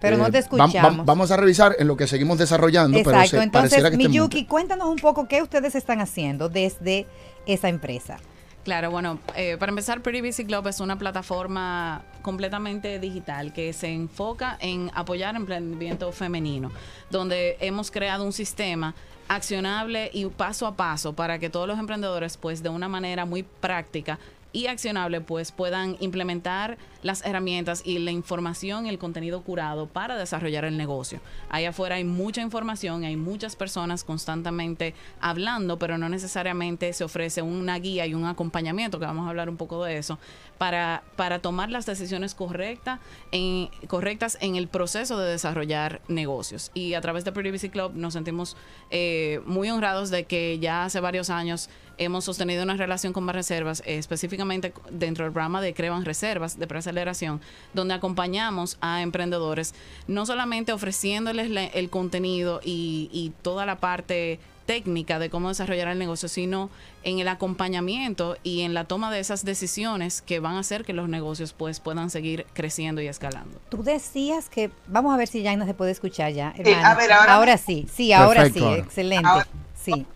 Pero 0.00 0.16
no 0.16 0.24
te 0.24 0.30
va- 0.30 0.32
va- 0.32 0.38
escuchamos. 0.66 1.04
vamos 1.04 1.30
a 1.30 1.36
revisar 1.36 1.76
en 1.78 1.86
lo 1.86 1.94
que 1.94 2.06
seguimos 2.06 2.38
desarrollando, 2.38 2.96
pero 3.04 3.10
Exacto, 3.10 3.36
se, 3.36 3.42
entonces, 3.42 3.90
que 3.90 3.96
Miyuki, 3.98 4.46
cuéntanos 4.46 4.88
un 4.88 4.96
poco 4.96 5.28
qué 5.28 5.42
ustedes 5.42 5.74
están 5.74 6.00
haciendo 6.00 6.48
desde 6.48 7.06
esa 7.44 7.68
empresa. 7.68 8.16
Claro, 8.64 8.90
bueno, 8.90 9.18
eh, 9.36 9.56
para 9.58 9.70
empezar, 9.70 10.02
Pretty 10.02 10.20
Busy 10.20 10.44
Club 10.44 10.66
es 10.68 10.80
una 10.80 10.98
plataforma 10.98 12.02
completamente 12.20 12.98
digital 12.98 13.54
que 13.54 13.72
se 13.72 13.88
enfoca 13.88 14.58
en 14.60 14.90
apoyar 14.94 15.34
emprendimiento 15.34 16.12
femenino, 16.12 16.70
donde 17.10 17.56
hemos 17.60 17.90
creado 17.90 18.22
un 18.22 18.34
sistema 18.34 18.94
accionable 19.28 20.10
y 20.12 20.26
paso 20.26 20.66
a 20.66 20.76
paso 20.76 21.14
para 21.14 21.38
que 21.38 21.48
todos 21.48 21.66
los 21.66 21.78
emprendedores, 21.78 22.36
pues 22.36 22.62
de 22.62 22.68
una 22.68 22.88
manera 22.88 23.24
muy 23.24 23.44
práctica 23.44 24.18
y 24.52 24.66
accionable, 24.66 25.22
pues 25.22 25.52
puedan 25.52 25.96
implementar 26.00 26.76
las 27.02 27.24
herramientas 27.24 27.82
y 27.84 27.98
la 27.98 28.10
información, 28.10 28.86
el 28.86 28.98
contenido 28.98 29.42
curado 29.42 29.86
para 29.86 30.16
desarrollar 30.16 30.64
el 30.64 30.76
negocio. 30.76 31.20
Ahí 31.48 31.64
afuera 31.64 31.96
hay 31.96 32.04
mucha 32.04 32.40
información, 32.40 33.04
hay 33.04 33.16
muchas 33.16 33.56
personas 33.56 34.04
constantemente 34.04 34.94
hablando, 35.20 35.78
pero 35.78 35.98
no 35.98 36.08
necesariamente 36.08 36.92
se 36.92 37.04
ofrece 37.04 37.42
una 37.42 37.78
guía 37.78 38.06
y 38.06 38.14
un 38.14 38.24
acompañamiento, 38.24 38.98
que 38.98 39.06
vamos 39.06 39.26
a 39.26 39.30
hablar 39.30 39.48
un 39.48 39.56
poco 39.56 39.84
de 39.84 39.98
eso, 39.98 40.18
para, 40.58 41.02
para 41.16 41.38
tomar 41.38 41.70
las 41.70 41.86
decisiones 41.86 42.34
correctas 42.34 43.00
en, 43.32 43.68
correctas 43.86 44.36
en 44.40 44.56
el 44.56 44.68
proceso 44.68 45.18
de 45.18 45.30
desarrollar 45.30 46.02
negocios. 46.08 46.70
Y 46.74 46.94
a 46.94 47.00
través 47.00 47.24
de 47.24 47.32
Pretty 47.32 47.70
Club 47.70 47.92
nos 47.94 48.12
sentimos 48.12 48.56
eh, 48.90 49.40
muy 49.46 49.70
honrados 49.70 50.10
de 50.10 50.24
que 50.24 50.58
ya 50.58 50.84
hace 50.84 51.00
varios 51.00 51.30
años 51.30 51.70
hemos 52.00 52.24
sostenido 52.24 52.62
una 52.62 52.76
relación 52.76 53.12
con 53.12 53.28
Reservas, 53.28 53.82
eh, 53.86 53.98
específicamente 53.98 54.72
dentro 54.90 55.24
del 55.24 55.32
programa 55.32 55.60
de 55.60 55.74
Creban 55.74 56.04
Reservas 56.04 56.58
de 56.58 56.66
Preaceleración, 56.90 57.40
donde 57.72 57.94
acompañamos 57.94 58.76
a 58.80 59.00
emprendedores, 59.02 59.74
no 60.08 60.26
solamente 60.26 60.72
ofreciéndoles 60.72 61.48
la- 61.50 61.64
el 61.66 61.88
contenido 61.88 62.60
y, 62.64 63.08
y 63.12 63.32
toda 63.42 63.64
la 63.64 63.76
parte 63.76 64.40
técnica 64.66 65.18
de 65.18 65.30
cómo 65.30 65.48
desarrollar 65.48 65.88
el 65.88 65.98
negocio, 65.98 66.28
sino 66.28 66.68
en 67.02 67.18
el 67.20 67.28
acompañamiento 67.28 68.36
y 68.42 68.62
en 68.62 68.74
la 68.74 68.84
toma 68.84 69.10
de 69.12 69.18
esas 69.20 69.44
decisiones 69.44 70.20
que 70.22 70.38
van 70.40 70.54
a 70.56 70.60
hacer 70.60 70.84
que 70.84 70.92
los 70.92 71.08
negocios 71.08 71.52
pues 71.52 71.80
puedan 71.80 72.10
seguir 72.10 72.44
creciendo 72.54 73.00
y 73.00 73.06
escalando. 73.08 73.58
Tú 73.68 73.82
decías 73.82 74.48
que, 74.48 74.70
vamos 74.86 75.12
a 75.14 75.16
ver 75.16 75.28
si 75.28 75.42
Yaina 75.42 75.64
se 75.66 75.74
puede 75.74 75.90
escuchar 75.92 76.32
ya. 76.32 76.52
Sí, 76.56 76.72
a 76.72 76.94
ver, 76.94 77.12
ahora- 77.12 77.56
sí, 77.56 77.86
sí, 77.92 78.12
ahora 78.12 78.42
Perfecto, 78.42 78.58
sí, 78.60 78.64
ahora. 78.66 78.82
excelente. 78.82 79.28
Ahora- 79.28 79.46
sí. 79.80 80.06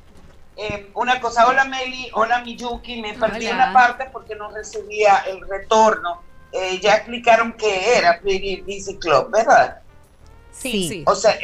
Eh, 0.56 0.88
una 0.94 1.20
cosa, 1.20 1.48
hola 1.48 1.64
Meli, 1.64 2.08
hola 2.12 2.40
Miyuki, 2.44 3.00
me 3.02 3.14
perdí 3.14 3.46
Hola. 3.46 3.56
una 3.56 3.72
parte 3.72 4.04
porque 4.12 4.36
no 4.36 4.50
recibía 4.50 5.16
el 5.28 5.40
retorno. 5.48 6.20
Eh, 6.56 6.78
ya 6.80 6.94
explicaron 6.94 7.52
qué 7.54 7.98
era 7.98 8.20
Pretty 8.20 8.60
Busy 8.62 8.96
Club, 8.98 9.28
¿verdad? 9.32 9.78
Sí, 10.52 10.88
sí. 10.88 11.02
O 11.04 11.16
sea, 11.16 11.36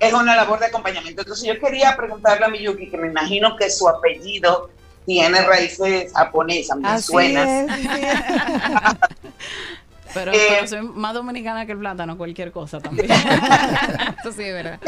es 0.00 0.12
una 0.14 0.34
labor 0.34 0.58
de 0.58 0.66
acompañamiento. 0.66 1.20
Entonces 1.20 1.46
yo 1.46 1.60
quería 1.60 1.94
preguntarle 1.96 2.46
a 2.46 2.48
Miyuki, 2.48 2.88
que 2.88 2.96
me 2.96 3.08
imagino 3.08 3.56
que 3.56 3.68
su 3.68 3.86
apellido 3.86 4.70
tiene 5.04 5.42
raíces 5.42 6.12
japonesas, 6.14 6.78
me 6.78 6.88
Así 6.88 7.12
suena. 7.12 7.60
es, 7.60 7.72
Pero, 10.14 10.32
Eh, 10.32 10.46
pero 10.48 10.66
soy 10.68 10.82
más 10.82 11.12
dominicana 11.12 11.66
que 11.66 11.72
el 11.72 11.78
plátano, 11.78 12.16
cualquier 12.16 12.50
cosa 12.50 12.80
también. 12.80 13.10
Eso 14.20 14.32
sí, 14.32 14.44
es 14.44 14.54
verdad. 14.54 14.80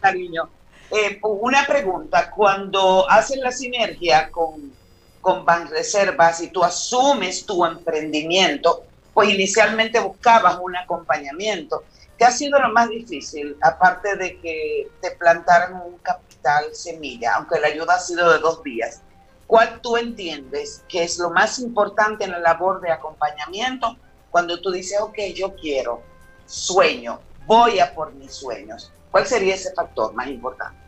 Cariño. 0.00 0.48
Eh, 0.92 1.18
una 1.22 1.66
pregunta, 1.66 2.30
cuando 2.30 3.10
hacen 3.10 3.40
la 3.40 3.50
sinergia 3.50 4.30
con, 4.30 4.72
con 5.20 5.44
Banreservas 5.44 6.40
y 6.42 6.48
tú 6.48 6.62
asumes 6.62 7.46
tu 7.46 7.64
emprendimiento, 7.64 8.84
pues 9.14 9.28
inicialmente 9.28 10.00
buscabas 10.00 10.58
un 10.60 10.76
acompañamiento. 10.76 11.84
¿Qué 12.18 12.24
ha 12.24 12.30
sido 12.30 12.58
lo 12.60 12.70
más 12.72 12.88
difícil, 12.88 13.56
aparte 13.60 14.16
de 14.16 14.40
que 14.40 14.90
te 15.00 15.10
plantaran 15.12 15.74
un 15.74 15.98
capital 15.98 16.64
semilla, 16.72 17.34
aunque 17.36 17.60
la 17.60 17.68
ayuda 17.68 17.94
ha 17.94 18.00
sido 18.00 18.30
de 18.32 18.38
dos 18.38 18.62
días? 18.62 19.02
¿Cuál 19.46 19.80
tú 19.82 19.96
entiendes 19.96 20.84
que 20.88 21.02
es 21.02 21.18
lo 21.18 21.30
más 21.30 21.58
importante 21.58 22.24
en 22.24 22.30
la 22.30 22.38
labor 22.38 22.80
de 22.80 22.90
acompañamiento 22.90 23.96
cuando 24.30 24.60
tú 24.60 24.70
dices, 24.70 24.98
ok, 25.00 25.18
yo 25.34 25.54
quiero, 25.56 26.02
sueño, 26.46 27.20
voy 27.46 27.80
a 27.80 27.94
por 27.94 28.14
mis 28.14 28.32
sueños? 28.32 28.92
¿Cuál 29.10 29.26
sería 29.26 29.54
ese 29.54 29.74
factor 29.74 30.14
más 30.14 30.28
importante? 30.28 30.78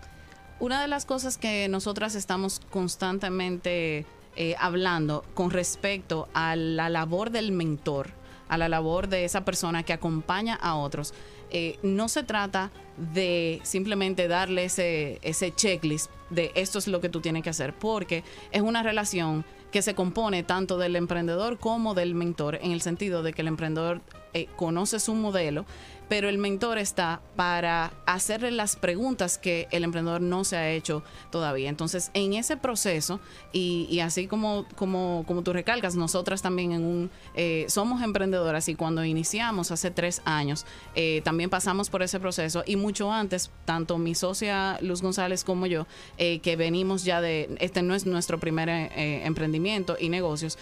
Una 0.60 0.80
de 0.80 0.88
las 0.88 1.04
cosas 1.04 1.36
que 1.36 1.68
nosotras 1.68 2.14
estamos 2.14 2.60
constantemente 2.70 4.06
eh, 4.36 4.54
hablando 4.58 5.24
con 5.34 5.50
respecto 5.50 6.28
a 6.34 6.56
la 6.56 6.88
labor 6.88 7.30
del 7.30 7.52
mentor, 7.52 8.10
a 8.48 8.58
la 8.58 8.68
labor 8.68 9.08
de 9.08 9.24
esa 9.24 9.44
persona 9.44 9.82
que 9.82 9.92
acompaña 9.92 10.54
a 10.54 10.76
otros, 10.76 11.14
eh, 11.50 11.78
no 11.82 12.08
se 12.08 12.22
trata 12.22 12.70
de 12.96 13.60
simplemente 13.62 14.28
darle 14.28 14.64
ese, 14.64 15.18
ese 15.22 15.54
checklist 15.54 16.10
de 16.30 16.52
esto 16.54 16.78
es 16.78 16.88
lo 16.88 17.00
que 17.00 17.08
tú 17.08 17.20
tienes 17.20 17.42
que 17.42 17.50
hacer, 17.50 17.74
porque 17.74 18.24
es 18.50 18.62
una 18.62 18.82
relación 18.82 19.44
que 19.70 19.82
se 19.82 19.94
compone 19.94 20.42
tanto 20.42 20.78
del 20.78 20.96
emprendedor 20.96 21.58
como 21.58 21.94
del 21.94 22.14
mentor, 22.14 22.58
en 22.62 22.72
el 22.72 22.80
sentido 22.80 23.22
de 23.22 23.32
que 23.32 23.42
el 23.42 23.48
emprendedor 23.48 24.02
eh, 24.34 24.48
conoce 24.56 25.00
su 25.00 25.14
modelo, 25.14 25.64
pero 26.08 26.28
el 26.28 26.38
mentor 26.38 26.78
está 26.78 27.20
para 27.36 27.92
hacerle 28.06 28.50
las 28.50 28.76
preguntas 28.76 29.38
que 29.38 29.68
el 29.70 29.84
emprendedor 29.84 30.20
no 30.20 30.44
se 30.44 30.56
ha 30.56 30.70
hecho 30.70 31.02
todavía. 31.30 31.68
Entonces, 31.68 32.10
en 32.14 32.34
ese 32.34 32.56
proceso, 32.56 33.20
y, 33.52 34.00
así 34.00 34.26
como, 34.26 34.66
como, 34.76 35.24
como 35.26 35.42
tú 35.42 35.52
recalcas, 35.52 35.96
nosotras 35.96 36.42
también 36.42 36.72
en 36.72 36.84
un, 36.84 37.10
eh, 37.34 37.66
somos 37.68 38.02
emprendedoras 38.02 38.68
y 38.68 38.74
cuando 38.74 39.04
iniciamos 39.04 39.70
hace 39.70 39.90
tres 39.90 40.20
años, 40.24 40.66
eh, 40.94 41.22
también 41.24 41.50
pasamos 41.50 41.88
por 41.90 42.02
ese 42.02 42.20
proceso 42.20 42.62
y 42.66 42.76
mucho 42.76 43.10
antes, 43.12 43.50
tanto 43.64 43.98
mi 43.98 44.14
socia 44.14 44.78
Luz 44.80 45.02
González 45.02 45.44
como 45.44 45.66
yo, 45.66 45.86
eh, 46.18 46.40
que 46.40 46.56
venimos 46.56 47.04
ya 47.04 47.20
de, 47.20 47.56
este 47.60 47.82
no 47.82 47.94
es 47.94 48.06
nuestro 48.06 48.38
primer 48.38 48.68
emprendimiento 48.68 49.96
y 49.98 50.08
negocios, 50.08 50.58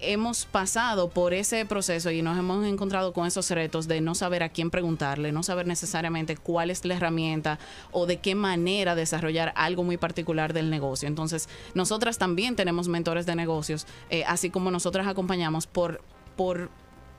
hemos 0.00 0.44
pasado 0.46 1.08
por 1.08 1.34
ese 1.34 1.64
proceso 1.66 2.10
y 2.10 2.22
nos 2.22 2.38
hemos 2.38 2.64
encontrado 2.66 3.12
con 3.12 3.26
esos 3.26 3.50
retos 3.50 3.88
de 3.88 4.00
no 4.00 4.14
saber 4.14 4.42
a 4.42 4.48
quién 4.48 4.70
preguntarle, 4.70 5.32
no 5.32 5.42
saber 5.42 5.66
necesariamente 5.66 6.36
cuál 6.36 6.70
es 6.70 6.84
la 6.84 6.94
herramienta 6.94 7.58
o 7.92 8.06
de 8.06 8.18
qué 8.18 8.34
manera 8.34 8.94
desarrollar 8.94 9.52
algo 9.56 9.84
muy 9.84 9.96
particular 9.96 10.52
del 10.52 10.70
negocio. 10.70 11.08
Entonces, 11.08 11.48
nosotras 11.74 12.18
también 12.18 12.56
tenemos 12.56 12.88
mentores 12.88 13.26
de 13.26 13.36
negocios, 13.36 13.86
eh, 14.10 14.24
así 14.26 14.50
como 14.50 14.70
nosotras 14.70 15.06
acompañamos 15.06 15.66
por, 15.66 16.00
por 16.36 16.70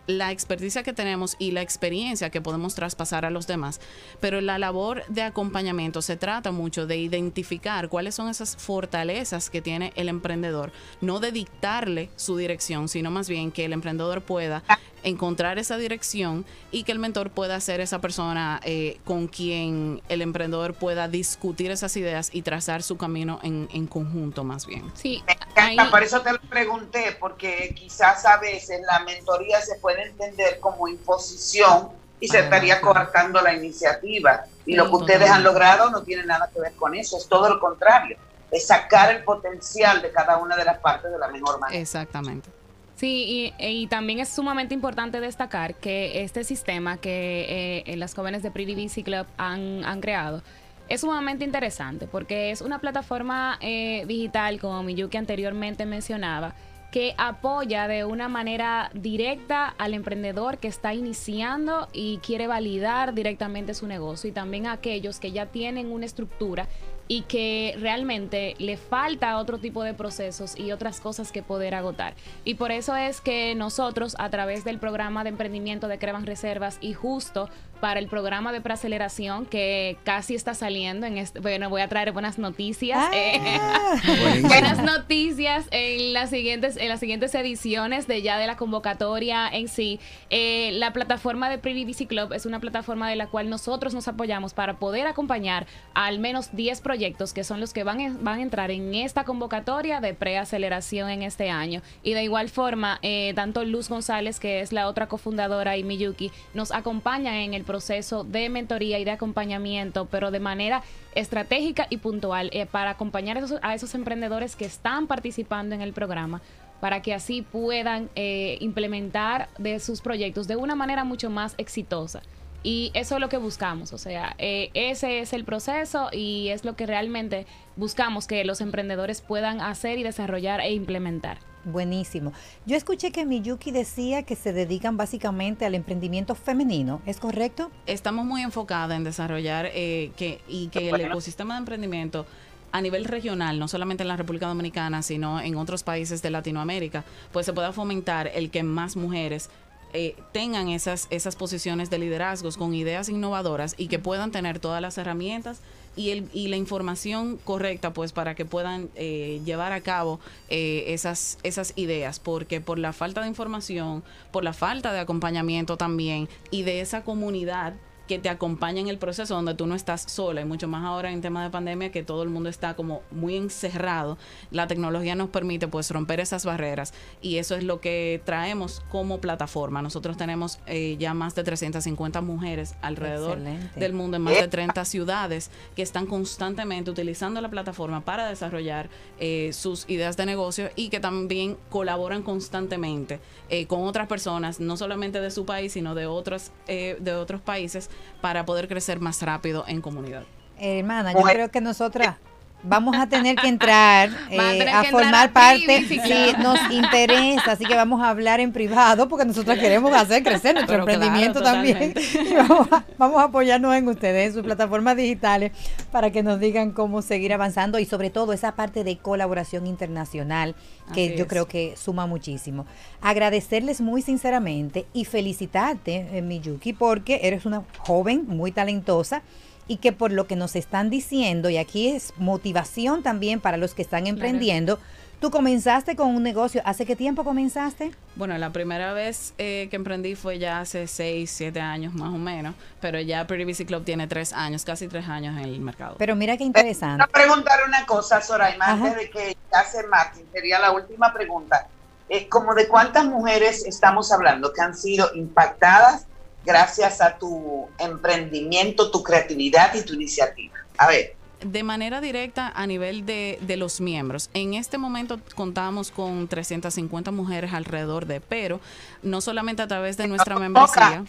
la 0.07 0.31
experticia 0.31 0.83
que 0.83 0.93
tenemos 0.93 1.35
y 1.37 1.51
la 1.51 1.61
experiencia 1.61 2.29
que 2.29 2.41
podemos 2.41 2.75
traspasar 2.75 3.25
a 3.25 3.29
los 3.29 3.45
demás. 3.45 3.79
Pero 4.19 4.41
la 4.41 4.57
labor 4.57 5.05
de 5.07 5.21
acompañamiento 5.21 6.01
se 6.01 6.17
trata 6.17 6.51
mucho 6.51 6.87
de 6.87 6.97
identificar 6.97 7.89
cuáles 7.89 8.15
son 8.15 8.29
esas 8.29 8.55
fortalezas 8.55 9.49
que 9.49 9.61
tiene 9.61 9.91
el 9.95 10.09
emprendedor, 10.09 10.71
no 11.01 11.19
de 11.19 11.31
dictarle 11.31 12.09
su 12.15 12.37
dirección, 12.37 12.87
sino 12.87 13.11
más 13.11 13.29
bien 13.29 13.51
que 13.51 13.65
el 13.65 13.73
emprendedor 13.73 14.21
pueda 14.21 14.63
encontrar 15.03 15.59
esa 15.59 15.77
dirección 15.77 16.45
y 16.71 16.83
que 16.83 16.91
el 16.91 16.99
mentor 16.99 17.31
pueda 17.31 17.59
ser 17.59 17.81
esa 17.81 17.99
persona 17.99 18.59
eh, 18.63 18.99
con 19.05 19.27
quien 19.27 20.01
el 20.09 20.21
emprendedor 20.21 20.73
pueda 20.73 21.07
discutir 21.07 21.71
esas 21.71 21.95
ideas 21.97 22.29
y 22.33 22.41
trazar 22.41 22.83
su 22.83 22.97
camino 22.97 23.39
en, 23.43 23.69
en 23.73 23.87
conjunto 23.87 24.43
más 24.43 24.65
bien. 24.65 24.91
Sí, 24.95 25.23
encanta, 25.27 25.89
por 25.89 26.03
eso 26.03 26.21
te 26.21 26.33
lo 26.33 26.39
pregunté, 26.41 27.17
porque 27.19 27.73
quizás 27.75 28.25
a 28.25 28.37
veces 28.37 28.81
la 28.85 28.99
mentoría 28.99 29.61
se 29.61 29.75
puede 29.75 30.03
entender 30.03 30.59
como 30.59 30.87
imposición 30.87 31.89
y 32.19 32.27
se 32.27 32.39
estaría 32.39 32.81
coartando 32.81 33.41
la 33.41 33.53
iniciativa. 33.53 34.45
Y 34.65 34.75
lo 34.75 34.89
que 34.89 34.95
ustedes 34.95 35.29
han 35.29 35.43
logrado 35.43 35.89
no 35.89 36.03
tiene 36.03 36.25
nada 36.25 36.49
que 36.53 36.59
ver 36.59 36.73
con 36.73 36.95
eso, 36.95 37.17
es 37.17 37.27
todo 37.27 37.49
lo 37.49 37.59
contrario, 37.59 38.17
es 38.51 38.67
sacar 38.67 39.15
el 39.15 39.23
potencial 39.23 40.01
de 40.01 40.11
cada 40.11 40.37
una 40.37 40.55
de 40.55 40.65
las 40.65 40.79
partes 40.79 41.11
de 41.11 41.17
la 41.17 41.27
mejor 41.27 41.59
manera. 41.59 41.79
Exactamente. 41.79 42.49
Sí, 42.97 43.53
y, 43.59 43.63
y 43.63 43.85
también 43.85 44.17
es 44.17 44.29
sumamente 44.29 44.73
importante 44.73 45.19
destacar 45.19 45.75
que 45.75 46.23
este 46.23 46.43
sistema 46.43 46.97
que 46.97 47.83
eh, 47.85 47.95
las 47.95 48.15
jóvenes 48.15 48.41
de 48.41 48.49
Pretty 48.49 48.73
Busy 48.73 49.03
Club 49.03 49.27
han, 49.37 49.85
han 49.85 50.01
creado 50.01 50.41
es 50.89 51.01
sumamente 51.01 51.45
interesante 51.45 52.07
porque 52.07 52.49
es 52.49 52.61
una 52.61 52.79
plataforma 52.79 53.59
eh, 53.61 54.03
digital, 54.07 54.59
como 54.59 54.81
Miyuki 54.81 55.15
anteriormente 55.15 55.85
mencionaba, 55.85 56.55
que 56.91 57.13
apoya 57.19 57.87
de 57.87 58.03
una 58.03 58.29
manera 58.29 58.89
directa 58.95 59.67
al 59.77 59.93
emprendedor 59.93 60.57
que 60.57 60.67
está 60.67 60.95
iniciando 60.95 61.89
y 61.93 62.17
quiere 62.25 62.47
validar 62.47 63.13
directamente 63.13 63.75
su 63.75 63.85
negocio 63.85 64.29
y 64.29 64.33
también 64.33 64.65
a 64.65 64.71
aquellos 64.71 65.19
que 65.19 65.31
ya 65.31 65.45
tienen 65.45 65.91
una 65.91 66.07
estructura 66.07 66.67
y 67.07 67.21
que 67.21 67.75
realmente 67.79 68.55
le 68.59 68.77
falta 68.77 69.37
otro 69.37 69.57
tipo 69.57 69.83
de 69.83 69.93
procesos 69.93 70.57
y 70.57 70.71
otras 70.71 70.99
cosas 70.99 71.31
que 71.31 71.43
poder 71.43 71.75
agotar. 71.75 72.13
Y 72.43 72.55
por 72.55 72.71
eso 72.71 72.95
es 72.95 73.21
que 73.21 73.55
nosotros 73.55 74.15
a 74.19 74.29
través 74.29 74.63
del 74.63 74.79
programa 74.79 75.23
de 75.23 75.29
emprendimiento 75.29 75.87
de 75.87 75.99
Crevan 75.99 76.25
Reservas 76.25 76.77
y 76.81 76.93
justo 76.93 77.49
para 77.77 77.99
el 77.99 78.07
programa 78.07 78.51
de 78.51 78.61
preaceleración 78.61 79.45
que 79.45 79.97
casi 80.03 80.35
está 80.35 80.53
saliendo 80.53 81.05
en 81.05 81.17
este, 81.17 81.39
bueno, 81.39 81.69
voy 81.69 81.81
a 81.81 81.87
traer 81.87 82.11
buenas 82.11 82.37
noticias. 82.37 83.05
eh, 83.13 83.39
buenas 84.41 84.81
noticias 84.83 85.65
en 85.71 86.13
las 86.13 86.29
siguientes 86.29 86.77
en 86.77 86.89
las 86.89 86.99
siguientes 86.99 87.33
ediciones 87.35 88.07
de 88.07 88.21
ya 88.21 88.37
de 88.37 88.47
la 88.47 88.57
convocatoria 88.57 89.47
en 89.47 89.67
sí. 89.67 89.99
Eh, 90.29 90.71
la 90.73 90.93
plataforma 90.93 91.49
de 91.49 91.57
Pretty 91.57 91.85
Busy 91.85 92.05
Club 92.05 92.33
es 92.33 92.45
una 92.45 92.59
plataforma 92.59 93.09
de 93.09 93.15
la 93.15 93.27
cual 93.27 93.49
nosotros 93.49 93.93
nos 93.93 94.07
apoyamos 94.07 94.53
para 94.53 94.77
poder 94.79 95.07
acompañar 95.07 95.65
a 95.93 96.05
al 96.07 96.19
menos 96.19 96.55
10 96.55 96.81
proyectos 96.81 97.33
que 97.33 97.43
son 97.43 97.59
los 97.59 97.73
que 97.73 97.83
van, 97.83 97.99
en- 98.01 98.23
van 98.23 98.39
a 98.39 98.41
entrar 98.41 98.71
en 98.71 98.95
esta 98.95 99.23
convocatoria 99.23 99.99
de 100.01 100.13
preaceleración 100.13 101.09
en 101.09 101.21
este 101.23 101.49
año. 101.49 101.81
Y 102.03 102.13
de 102.13 102.23
igual 102.23 102.49
forma, 102.49 102.99
eh, 103.01 103.33
tanto 103.35 103.63
Luz 103.65 103.89
González, 103.89 104.39
que 104.39 104.61
es 104.61 104.71
la 104.71 104.87
otra 104.87 105.07
cofundadora, 105.07 105.75
y 105.77 105.83
Miyuki, 105.83 106.31
nos 106.53 106.71
acompañan 106.71 107.33
en 107.35 107.53
el 107.53 107.63
proceso 107.67 108.23
de 108.23 108.49
mentoría 108.49 108.97
y 108.97 109.05
de 109.05 109.11
acompañamiento, 109.11 110.05
pero 110.05 110.31
de 110.31 110.39
manera 110.39 110.81
estratégica 111.13 111.85
y 111.91 111.97
puntual 111.97 112.49
eh, 112.53 112.65
para 112.65 112.89
acompañar 112.91 113.37
a 113.61 113.75
esos, 113.75 113.93
emprendedores 113.93 114.55
que 114.55 114.65
están 114.65 115.05
participando 115.05 115.75
en 115.75 115.81
el 115.81 115.93
programa 115.93 116.41
para 116.81 117.01
que 117.01 117.13
así 117.13 117.43
puedan 117.43 118.09
eh, 118.15 118.57
implementar 118.61 119.49
de 119.59 119.79
sus 119.79 120.01
proyectos 120.01 120.47
de 120.47 120.55
una 120.55 120.75
manera 120.75 121.03
mucho 121.03 121.29
más 121.29 121.53
exitosa. 121.57 122.21
Y 122.63 122.91
eso 122.93 123.15
es 123.15 123.21
lo 123.21 123.29
que 123.29 123.37
buscamos, 123.37 123.93
o 123.93 123.97
sea, 123.97 124.35
eh, 124.39 124.71
ese 124.73 125.19
es 125.19 125.33
el 125.33 125.45
proceso 125.45 126.09
y 126.11 126.49
es 126.49 126.65
lo 126.65 126.75
que 126.75 126.85
realmente 126.85 127.45
buscamos 127.75 128.27
que 128.27 128.43
los 128.45 128.61
emprendedores 128.61 129.21
puedan 129.21 129.61
hacer 129.61 129.99
y 129.99 130.03
desarrollar 130.03 130.59
e 130.61 130.73
implementar. 130.73 131.37
Buenísimo. 131.67 132.31
Yo 132.65 132.77
escuché 132.77 133.11
que 133.11 133.25
Miyuki 133.25 133.71
decía 133.71 134.23
que 134.23 134.37
se 134.37 134.53
dedican 134.53 134.95
básicamente 134.95 135.65
al 135.65 135.75
emprendimiento 135.75 136.33
femenino, 136.33 137.01
¿es 137.05 137.19
correcto? 137.19 137.69
Estamos 137.85 138.25
muy 138.25 138.41
enfocadas 138.41 138.95
en 138.95 139.03
desarrollar 139.03 139.69
eh, 139.73 140.11
que, 140.15 140.39
y 140.47 140.69
que 140.69 140.89
el 140.89 141.01
ecosistema 141.01 141.55
de 141.55 141.59
emprendimiento 141.59 142.25
a 142.71 142.79
nivel 142.79 143.03
regional, 143.03 143.59
no 143.59 143.67
solamente 143.67 144.03
en 144.03 144.07
la 144.07 144.15
República 144.15 144.47
Dominicana, 144.47 145.01
sino 145.01 145.41
en 145.41 145.57
otros 145.57 145.83
países 145.83 146.21
de 146.21 146.29
Latinoamérica, 146.29 147.03
pues 147.33 147.45
se 147.45 147.51
pueda 147.51 147.73
fomentar 147.73 148.31
el 148.33 148.49
que 148.49 148.63
más 148.63 148.95
mujeres 148.95 149.49
eh, 149.91 150.15
tengan 150.31 150.69
esas, 150.69 151.07
esas 151.09 151.35
posiciones 151.35 151.89
de 151.89 151.99
liderazgos 151.99 152.55
con 152.55 152.73
ideas 152.73 153.09
innovadoras 153.09 153.75
y 153.77 153.87
que 153.87 153.99
puedan 153.99 154.31
tener 154.31 154.59
todas 154.59 154.81
las 154.81 154.97
herramientas 154.97 155.59
y, 155.97 156.11
el, 156.11 156.29
y 156.31 156.47
la 156.47 156.55
información 156.55 157.37
correcta 157.43 157.91
pues 157.91 158.13
para 158.13 158.35
que 158.35 158.45
puedan 158.45 158.89
eh, 158.95 159.41
llevar 159.43 159.73
a 159.73 159.81
cabo 159.81 160.21
eh, 160.49 160.85
esas, 160.87 161.39
esas 161.43 161.73
ideas. 161.75 162.19
Porque 162.19 162.61
por 162.61 162.79
la 162.79 162.93
falta 162.93 163.21
de 163.21 163.27
información 163.27 164.03
por 164.31 164.43
la 164.43 164.53
falta 164.53 164.93
de 164.93 164.99
acompañamiento 164.99 165.77
también 165.77 166.29
y 166.51 166.63
de 166.63 166.81
esa 166.81 167.03
comunidad 167.03 167.73
que 168.07 168.19
te 168.19 168.29
acompaña 168.29 168.81
en 168.81 168.87
el 168.87 168.97
proceso 168.97 169.35
donde 169.35 169.53
tú 169.53 169.67
no 169.67 169.75
estás 169.75 170.03
sola. 170.03 170.41
Y 170.41 170.45
mucho 170.45 170.67
más 170.67 170.83
ahora 170.83 171.11
en 171.11 171.21
tema 171.21 171.43
de 171.43 171.49
pandemia 171.49 171.91
que 171.91 172.03
todo 172.03 172.23
el 172.23 172.29
mundo 172.29 172.49
está 172.49 172.75
como 172.75 173.01
muy 173.11 173.35
encerrado. 173.35 174.17
La 174.51 174.67
tecnología 174.67 175.15
nos 175.15 175.29
permite 175.29 175.67
pues 175.67 175.91
romper 175.91 176.19
esas 176.19 176.45
barreras 176.45 176.93
y 177.21 177.37
eso 177.37 177.55
es 177.55 177.63
lo 177.63 177.81
que 177.81 178.21
traemos 178.25 178.81
como 178.89 179.19
plataforma. 179.19 179.81
Nosotros 179.81 180.17
tenemos 180.17 180.59
eh, 180.65 180.95
ya 180.99 181.13
más 181.13 181.35
de 181.35 181.43
350 181.43 182.21
mujeres 182.21 182.75
alrededor 182.81 183.37
Excelente. 183.37 183.79
del 183.79 183.93
mundo 183.93 184.17
en 184.17 184.23
más 184.23 184.35
de 184.35 184.47
30 184.47 184.85
ciudades 184.85 185.51
que 185.75 185.81
están 185.81 186.05
constantemente 186.05 186.89
utilizando 186.89 187.41
la 187.41 187.49
plataforma 187.49 188.01
para 188.01 188.27
desarrollar 188.27 188.89
eh, 189.19 189.51
sus 189.53 189.85
ideas 189.89 190.17
de 190.17 190.25
negocio 190.25 190.69
y 190.75 190.89
que 190.89 190.99
también 190.99 191.57
colaboran 191.69 192.23
constantemente 192.23 193.19
eh, 193.49 193.65
con 193.65 193.83
otras 193.83 194.07
personas, 194.07 194.59
no 194.59 194.77
solamente 194.77 195.19
de 195.21 195.31
su 195.31 195.45
país, 195.45 195.73
sino 195.73 195.95
de 195.95 196.05
otros, 196.05 196.51
eh, 196.67 196.97
de 196.99 197.13
otros 197.13 197.41
países, 197.41 197.89
para 198.21 198.45
poder 198.45 198.67
crecer 198.67 198.99
más 198.99 199.21
rápido 199.21 199.63
en 199.67 199.81
comunidad. 199.81 200.23
Hermana, 200.59 201.13
yo 201.13 201.21
creo 201.21 201.49
que 201.49 201.61
nosotras 201.61 202.15
vamos 202.63 202.95
a 202.97 203.07
tener 203.07 203.35
que 203.35 203.47
entrar 203.47 204.09
a 204.29 204.53
eh, 204.53 204.57
tener 204.57 204.69
a, 204.69 204.81
que 204.81 204.87
entrar 204.87 204.91
formar 204.91 205.29
a 205.29 205.33
parte 205.33 205.83
si 205.85 205.97
nos 206.39 206.59
interesa, 206.71 207.51
así 207.51 207.65
que 207.65 207.75
vamos 207.75 208.01
a 208.01 208.09
hablar 208.09 208.39
en 208.39 208.51
privado 208.51 209.07
porque 209.07 209.25
nosotros 209.25 209.57
queremos 209.57 209.93
hacer 209.93 210.23
crecer 210.23 210.55
nuestro 210.55 210.75
Pero 210.75 210.85
claro, 210.85 211.03
emprendimiento 211.03 211.41
también 211.41 211.93
y 212.29 212.33
vamos 212.33 212.67
a, 212.71 212.83
vamos 212.97 213.19
a 213.19 213.23
apoyarnos 213.25 213.75
en 213.75 213.87
ustedes, 213.87 214.27
en 214.27 214.33
sus 214.33 214.43
plataformas 214.43 214.97
digitales 214.97 215.51
para 215.91 216.11
que 216.11 216.23
nos 216.23 216.39
digan 216.39 216.71
cómo 216.71 217.01
seguir 217.01 217.33
avanzando 217.33 217.79
y 217.79 217.85
sobre 217.85 218.09
todo 218.09 218.33
esa 218.33 218.53
parte 218.55 218.83
de 218.83 218.97
colaboración 218.97 219.67
internacional 219.67 220.55
que 220.93 221.07
Así 221.07 221.15
yo 221.15 221.23
es. 221.23 221.29
creo 221.29 221.47
que 221.47 221.75
suma 221.75 222.05
muchísimo. 222.05 222.65
Agradecerles 223.01 223.81
muy 223.81 224.01
sinceramente 224.01 224.85
y 224.93 225.05
felicitarte, 225.05 226.07
eh, 226.11 226.21
Miyuki, 226.21 226.73
porque 226.73 227.19
eres 227.23 227.45
una 227.45 227.63
joven 227.79 228.25
muy 228.27 228.51
talentosa 228.51 229.21
y 229.67 229.77
que 229.77 229.91
por 229.91 230.11
lo 230.11 230.27
que 230.27 230.35
nos 230.35 230.55
están 230.55 230.89
diciendo, 230.89 231.49
y 231.49 231.57
aquí 231.57 231.89
es 231.89 232.13
motivación 232.17 233.03
también 233.03 233.39
para 233.39 233.57
los 233.57 233.73
que 233.73 233.81
están 233.81 234.07
emprendiendo, 234.07 234.79
Tú 235.19 235.31
comenzaste 235.31 235.95
con 235.95 236.15
un 236.15 236.21
negocio. 236.21 236.61
¿Hace 236.63 236.85
qué 236.85 236.95
tiempo 236.95 237.23
comenzaste? 237.23 237.91
Bueno, 238.15 238.37
la 238.37 238.51
primera 238.51 238.93
vez 238.93 239.33
eh, 239.39 239.67
que 239.71 239.75
emprendí 239.75 240.13
fue 240.13 240.37
ya 240.37 240.59
hace 240.59 240.85
6, 240.85 241.31
7 241.31 241.59
años 241.59 241.95
más 241.95 242.13
o 242.13 242.19
menos, 242.19 242.53
pero 242.79 242.99
ya 242.99 243.25
Pretty 243.25 243.43
Busy 243.43 243.65
Club 243.65 243.83
tiene 243.83 244.05
3 244.07 244.33
años, 244.33 244.63
casi 244.63 244.87
3 244.87 245.09
años 245.09 245.35
en 245.35 245.45
el 245.45 245.59
mercado. 245.59 245.95
Pero 245.97 246.15
mira 246.15 246.37
qué 246.37 246.43
interesante. 246.43 247.03
Quiero 247.03 247.11
preguntar 247.11 247.61
una 247.67 247.83
cosa, 247.87 248.21
Soraima, 248.21 248.67
antes 248.67 248.95
de 248.95 249.09
que 249.09 249.35
hace 249.51 249.87
Martín, 249.87 250.23
sería 250.31 250.59
la 250.59 250.71
última 250.71 251.11
pregunta. 251.11 251.67
Eh, 252.09 252.29
como 252.29 252.53
de 252.53 252.67
cuántas 252.67 253.05
mujeres 253.05 253.65
estamos 253.65 254.11
hablando 254.11 254.53
que 254.53 254.61
han 254.61 254.75
sido 254.77 255.09
impactadas 255.15 256.05
gracias 256.47 257.01
a 257.01 257.17
tu 257.17 257.67
emprendimiento, 257.77 258.89
tu 258.89 259.03
creatividad 259.03 259.75
y 259.75 259.83
tu 259.83 259.93
iniciativa. 259.93 260.55
A 260.77 260.87
ver. 260.87 261.15
De 261.41 261.61
manera 261.61 262.01
directa 262.01 262.51
a 262.55 262.65
nivel 262.65 263.05
de, 263.05 263.37
de 263.41 263.57
los 263.57 263.79
miembros. 263.81 264.29
En 264.33 264.55
este 264.55 264.79
momento 264.79 265.19
contamos 265.35 265.91
con 265.91 266.27
350 266.27 267.11
mujeres 267.11 267.53
alrededor 267.53 268.07
de, 268.07 268.21
pero 268.21 268.59
no 269.03 269.21
solamente 269.21 269.61
a 269.61 269.67
través 269.67 269.97
de 269.97 270.07
nuestra 270.07 270.39
membresía. 270.39 271.05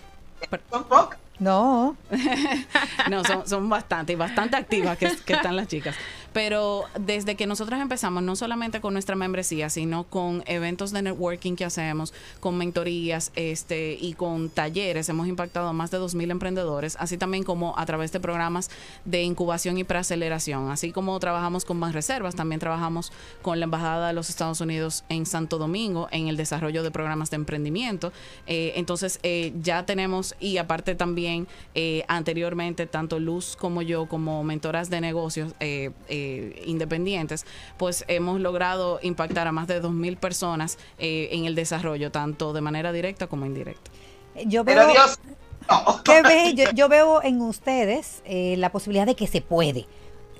¿Son 0.70 0.84
pocas? 0.84 1.18
No. 1.38 1.96
no, 3.10 3.24
son, 3.24 3.48
son 3.48 3.68
bastante, 3.68 4.14
y 4.14 4.16
bastante 4.16 4.56
activas 4.56 4.98
que, 4.98 5.08
que 5.24 5.34
están 5.34 5.56
las 5.56 5.68
chicas. 5.68 5.94
Pero 6.38 6.84
desde 6.96 7.34
que 7.34 7.48
nosotros 7.48 7.80
empezamos, 7.80 8.22
no 8.22 8.36
solamente 8.36 8.80
con 8.80 8.92
nuestra 8.92 9.16
membresía, 9.16 9.70
sino 9.70 10.04
con 10.04 10.44
eventos 10.46 10.92
de 10.92 11.02
networking 11.02 11.56
que 11.56 11.64
hacemos, 11.64 12.14
con 12.38 12.56
mentorías 12.56 13.32
este, 13.34 13.98
y 14.00 14.12
con 14.12 14.48
talleres, 14.48 15.08
hemos 15.08 15.26
impactado 15.26 15.66
a 15.66 15.72
más 15.72 15.90
de 15.90 15.98
2.000 15.98 16.30
emprendedores, 16.30 16.96
así 17.00 17.18
también 17.18 17.42
como 17.42 17.76
a 17.76 17.84
través 17.86 18.12
de 18.12 18.20
programas 18.20 18.70
de 19.04 19.24
incubación 19.24 19.78
y 19.78 19.82
preaceleración. 19.82 20.70
Así 20.70 20.92
como 20.92 21.18
trabajamos 21.18 21.64
con 21.64 21.76
más 21.76 21.92
reservas, 21.92 22.36
también 22.36 22.60
trabajamos 22.60 23.10
con 23.42 23.58
la 23.58 23.64
Embajada 23.64 24.06
de 24.06 24.12
los 24.12 24.30
Estados 24.30 24.60
Unidos 24.60 25.02
en 25.08 25.26
Santo 25.26 25.58
Domingo 25.58 26.06
en 26.12 26.28
el 26.28 26.36
desarrollo 26.36 26.84
de 26.84 26.92
programas 26.92 27.30
de 27.30 27.34
emprendimiento. 27.34 28.12
Eh, 28.46 28.74
entonces, 28.76 29.18
eh, 29.24 29.52
ya 29.60 29.86
tenemos, 29.86 30.36
y 30.38 30.58
aparte 30.58 30.94
también 30.94 31.48
eh, 31.74 32.04
anteriormente, 32.06 32.86
tanto 32.86 33.18
Luz 33.18 33.56
como 33.58 33.82
yo, 33.82 34.06
como 34.06 34.44
mentoras 34.44 34.88
de 34.88 35.00
negocios, 35.00 35.52
eh, 35.58 35.90
eh, 36.28 36.62
independientes, 36.66 37.46
pues 37.76 38.04
hemos 38.08 38.40
logrado 38.40 38.98
impactar 39.02 39.46
a 39.46 39.52
más 39.52 39.66
de 39.66 39.82
2.000 39.82 40.18
personas 40.18 40.78
eh, 40.98 41.28
en 41.32 41.44
el 41.44 41.54
desarrollo, 41.54 42.10
tanto 42.10 42.52
de 42.52 42.60
manera 42.60 42.92
directa 42.92 43.26
como 43.26 43.46
indirecta. 43.46 43.90
Yo 44.46 44.64
veo, 44.64 44.76
Pero 44.76 44.92
Dios, 44.92 45.18
qué 46.04 46.22
bello. 46.22 46.70
Yo 46.74 46.88
veo 46.88 47.22
en 47.22 47.40
ustedes 47.40 48.22
eh, 48.24 48.56
la 48.58 48.70
posibilidad 48.70 49.06
de 49.06 49.16
que 49.16 49.26
se 49.26 49.40
puede. 49.40 49.86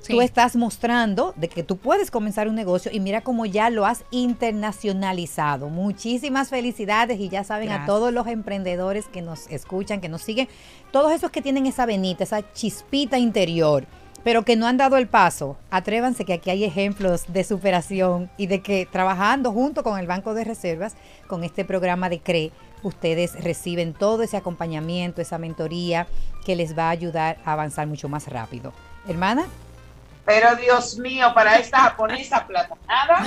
Tú 0.07 0.23
estás 0.23 0.57
mostrando 0.57 1.35
de 1.37 1.49
que 1.49 1.63
tú 1.63 1.77
puedes 1.77 2.11
comenzar 2.11 2.49
un 2.49 2.55
negocio 2.55 2.91
y 2.93 3.01
mira 3.01 3.21
cómo 3.21 3.45
ya 3.45 3.69
lo 3.69 3.85
has 3.85 4.05
internacionalizado. 4.11 5.69
Muchísimas 5.69 6.49
felicidades 6.49 7.21
y 7.21 7.29
ya 7.29 7.45
saben 7.45 7.71
a 7.71 7.85
todos 7.85 8.13
los 8.13 8.27
emprendedores 8.27 9.07
que 9.07 9.21
nos 9.21 9.49
escuchan, 9.49 10.01
que 10.01 10.09
nos 10.09 10.23
siguen, 10.23 10.49
todos 10.93 11.13
esos 11.13 11.31
que 11.31 11.43
tienen 11.43 11.67
esa 11.67 11.85
venita, 11.85 12.25
esa 12.25 12.53
chispita 12.53 13.19
interior, 13.19 13.87
pero 14.29 14.45
que 14.45 14.57
no 14.57 14.67
han 14.67 14.77
dado 14.77 14.99
el 14.99 15.09
paso. 15.09 15.57
Atrévanse 15.71 16.27
que 16.27 16.35
aquí 16.35 16.51
hay 16.51 16.63
ejemplos 16.63 17.25
de 17.29 17.45
superación 17.45 18.31
y 18.37 18.47
de 18.47 18.61
que 18.61 18.85
trabajando 18.85 19.53
junto 19.53 19.83
con 19.83 19.99
el 19.99 20.07
Banco 20.07 20.35
de 20.35 20.45
Reservas, 20.45 20.97
con 21.27 21.45
este 21.45 21.65
programa 21.65 22.11
de 22.11 22.21
CRE, 22.21 22.53
ustedes 22.83 23.43
reciben 23.43 23.95
todo 23.95 24.23
ese 24.23 24.37
acompañamiento, 24.37 25.23
esa 25.23 25.39
mentoría 25.39 26.07
que 26.45 26.57
les 26.57 26.77
va 26.77 26.89
a 26.89 26.91
ayudar 26.91 27.39
a 27.47 27.55
avanzar 27.55 27.87
mucho 27.87 28.11
más 28.11 28.29
rápido. 28.29 28.75
Hermana. 29.09 29.47
Pero 30.27 30.57
Dios 30.57 30.99
mío, 30.99 31.33
para 31.35 31.57
esta 31.57 31.79
japonesa 31.79 32.47
platanada, 32.47 33.25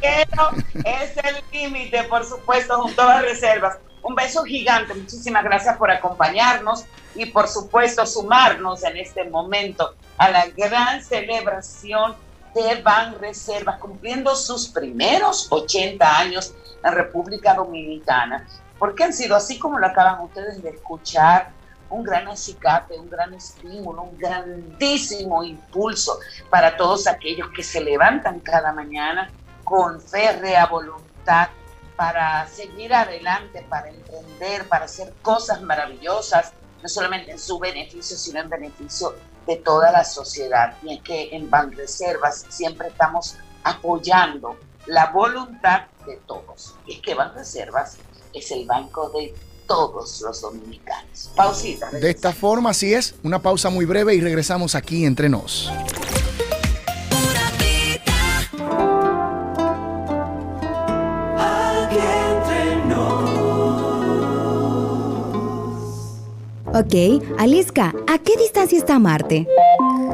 pero 0.00 0.50
es 0.86 1.14
el 1.18 1.36
límite, 1.52 2.04
por 2.04 2.24
supuesto, 2.24 2.80
junto 2.80 3.02
a 3.02 3.16
las 3.16 3.22
reservas. 3.24 3.76
Un 4.02 4.14
beso 4.14 4.44
gigante, 4.44 4.94
muchísimas 4.94 5.44
gracias 5.44 5.76
por 5.76 5.90
acompañarnos 5.90 6.84
y 7.14 7.26
por 7.26 7.48
supuesto 7.48 8.06
sumarnos 8.06 8.82
en 8.84 8.96
este 8.96 9.24
momento 9.24 9.94
a 10.16 10.30
la 10.30 10.46
gran 10.48 11.02
celebración 11.02 12.16
de 12.54 12.80
Ban 12.82 13.18
Reservas, 13.20 13.78
cumpliendo 13.78 14.34
sus 14.34 14.68
primeros 14.68 15.46
80 15.50 16.18
años 16.18 16.54
en 16.82 16.92
República 16.92 17.54
Dominicana, 17.54 18.46
porque 18.78 19.04
han 19.04 19.12
sido, 19.12 19.36
así 19.36 19.58
como 19.58 19.78
lo 19.78 19.86
acaban 19.86 20.20
ustedes 20.20 20.62
de 20.62 20.70
escuchar, 20.70 21.50
un 21.90 22.02
gran 22.02 22.28
acicate, 22.28 22.98
un 22.98 23.10
gran 23.10 23.34
estímulo, 23.34 24.02
un 24.02 24.18
grandísimo 24.18 25.42
impulso 25.42 26.18
para 26.48 26.76
todos 26.76 27.06
aquellos 27.06 27.48
que 27.50 27.62
se 27.62 27.80
levantan 27.80 28.40
cada 28.40 28.72
mañana 28.72 29.30
con 29.64 30.00
férrea 30.00 30.66
voluntad 30.66 31.48
para 32.00 32.48
seguir 32.48 32.94
adelante, 32.94 33.62
para 33.68 33.90
emprender, 33.90 34.66
para 34.68 34.86
hacer 34.86 35.12
cosas 35.20 35.60
maravillosas, 35.60 36.54
no 36.82 36.88
solamente 36.88 37.32
en 37.32 37.38
su 37.38 37.58
beneficio, 37.58 38.16
sino 38.16 38.40
en 38.40 38.48
beneficio 38.48 39.14
de 39.46 39.56
toda 39.56 39.92
la 39.92 40.02
sociedad. 40.02 40.78
Y 40.82 40.94
es 40.94 41.02
que 41.02 41.36
en 41.36 41.50
Banreservas 41.50 42.46
siempre 42.48 42.88
estamos 42.88 43.36
apoyando 43.64 44.56
la 44.86 45.10
voluntad 45.10 45.88
de 46.06 46.16
todos. 46.26 46.74
Y 46.86 46.94
es 46.94 47.00
que 47.02 47.14
Banreservas 47.14 47.98
es 48.32 48.50
el 48.50 48.64
banco 48.64 49.10
de 49.10 49.34
todos 49.66 50.22
los 50.22 50.40
dominicanos. 50.40 51.30
Pausita. 51.36 51.90
De 51.90 52.08
esta 52.08 52.32
forma, 52.32 52.70
así 52.70 52.94
es, 52.94 53.14
una 53.22 53.42
pausa 53.42 53.68
muy 53.68 53.84
breve 53.84 54.14
y 54.14 54.22
regresamos 54.22 54.74
aquí 54.74 55.04
entre 55.04 55.28
nos. 55.28 55.70
Ok, 66.72 67.24
Aliska, 67.38 67.92
¿a 68.06 68.18
qué 68.18 68.36
distancia 68.36 68.78
está 68.78 68.98
Marte? 69.00 69.46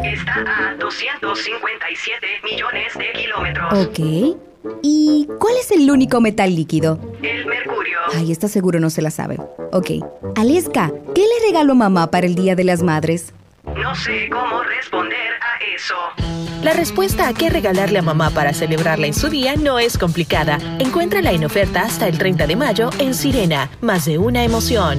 Está 0.02 0.70
a 0.70 0.74
257 0.76 2.26
millones 2.44 2.94
de 2.94 3.12
kilómetros. 3.12 3.86
Ok. 3.86 4.38
¿Y 4.82 5.28
cuál 5.38 5.54
es 5.60 5.70
el 5.70 5.90
único 5.90 6.20
metal 6.22 6.54
líquido? 6.54 6.98
El 7.22 7.44
mercurio. 7.44 7.98
Ay, 8.14 8.32
está 8.32 8.48
seguro 8.48 8.80
no 8.80 8.88
se 8.88 9.02
la 9.02 9.10
sabe. 9.10 9.36
Ok. 9.72 9.90
Aliska, 10.36 10.92
¿qué 11.14 11.22
le 11.22 11.46
regaló 11.46 11.74
mamá 11.74 12.10
para 12.10 12.26
el 12.26 12.34
Día 12.34 12.54
de 12.56 12.64
las 12.64 12.82
Madres? 12.82 13.34
No 13.64 13.94
sé 13.94 14.30
cómo 14.30 14.62
responder 14.62 15.34
a 15.34 15.74
eso. 15.74 15.94
La 16.62 16.72
respuesta 16.72 17.28
a 17.28 17.34
qué 17.34 17.50
regalarle 17.50 17.98
a 17.98 18.02
mamá 18.02 18.30
para 18.30 18.54
celebrarla 18.54 19.06
en 19.06 19.14
su 19.14 19.28
día 19.28 19.56
no 19.56 19.78
es 19.78 19.98
complicada. 19.98 20.58
Encuéntrala 20.78 21.32
en 21.32 21.44
oferta 21.44 21.82
hasta 21.82 22.08
el 22.08 22.16
30 22.16 22.46
de 22.46 22.56
mayo 22.56 22.90
en 22.98 23.12
Sirena. 23.14 23.68
Más 23.82 24.06
de 24.06 24.16
una 24.16 24.42
emoción. 24.42 24.98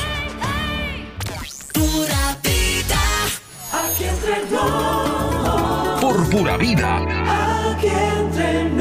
Pura 6.31 6.55
vida. 6.55 6.97
Aquí 7.73 7.87
entre 7.87 8.71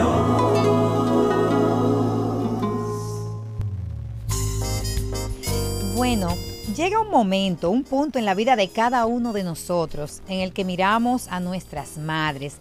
Bueno, 5.96 6.34
llega 6.76 7.00
un 7.00 7.10
momento, 7.10 7.70
un 7.70 7.82
punto 7.82 8.18
en 8.18 8.24
la 8.24 8.34
vida 8.34 8.56
de 8.56 8.68
cada 8.68 9.04
uno 9.06 9.32
de 9.32 9.42
nosotros 9.42 10.22
en 10.28 10.40
el 10.40 10.52
que 10.52 10.64
miramos 10.64 11.28
a 11.28 11.40
nuestras 11.40 11.98
madres 11.98 12.58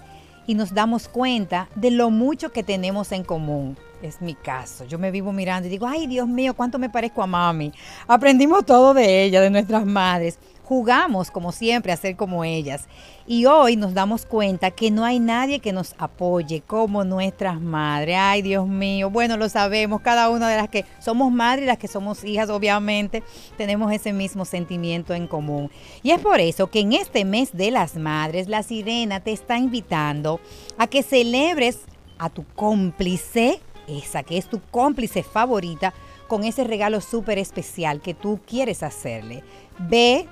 y 0.48 0.56
nos 0.56 0.74
damos 0.74 1.08
cuenta 1.08 1.70
de 1.76 1.92
lo 1.92 2.10
mucho 2.10 2.52
que 2.52 2.64
tenemos 2.64 3.12
en 3.12 3.24
común. 3.24 3.78
Es 4.02 4.22
mi 4.22 4.34
caso. 4.34 4.86
Yo 4.86 4.98
me 4.98 5.12
vivo 5.12 5.32
mirando 5.32 5.68
y 5.68 5.72
digo, 5.72 5.86
ay 5.86 6.08
Dios 6.08 6.28
mío, 6.28 6.56
cuánto 6.56 6.80
me 6.80 6.90
parezco 6.90 7.22
a 7.22 7.28
mami. 7.28 7.72
Aprendimos 8.08 8.66
todo 8.66 8.94
de 8.94 9.24
ella, 9.24 9.42
de 9.42 9.50
nuestras 9.50 9.86
madres. 9.86 10.40
Jugamos, 10.70 11.32
como 11.32 11.52
siempre, 11.52 11.92
a 11.92 11.98
ser 11.98 12.16
como 12.16 12.44
ellas. 12.44 12.88
Y 13.26 13.48
hoy 13.48 13.76
nos 13.76 13.96
damos 13.96 14.28
cuenta 14.28 14.70
que 14.70 14.92
no 14.92 15.04
hay 15.04 15.20
nadie 15.20 15.62
que 15.62 15.74
nos 15.74 15.96
apoye 15.98 16.62
como 16.62 17.04
nuestras 17.04 17.60
madres. 17.60 18.18
Ay, 18.20 18.44
Dios 18.44 18.68
mío. 18.68 19.10
Bueno, 19.10 19.36
lo 19.36 19.50
sabemos. 19.50 20.02
Cada 20.02 20.30
una 20.30 20.48
de 20.48 20.58
las 20.58 20.70
que 20.70 20.86
somos 21.00 21.32
madres 21.32 21.64
y 21.64 21.66
las 21.66 21.80
que 21.80 21.88
somos 21.88 22.24
hijas, 22.24 22.52
obviamente, 22.52 23.24
tenemos 23.58 23.92
ese 23.92 24.14
mismo 24.14 24.46
sentimiento 24.46 25.16
en 25.16 25.26
común. 25.26 25.72
Y 26.04 26.12
es 26.12 26.22
por 26.22 26.40
eso 26.40 26.70
que 26.70 26.82
en 26.82 26.94
este 26.94 27.26
mes 27.26 27.50
de 27.52 27.72
las 27.72 27.96
madres, 27.96 28.48
la 28.48 28.62
sirena 28.62 29.22
te 29.22 29.32
está 29.32 29.58
invitando 29.58 30.40
a 30.78 30.86
que 30.86 31.02
celebres 31.02 31.80
a 32.20 32.30
tu 32.30 32.46
cómplice 32.56 33.60
esa 33.88 34.22
que 34.22 34.38
es 34.38 34.48
tu 34.48 34.62
cómplice 34.70 35.24
favorita, 35.24 35.96
con 36.28 36.44
ese 36.44 36.64
regalo 36.64 37.02
súper 37.02 37.40
especial 37.40 38.02
que 38.02 38.14
tú 38.14 38.40
quieres 38.46 38.84
hacerle. 38.84 39.44
Ve, 39.80 40.28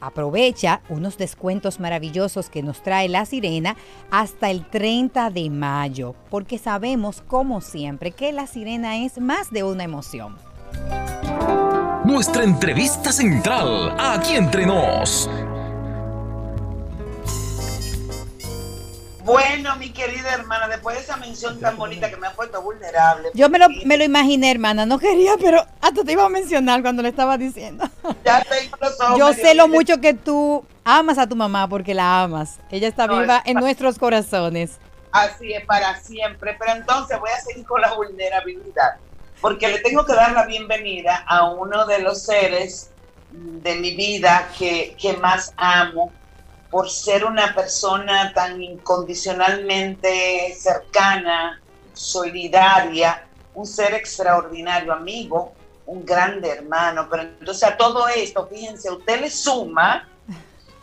aprovecha 0.00 0.80
unos 0.88 1.18
descuentos 1.18 1.80
maravillosos 1.80 2.50
que 2.50 2.62
nos 2.62 2.82
trae 2.82 3.08
la 3.08 3.24
sirena 3.24 3.76
hasta 4.10 4.50
el 4.50 4.64
30 4.68 5.30
de 5.30 5.50
mayo, 5.50 6.14
porque 6.30 6.58
sabemos, 6.58 7.22
como 7.22 7.60
siempre, 7.60 8.12
que 8.12 8.32
la 8.32 8.46
sirena 8.46 8.98
es 8.98 9.18
más 9.18 9.50
de 9.50 9.64
una 9.64 9.84
emoción. 9.84 10.36
Nuestra 12.04 12.44
entrevista 12.44 13.12
central, 13.12 13.94
aquí 13.98 14.34
entre 14.34 14.64
nos. 14.64 15.28
Bueno, 19.28 19.76
mi 19.76 19.90
querida 19.90 20.32
hermana, 20.32 20.68
después 20.68 20.96
de 20.96 21.02
esa 21.02 21.18
mención 21.18 21.60
tan 21.60 21.76
bonita 21.76 22.08
que 22.08 22.16
me 22.16 22.28
ha 22.28 22.32
puesto 22.32 22.62
vulnerable. 22.62 23.28
Yo 23.34 23.50
me 23.50 23.58
lo, 23.58 23.68
me 23.84 23.98
lo 23.98 24.04
imaginé, 24.04 24.50
hermana, 24.50 24.86
no 24.86 24.98
quería, 24.98 25.32
pero 25.38 25.66
hasta 25.82 26.02
te 26.02 26.12
iba 26.12 26.24
a 26.24 26.30
mencionar 26.30 26.80
cuando 26.80 27.02
le 27.02 27.10
estaba 27.10 27.36
diciendo. 27.36 27.84
Ya 28.24 28.42
tengo 28.42 28.76
los 28.80 28.98
ojos 28.98 29.18
Yo 29.18 29.32
sé 29.34 29.54
lo 29.54 29.64
bien. 29.66 29.76
mucho 29.78 30.00
que 30.00 30.14
tú 30.14 30.64
amas 30.82 31.18
a 31.18 31.26
tu 31.26 31.36
mamá 31.36 31.68
porque 31.68 31.92
la 31.92 32.22
amas. 32.22 32.58
Ella 32.70 32.88
está 32.88 33.06
No, 33.06 33.20
viva 33.20 33.38
es- 33.44 33.50
en 33.50 33.58
nuestros 33.58 33.98
corazones. 33.98 34.78
Así 35.12 35.52
es, 35.52 35.62
para 35.66 36.00
siempre. 36.00 36.56
Pero 36.58 36.72
entonces 36.72 37.18
voy 37.20 37.30
a 37.30 37.40
seguir 37.42 37.66
con 37.66 37.82
la 37.82 37.92
vulnerabilidad. 37.94 38.96
Porque 39.42 39.68
le 39.68 39.80
tengo 39.80 40.06
que 40.06 40.14
dar 40.14 40.32
la 40.32 40.46
bienvenida 40.46 41.22
a 41.26 41.44
uno 41.50 41.84
de 41.84 41.98
los 42.00 42.22
seres 42.22 42.90
de 43.30 43.74
mi 43.76 43.94
vida 43.94 44.48
que, 44.58 44.96
que 44.98 45.18
más 45.18 45.52
amo 45.58 46.12
por 46.70 46.90
ser 46.90 47.24
una 47.24 47.54
persona 47.54 48.32
tan 48.34 48.62
incondicionalmente 48.62 50.54
cercana, 50.54 51.60
solidaria, 51.92 53.26
un 53.54 53.66
ser 53.66 53.94
extraordinario 53.94 54.92
amigo, 54.92 55.52
un 55.86 56.04
grande 56.04 56.50
hermano. 56.50 57.08
Pero 57.10 57.22
entonces 57.22 57.64
a 57.64 57.76
todo 57.76 58.06
esto, 58.08 58.46
fíjense, 58.46 58.90
usted 58.90 59.20
le 59.20 59.30
suma 59.30 60.08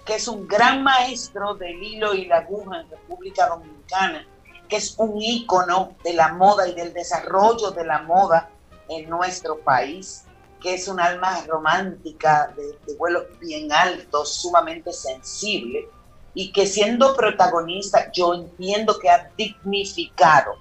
que 0.05 0.15
es 0.15 0.27
un 0.27 0.47
gran 0.47 0.83
maestro 0.83 1.55
del 1.55 1.81
hilo 1.81 2.13
y 2.13 2.25
la 2.25 2.37
aguja 2.37 2.81
en 2.81 2.89
República 2.89 3.47
Dominicana, 3.47 4.25
que 4.69 4.75
es 4.77 4.93
un 4.97 5.19
ícono 5.19 5.95
de 6.03 6.13
la 6.13 6.29
moda 6.29 6.67
y 6.67 6.73
del 6.73 6.93
desarrollo 6.93 7.71
de 7.71 7.85
la 7.85 8.03
moda 8.03 8.49
en 8.87 9.09
nuestro 9.09 9.59
país, 9.59 10.24
que 10.65 10.73
es 10.73 10.87
un 10.87 10.99
alma 10.99 11.43
romántica 11.47 12.51
de, 12.57 12.63
de 12.87 12.97
vuelo 12.97 13.27
bien 13.39 13.71
alto, 13.71 14.25
sumamente 14.25 14.91
sensible, 14.91 15.87
y 16.33 16.51
que 16.51 16.65
siendo 16.65 17.15
protagonista 17.15 18.11
yo 18.11 18.33
entiendo 18.33 18.97
que 18.97 19.07
ha 19.07 19.29
dignificado 19.37 20.53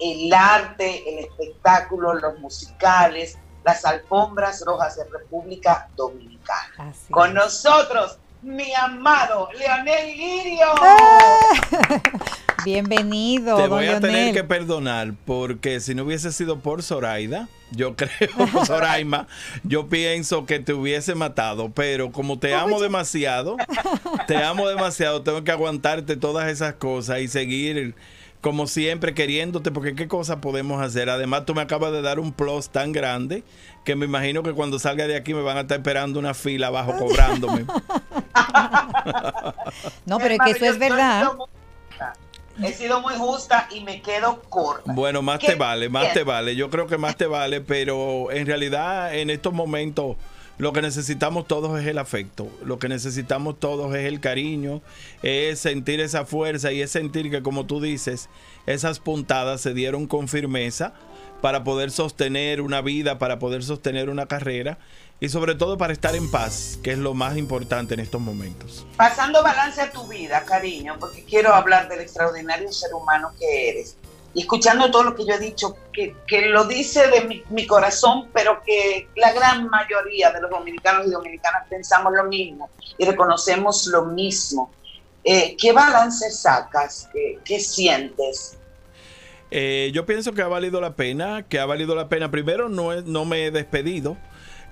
el 0.00 0.32
arte, 0.32 1.04
el 1.06 1.26
espectáculo, 1.26 2.14
los 2.14 2.38
musicales, 2.38 3.36
las 3.62 3.84
alfombras 3.84 4.64
rojas 4.64 4.96
de 4.96 5.04
República 5.04 5.90
Dominicana. 5.94 6.94
Con 7.10 7.34
nosotros, 7.34 8.18
mi 8.40 8.72
amado 8.72 9.50
Leonel 9.58 10.16
Lirio. 10.16 10.68
Bienvenido, 12.64 13.56
Te 13.56 13.62
don 13.64 13.70
voy 13.72 13.88
a 13.88 14.00
tener 14.00 14.10
Leonel. 14.10 14.34
que 14.34 14.44
perdonar 14.44 15.12
porque 15.26 15.80
si 15.80 15.94
no 15.94 16.04
hubiese 16.04 16.32
sido 16.32 16.60
por 16.60 16.82
Zoraida, 16.82 17.46
yo 17.72 17.94
creo, 17.96 18.64
Zoraima, 18.64 19.26
yo 19.62 19.88
pienso 19.88 20.46
que 20.46 20.60
te 20.60 20.72
hubiese 20.72 21.14
matado, 21.14 21.70
pero 21.70 22.12
como 22.12 22.38
te 22.38 22.54
amo 22.54 22.80
demasiado, 22.80 23.56
te 24.26 24.36
amo 24.36 24.68
demasiado, 24.68 25.22
tengo 25.22 25.44
que 25.44 25.52
aguantarte 25.52 26.16
todas 26.16 26.50
esas 26.50 26.74
cosas 26.74 27.20
y 27.20 27.28
seguir 27.28 27.94
como 28.40 28.66
siempre 28.66 29.14
queriéndote, 29.14 29.70
porque 29.70 29.94
qué 29.94 30.08
cosas 30.08 30.36
podemos 30.36 30.80
hacer. 30.82 31.10
Además, 31.10 31.44
tú 31.44 31.54
me 31.54 31.60
acabas 31.60 31.92
de 31.92 32.00
dar 32.00 32.18
un 32.18 32.32
plus 32.32 32.70
tan 32.70 32.92
grande 32.92 33.44
que 33.84 33.96
me 33.96 34.06
imagino 34.06 34.42
que 34.42 34.52
cuando 34.52 34.78
salga 34.78 35.06
de 35.06 35.16
aquí 35.16 35.34
me 35.34 35.42
van 35.42 35.58
a 35.58 35.60
estar 35.62 35.78
esperando 35.78 36.18
una 36.18 36.34
fila 36.34 36.68
abajo 36.68 36.96
cobrándome. 36.96 37.66
No, 40.04 40.18
pero 40.18 40.34
es 40.34 40.40
que 40.44 40.50
eso 40.50 40.64
es 40.64 40.78
verdad. 40.78 41.30
He 42.62 42.72
sido 42.72 43.00
muy 43.00 43.14
justa 43.14 43.68
y 43.70 43.80
me 43.80 44.02
quedo 44.02 44.42
corta. 44.48 44.92
Bueno, 44.92 45.22
más 45.22 45.38
¿Qué 45.38 45.48
te 45.48 45.54
vale, 45.54 45.88
más 45.88 46.02
bien? 46.02 46.14
te 46.14 46.22
vale. 46.24 46.56
Yo 46.56 46.70
creo 46.70 46.86
que 46.86 46.98
más 46.98 47.16
te 47.16 47.26
vale, 47.26 47.60
pero 47.60 48.30
en 48.30 48.46
realidad 48.46 49.14
en 49.14 49.30
estos 49.30 49.52
momentos 49.52 50.16
lo 50.58 50.74
que 50.74 50.82
necesitamos 50.82 51.46
todos 51.46 51.80
es 51.80 51.86
el 51.86 51.96
afecto. 51.96 52.48
Lo 52.62 52.78
que 52.78 52.88
necesitamos 52.90 53.58
todos 53.58 53.94
es 53.94 54.04
el 54.04 54.20
cariño, 54.20 54.82
es 55.22 55.58
sentir 55.58 56.00
esa 56.00 56.26
fuerza 56.26 56.70
y 56.70 56.82
es 56.82 56.90
sentir 56.90 57.30
que, 57.30 57.42
como 57.42 57.64
tú 57.64 57.80
dices, 57.80 58.28
esas 58.66 59.00
puntadas 59.00 59.62
se 59.62 59.72
dieron 59.72 60.06
con 60.06 60.28
firmeza 60.28 60.92
para 61.40 61.64
poder 61.64 61.90
sostener 61.90 62.60
una 62.60 62.82
vida, 62.82 63.18
para 63.18 63.38
poder 63.38 63.62
sostener 63.62 64.10
una 64.10 64.26
carrera 64.26 64.78
y 65.20 65.28
sobre 65.28 65.54
todo 65.54 65.76
para 65.76 65.92
estar 65.92 66.16
en 66.16 66.30
paz, 66.30 66.78
que 66.82 66.92
es 66.92 66.98
lo 66.98 67.12
más 67.12 67.36
importante 67.36 67.92
en 67.92 68.00
estos 68.00 68.20
momentos. 68.20 68.86
Pasando 68.96 69.42
balance 69.42 69.82
a 69.82 69.92
tu 69.92 70.08
vida, 70.08 70.42
cariño, 70.44 70.96
porque 70.98 71.24
quiero 71.24 71.54
hablar 71.54 71.88
del 71.88 72.00
extraordinario 72.00 72.72
ser 72.72 72.94
humano 72.94 73.32
que 73.38 73.68
eres. 73.68 73.96
Y 74.32 74.42
escuchando 74.42 74.90
todo 74.90 75.02
lo 75.02 75.14
que 75.14 75.26
yo 75.26 75.34
he 75.34 75.38
dicho, 75.38 75.76
que, 75.92 76.16
que 76.26 76.46
lo 76.46 76.64
dice 76.64 77.08
de 77.08 77.22
mi, 77.22 77.42
mi 77.50 77.66
corazón, 77.66 78.30
pero 78.32 78.62
que 78.64 79.08
la 79.16 79.32
gran 79.32 79.68
mayoría 79.68 80.30
de 80.30 80.40
los 80.40 80.50
dominicanos 80.50 81.06
y 81.06 81.10
dominicanas 81.10 81.66
pensamos 81.68 82.12
lo 82.14 82.24
mismo 82.24 82.70
y 82.96 83.04
reconocemos 83.04 83.86
lo 83.88 84.06
mismo. 84.06 84.70
Eh, 85.22 85.54
¿Qué 85.60 85.72
balance 85.72 86.30
sacas? 86.30 87.10
¿Qué, 87.12 87.40
qué 87.44 87.60
sientes? 87.60 88.56
Eh, 89.50 89.90
yo 89.92 90.06
pienso 90.06 90.32
que 90.32 90.42
ha 90.42 90.48
valido 90.48 90.80
la 90.80 90.94
pena, 90.94 91.42
que 91.46 91.58
ha 91.58 91.66
valido 91.66 91.94
la 91.94 92.08
pena. 92.08 92.30
Primero, 92.30 92.68
no, 92.68 93.02
no 93.02 93.24
me 93.24 93.46
he 93.46 93.50
despedido. 93.50 94.16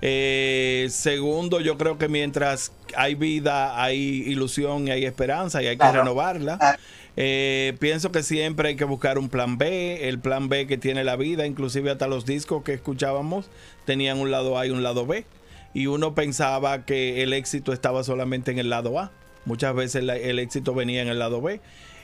Eh, 0.01 0.87
segundo, 0.91 1.59
yo 1.59 1.77
creo 1.77 1.97
que 1.97 2.07
mientras 2.07 2.71
hay 2.95 3.15
vida, 3.15 3.81
hay 3.83 3.97
ilusión 4.27 4.87
y 4.87 4.91
hay 4.91 5.05
esperanza 5.05 5.61
y 5.61 5.67
hay 5.67 5.75
que 5.75 5.79
Claro. 5.81 5.99
renovarla. 5.99 6.77
Eh, 7.17 7.75
pienso 7.79 8.11
que 8.11 8.23
siempre 8.23 8.69
hay 8.69 8.75
que 8.77 8.85
buscar 8.85 9.17
un 9.17 9.27
plan 9.29 9.57
B, 9.57 10.07
el 10.07 10.19
plan 10.19 10.47
B 10.47 10.67
que 10.67 10.77
tiene 10.77 11.03
la 11.03 11.17
vida, 11.17 11.45
inclusive 11.45 11.91
hasta 11.91 12.07
los 12.07 12.25
discos 12.25 12.63
que 12.63 12.73
escuchábamos 12.73 13.49
tenían 13.85 14.19
un 14.19 14.31
lado 14.31 14.57
A 14.57 14.65
y 14.65 14.69
un 14.69 14.83
lado 14.83 15.05
B. 15.05 15.25
Y 15.73 15.87
uno 15.87 16.15
pensaba 16.15 16.85
que 16.85 17.21
el 17.21 17.33
éxito 17.33 17.73
estaba 17.73 18.03
solamente 18.03 18.51
en 18.51 18.59
el 18.59 18.69
lado 18.69 18.97
A. 18.99 19.11
Muchas 19.45 19.75
veces 19.75 20.03
la- 20.03 20.15
el 20.17 20.39
éxito 20.39 20.73
venía 20.73 21.01
en 21.01 21.09
el 21.09 21.19
lado 21.19 21.41
B. 21.41 21.59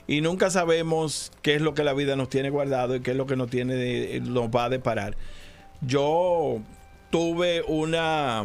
Y 0.06 0.20
nunca 0.20 0.50
sabemos 0.50 1.32
qué 1.42 1.54
es 1.56 1.62
lo 1.62 1.74
que 1.74 1.82
la 1.82 1.92
vida 1.94 2.14
nos 2.14 2.28
tiene 2.28 2.50
guardado 2.50 2.94
y 2.94 3.00
qué 3.00 3.12
es 3.12 3.16
lo 3.16 3.26
que 3.26 3.36
nos, 3.36 3.48
tiene, 3.50 4.20
nos 4.20 4.48
va 4.50 4.66
a 4.66 4.68
deparar. 4.68 5.16
Yo 5.80 6.60
tuve 7.10 7.62
una, 7.66 8.44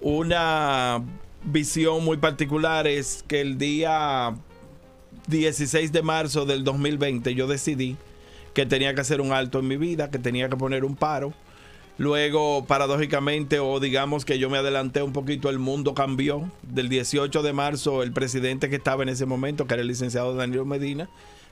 una 0.00 1.02
visión 1.44 2.04
muy 2.04 2.16
particular. 2.16 2.86
Es 2.86 3.24
que 3.26 3.40
el 3.40 3.58
día 3.58 4.34
16 5.28 5.92
de 5.92 6.02
marzo 6.02 6.44
del 6.44 6.64
2020 6.64 7.34
yo 7.34 7.46
decidí 7.46 7.96
que 8.54 8.66
tenía 8.66 8.94
que 8.94 9.00
hacer 9.00 9.20
un 9.20 9.32
alto 9.32 9.60
en 9.60 9.68
mi 9.68 9.76
vida, 9.76 10.10
que 10.10 10.18
tenía 10.18 10.48
que 10.48 10.56
poner 10.56 10.84
un 10.84 10.96
paro. 10.96 11.32
Luego, 11.98 12.64
paradójicamente, 12.64 13.58
o 13.58 13.78
digamos 13.78 14.24
que 14.24 14.38
yo 14.38 14.48
me 14.48 14.56
adelanté 14.56 15.02
un 15.02 15.12
poquito, 15.12 15.50
el 15.50 15.58
mundo 15.58 15.92
cambió. 15.94 16.50
Del 16.62 16.88
18 16.88 17.42
de 17.42 17.52
marzo, 17.52 18.02
el 18.02 18.12
presidente 18.12 18.70
que 18.70 18.76
estaba 18.76 19.02
en 19.02 19.10
ese 19.10 19.26
momento, 19.26 19.66
que 19.66 19.74
era 19.74 19.82
el 19.82 19.88
licenciado 19.88 20.34
Danilo 20.34 20.64
Medina, 20.64 21.10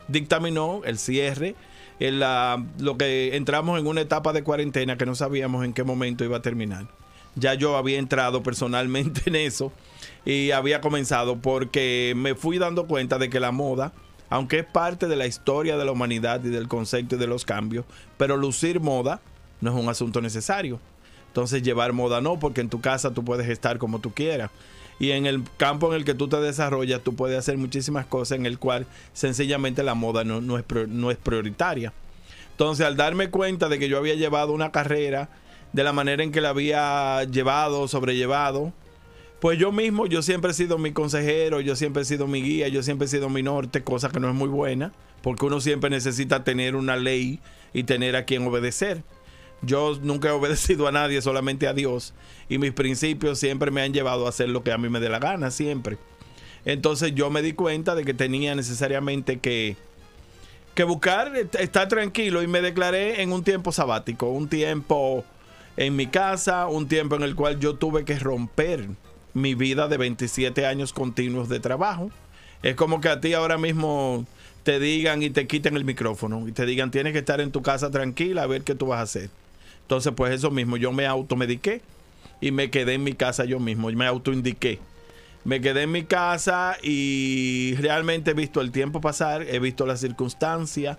dictaminó 0.09 0.81
el 0.85 0.99
cierre, 0.99 1.55
en 2.01 2.21
la- 2.21 2.65
lo 2.79 2.97
que 2.97 3.37
entramos 3.37 3.79
en 3.79 3.87
una 3.87 4.01
etapa 4.01 4.33
de 4.33 4.43
cuarentena 4.43 4.97
que 4.97 5.07
no 5.07 5.15
sabíamos 5.15 5.65
en 5.65 5.73
qué 5.73 5.85
momento 5.85 6.25
iba 6.25 6.37
a 6.39 6.43
terminar. 6.43 6.87
Ya 7.35 7.55
yo 7.55 7.77
había 7.77 7.99
entrado 7.99 8.43
personalmente 8.43 9.23
en 9.27 9.37
eso 9.37 9.73
y 10.25 10.51
había 10.51 10.81
comenzado 10.81 11.37
porque 11.37 12.13
me 12.17 12.35
fui 12.35 12.59
dando 12.59 12.87
cuenta 12.87 13.19
de 13.19 13.31
que 13.31 13.41
la 13.41 13.53
moda, 13.53 13.93
aunque 14.31 14.61
es 14.61 14.65
parte 14.65 15.07
de 15.09 15.17
la 15.17 15.27
historia 15.27 15.77
de 15.77 15.85
la 15.85 15.93
humanidad 15.93 16.43
y 16.45 16.49
del 16.49 16.69
concepto 16.69 17.17
y 17.17 17.19
de 17.19 17.27
los 17.27 17.45
cambios, 17.45 17.85
pero 18.17 18.37
lucir 18.37 18.81
moda 18.81 19.21
no 19.61 19.71
es 19.77 19.83
un 19.83 19.89
asunto 19.89 20.21
necesario. 20.21 20.81
Entonces 21.29 21.63
llevar 21.63 21.93
moda 21.93 22.21
no, 22.21 22.39
porque 22.41 22.61
en 22.61 22.69
tu 22.71 22.81
casa 22.81 23.13
tú 23.13 23.25
puedes 23.25 23.49
estar 23.49 23.79
como 23.79 24.01
tú 24.01 24.13
quieras. 24.13 24.51
Y 25.01 25.13
en 25.13 25.27
el 25.27 25.45
campo 25.57 25.89
en 25.89 25.95
el 25.95 26.05
que 26.05 26.15
tú 26.15 26.29
te 26.29 26.39
desarrollas, 26.41 27.03
tú 27.03 27.15
puedes 27.15 27.39
hacer 27.39 27.57
muchísimas 27.57 28.07
cosas 28.07 28.39
en 28.39 28.47
el 28.47 28.59
cual 28.59 28.87
sencillamente 29.13 29.83
la 29.83 29.95
moda 29.95 30.25
no, 30.25 30.41
no 30.41 30.59
es, 30.59 30.65
no 30.89 31.11
es 31.11 31.17
prioritaria. 31.17 31.93
Entonces, 32.51 32.85
al 32.85 32.97
darme 32.97 33.31
cuenta 33.31 33.69
de 33.69 33.79
que 33.79 33.89
yo 33.89 33.99
había 33.99 34.15
llevado 34.15 34.53
una 34.53 34.73
carrera 34.73 35.29
de 35.73 35.85
la 35.85 35.93
manera 35.93 36.25
en 36.25 36.33
que 36.33 36.41
la 36.41 36.49
había 36.49 37.23
llevado, 37.25 37.87
sobrellevado, 37.87 38.73
pues 39.41 39.59
yo 39.59 39.71
mismo, 39.71 40.07
yo 40.07 40.23
siempre 40.23 40.51
he 40.51 40.55
sido 40.55 40.79
mi 40.79 40.93
consejero, 40.93 41.61
yo 41.61 41.77
siempre 41.77 42.03
he 42.03 42.05
sido 42.05 42.27
mi 42.27 42.43
guía, 42.43 42.67
yo 42.67 42.83
siempre 42.83 43.07
he 43.07 43.09
sido 43.09 43.29
mi 43.29 43.43
norte, 43.45 43.85
cosa 43.85 44.09
que 44.09 44.19
no 44.19 44.29
es 44.29 44.35
muy 44.35 44.49
buena, 44.49 44.93
porque 45.23 45.47
uno 45.47 45.61
siempre 45.61 45.91
necesita 45.91 46.43
tener 46.43 46.75
una 46.75 46.97
ley 46.97 47.39
y 47.73 47.85
tener 47.85 48.17
a 48.17 48.25
quien 48.25 48.45
obedecer. 48.47 49.05
Yo 49.63 49.99
nunca 50.03 50.29
he 50.29 50.33
obedecido 50.33 50.87
a 50.87 50.93
nadie, 50.93 51.21
solamente 51.21 51.67
a 51.67 51.73
Dios, 51.75 52.15
y 52.49 52.59
mis 52.59 52.73
principios 52.73 53.39
siempre 53.39 53.71
me 53.71 53.83
han 53.83 53.93
llevado 53.93 54.27
a 54.27 54.29
hacer 54.29 54.49
lo 54.49 54.63
que 54.63 54.73
a 54.73 54.79
mí 54.79 54.89
me 54.89 55.01
dé 55.01 55.09
la 55.09 55.19
gana, 55.19 55.51
siempre. 55.51 55.99
Entonces 56.65 57.15
yo 57.15 57.31
me 57.31 57.43
di 57.43 57.53
cuenta 57.55 57.95
de 57.95 58.05
que 58.05 58.15
tenía 58.15 58.55
necesariamente 58.55 59.39
que, 59.39 59.77
que 60.75 60.85
buscar 60.85 61.37
est- 61.37 61.55
estar 61.57 61.89
tranquilo 61.89 62.43
y 62.43 62.47
me 62.47 62.61
declaré 62.61 63.23
en 63.23 63.33
un 63.33 63.43
tiempo 63.43 63.73
sabático, 63.73 64.29
un 64.29 64.49
tiempo 64.49 65.25
en 65.77 65.97
mi 65.97 66.07
casa, 66.09 66.67
un 66.67 66.89
tiempo 66.89 67.17
en 67.17 67.23
el 67.23 67.35
cual 67.35 67.59
yo 67.59 67.75
tuve 67.77 68.05
que 68.05 68.19
romper 68.19 68.89
mi 69.35 69.55
vida 69.55 69.89
de 69.89 69.97
27 69.97 70.67
años 70.67 70.93
continuos 70.93 71.49
de 71.49 71.61
trabajo. 71.61 72.11
Es 72.63 72.75
como 72.75 73.01
que 73.01 73.09
a 73.09 73.21
ti 73.21 73.35
ahora 73.35 73.57
mismo 73.59 74.27
te 74.65 74.81
digan 74.81 75.23
y 75.23 75.31
te 75.31 75.47
quiten 75.47 75.77
el 75.77 75.85
micrófono 75.85 76.47
y 76.49 76.53
te 76.53 76.67
digan 76.67 76.91
tienes 76.91 77.13
que 77.13 77.21
estar 77.21 77.41
en 77.41 77.53
tu 77.53 77.63
casa 77.63 77.91
tranquila 77.91 78.43
a 78.43 78.47
ver 78.47 78.63
qué 78.63 78.75
tú 78.75 78.87
vas 78.87 78.99
a 78.99 79.03
hacer. 79.03 79.31
Entonces 79.89 80.13
pues 80.15 80.35
eso 80.35 80.51
mismo, 80.51 80.77
yo 80.77 80.93
me 80.93 81.07
automediqué 81.07 81.81
y 82.43 82.51
me 82.51 82.71
quedé 82.71 82.93
en 82.93 83.05
mi 83.05 83.15
casa 83.15 83.47
yo 83.47 83.59
mismo, 83.59 83.91
me 83.91 84.07
autoindiqué. 84.07 84.81
Me 85.45 85.63
quedé 85.63 85.85
en 85.85 85.93
mi 85.93 86.05
casa 86.05 86.77
y 86.83 87.75
realmente 87.77 88.33
he 88.33 88.35
visto 88.35 88.61
el 88.61 88.71
tiempo 88.71 89.01
pasar, 89.01 89.47
he 89.49 89.59
visto 89.61 89.87
las 89.87 90.01
circunstancias. 90.01 90.99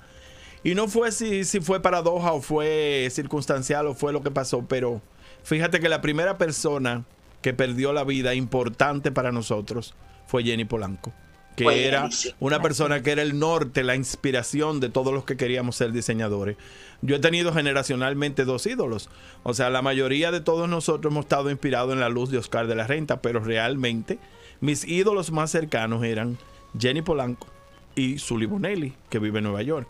Y 0.63 0.73
no 0.73 0.87
fue 0.87 1.11
si, 1.11 1.43
si 1.43 1.59
fue 1.59 1.83
paradoja 1.83 2.33
o 2.33 2.41
fue 2.41 3.07
circunstancial 3.11 3.85
o 3.85 3.93
fue 3.93 4.11
lo 4.11 4.23
que 4.23 4.31
pasó, 4.31 4.65
pero 4.67 5.03
fíjate 5.43 5.79
que 5.79 5.87
la 5.87 6.01
primera 6.01 6.39
persona 6.39 7.05
que 7.43 7.53
perdió 7.53 7.93
la 7.93 8.03
vida 8.03 8.33
importante 8.33 9.11
para 9.11 9.31
nosotros 9.31 9.93
fue 10.25 10.43
Jenny 10.43 10.65
Polanco, 10.65 11.13
que 11.59 11.65
Fue 11.65 11.85
era 11.85 12.09
una 12.39 12.61
persona 12.61 13.03
que 13.03 13.11
era 13.11 13.21
el 13.21 13.37
norte, 13.37 13.83
la 13.83 13.95
inspiración 13.95 14.79
de 14.79 14.89
todos 14.89 15.13
los 15.13 15.25
que 15.25 15.35
queríamos 15.35 15.75
ser 15.75 15.91
diseñadores. 15.91 16.55
Yo 17.01 17.17
he 17.17 17.19
tenido 17.19 17.53
generacionalmente 17.53 18.45
dos 18.45 18.65
ídolos. 18.65 19.09
O 19.43 19.53
sea, 19.53 19.69
la 19.69 19.81
mayoría 19.81 20.31
de 20.31 20.39
todos 20.39 20.69
nosotros 20.69 21.11
hemos 21.11 21.25
estado 21.25 21.51
inspirados 21.51 21.91
en 21.91 21.99
la 21.99 22.07
luz 22.07 22.29
de 22.31 22.37
Oscar 22.37 22.67
de 22.67 22.75
la 22.75 22.87
Renta, 22.87 23.21
pero 23.21 23.41
realmente 23.41 24.19
mis 24.61 24.87
ídolos 24.87 25.31
más 25.31 25.51
cercanos 25.51 26.03
eran 26.03 26.37
Jenny 26.79 27.01
Polanco 27.01 27.47
y 27.93 28.19
Zully 28.19 28.45
Bonelli, 28.45 28.93
que 29.09 29.19
vive 29.19 29.39
en 29.39 29.43
Nueva 29.43 29.61
York. 29.61 29.87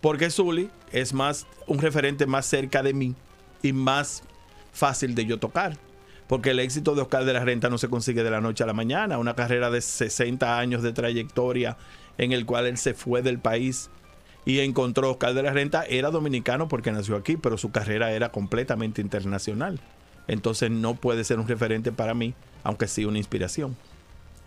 Porque 0.00 0.30
Zully 0.30 0.70
es 0.90 1.12
más 1.12 1.46
un 1.66 1.80
referente 1.80 2.24
más 2.24 2.46
cerca 2.46 2.82
de 2.82 2.94
mí 2.94 3.14
y 3.62 3.74
más 3.74 4.22
fácil 4.72 5.14
de 5.14 5.26
yo 5.26 5.38
tocar. 5.38 5.76
Porque 6.30 6.50
el 6.50 6.60
éxito 6.60 6.94
de 6.94 7.02
Oscar 7.02 7.24
de 7.24 7.32
la 7.32 7.44
Renta 7.44 7.70
no 7.70 7.76
se 7.76 7.88
consigue 7.88 8.22
de 8.22 8.30
la 8.30 8.40
noche 8.40 8.62
a 8.62 8.66
la 8.68 8.72
mañana. 8.72 9.18
Una 9.18 9.34
carrera 9.34 9.68
de 9.68 9.80
60 9.80 10.60
años 10.60 10.80
de 10.80 10.92
trayectoria 10.92 11.76
en 12.18 12.30
el 12.30 12.46
cual 12.46 12.66
él 12.66 12.78
se 12.78 12.94
fue 12.94 13.20
del 13.20 13.40
país 13.40 13.90
y 14.44 14.60
encontró 14.60 15.10
Oscar 15.10 15.34
de 15.34 15.42
la 15.42 15.52
Renta. 15.52 15.82
Era 15.82 16.12
dominicano 16.12 16.68
porque 16.68 16.92
nació 16.92 17.16
aquí, 17.16 17.36
pero 17.36 17.58
su 17.58 17.72
carrera 17.72 18.12
era 18.12 18.30
completamente 18.30 19.02
internacional. 19.02 19.80
Entonces 20.28 20.70
no 20.70 20.94
puede 20.94 21.24
ser 21.24 21.40
un 21.40 21.48
referente 21.48 21.90
para 21.90 22.14
mí, 22.14 22.32
aunque 22.62 22.86
sí 22.86 23.04
una 23.04 23.18
inspiración. 23.18 23.76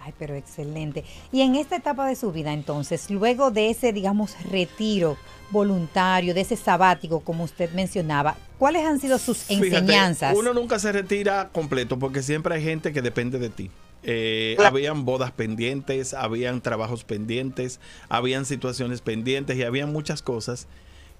Ay, 0.05 0.13
pero 0.19 0.35
excelente. 0.35 1.03
Y 1.31 1.41
en 1.41 1.55
esta 1.55 1.77
etapa 1.77 2.07
de 2.07 2.15
su 2.15 2.31
vida, 2.31 2.51
entonces, 2.51 3.09
luego 3.09 3.51
de 3.51 3.69
ese, 3.69 3.93
digamos, 3.93 4.35
retiro 4.51 5.17
voluntario, 5.49 6.33
de 6.33 6.41
ese 6.41 6.55
sabático, 6.57 7.21
como 7.21 7.43
usted 7.43 7.71
mencionaba, 7.71 8.35
¿cuáles 8.57 8.85
han 8.85 8.99
sido 8.99 9.17
sus 9.17 9.37
Fíjate, 9.43 9.67
enseñanzas? 9.67 10.35
uno 10.37 10.53
nunca 10.53 10.79
se 10.79 10.91
retira 10.91 11.49
completo 11.53 11.97
porque 11.99 12.21
siempre 12.21 12.55
hay 12.55 12.63
gente 12.63 12.91
que 12.91 13.01
depende 13.01 13.39
de 13.39 13.49
ti. 13.49 13.71
Eh, 14.03 14.55
Claro. 14.57 14.75
Habían 14.75 15.05
bodas 15.05 15.31
pendientes, 15.31 16.13
habían 16.13 16.59
trabajos 16.59 17.05
pendientes, 17.05 17.79
habían 18.09 18.45
situaciones 18.45 18.99
pendientes 19.01 19.55
y 19.57 19.63
habían 19.63 19.93
muchas 19.93 20.21
cosas 20.21 20.67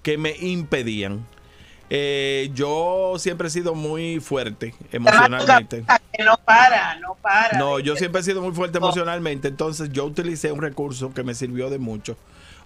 que 0.02 0.18
me 0.18 0.36
impedían. 0.36 1.24
Eh, 1.90 2.50
yo 2.54 3.14
siempre 3.18 3.48
he 3.48 3.50
sido 3.50 3.74
muy 3.74 4.18
fuerte 4.20 4.74
emocionalmente. 4.90 5.84
Que 6.12 6.24
no 6.24 6.36
para, 6.44 6.98
no 6.98 7.13
para. 7.24 7.58
No, 7.58 7.80
yo 7.80 7.96
siempre 7.96 8.20
he 8.20 8.24
sido 8.24 8.42
muy 8.42 8.52
fuerte 8.52 8.78
emocionalmente, 8.78 9.48
entonces 9.48 9.90
yo 9.90 10.04
utilicé 10.04 10.52
un 10.52 10.62
recurso 10.62 11.12
que 11.12 11.24
me 11.24 11.34
sirvió 11.34 11.70
de 11.70 11.78
mucho. 11.78 12.16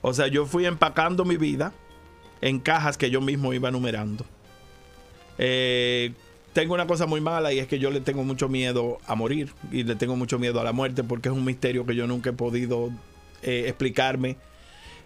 O 0.02 0.12
sea, 0.12 0.26
yo 0.26 0.44
fui 0.44 0.66
empacando 0.66 1.24
mi 1.24 1.36
vida 1.36 1.72
en 2.40 2.58
cajas 2.60 2.98
que 2.98 3.10
yo 3.10 3.20
mismo 3.20 3.54
iba 3.54 3.70
numerando. 3.70 4.26
Eh, 5.38 6.12
tengo 6.52 6.74
una 6.74 6.86
cosa 6.86 7.06
muy 7.06 7.20
mala 7.20 7.52
y 7.52 7.58
es 7.60 7.68
que 7.68 7.78
yo 7.78 7.90
le 7.90 8.00
tengo 8.00 8.24
mucho 8.24 8.48
miedo 8.48 8.98
a 9.06 9.14
morir 9.14 9.52
y 9.70 9.84
le 9.84 9.94
tengo 9.94 10.16
mucho 10.16 10.38
miedo 10.38 10.60
a 10.60 10.64
la 10.64 10.72
muerte 10.72 11.04
porque 11.04 11.28
es 11.28 11.34
un 11.34 11.44
misterio 11.44 11.86
que 11.86 11.94
yo 11.94 12.06
nunca 12.06 12.30
he 12.30 12.32
podido 12.32 12.90
eh, 13.42 13.64
explicarme 13.68 14.36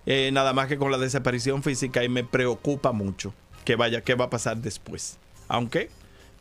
eh, 0.06 0.30
nada 0.32 0.52
más 0.52 0.66
que 0.68 0.78
con 0.78 0.90
la 0.90 0.98
desaparición 0.98 1.62
física 1.62 2.02
y 2.02 2.08
me 2.08 2.24
preocupa 2.24 2.92
mucho 2.92 3.34
que 3.64 3.76
vaya, 3.76 4.00
qué 4.00 4.14
va 4.14 4.26
a 4.26 4.30
pasar 4.30 4.56
después. 4.58 5.18
Aunque, 5.48 5.90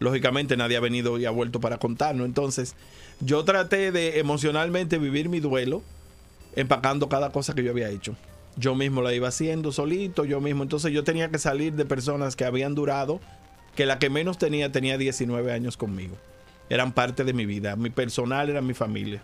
lógicamente, 0.02 0.58
nadie 0.58 0.78
ha 0.78 0.82
venido 0.82 1.20
y 1.20 1.26
ha 1.26 1.32
vuelto 1.32 1.60
para 1.62 1.78
contarnos. 1.78 2.26
Entonces, 2.26 2.76
yo 3.20 3.46
traté 3.46 3.92
de 3.92 4.20
emocionalmente 4.20 4.98
vivir 4.98 5.30
mi 5.30 5.40
duelo 5.40 5.84
empacando 6.56 7.08
cada 7.08 7.32
cosa 7.32 7.54
que 7.54 7.64
yo 7.64 7.70
había 7.70 7.90
hecho. 7.90 8.16
Yo 8.58 8.74
mismo 8.74 9.04
la 9.04 9.14
iba 9.14 9.28
haciendo 9.28 9.72
solito, 9.72 10.26
yo 10.26 10.42
mismo. 10.42 10.64
Entonces 10.64 10.92
yo 10.92 11.04
tenía 11.04 11.30
que 11.30 11.38
salir 11.38 11.74
de 11.74 11.86
personas 11.86 12.36
que 12.36 12.46
habían 12.46 12.74
durado, 12.74 13.22
que 13.76 13.86
la 13.86 14.00
que 14.00 14.10
menos 14.10 14.40
tenía 14.40 14.72
tenía 14.72 14.98
19 14.98 15.54
años 15.54 15.78
conmigo. 15.78 16.18
Eran 16.70 16.94
parte 16.94 17.24
de 17.24 17.34
mi 17.34 17.46
vida. 17.46 17.76
Mi 17.76 17.92
personal 17.92 18.50
era 18.50 18.62
mi 18.62 18.74
familia. 18.74 19.22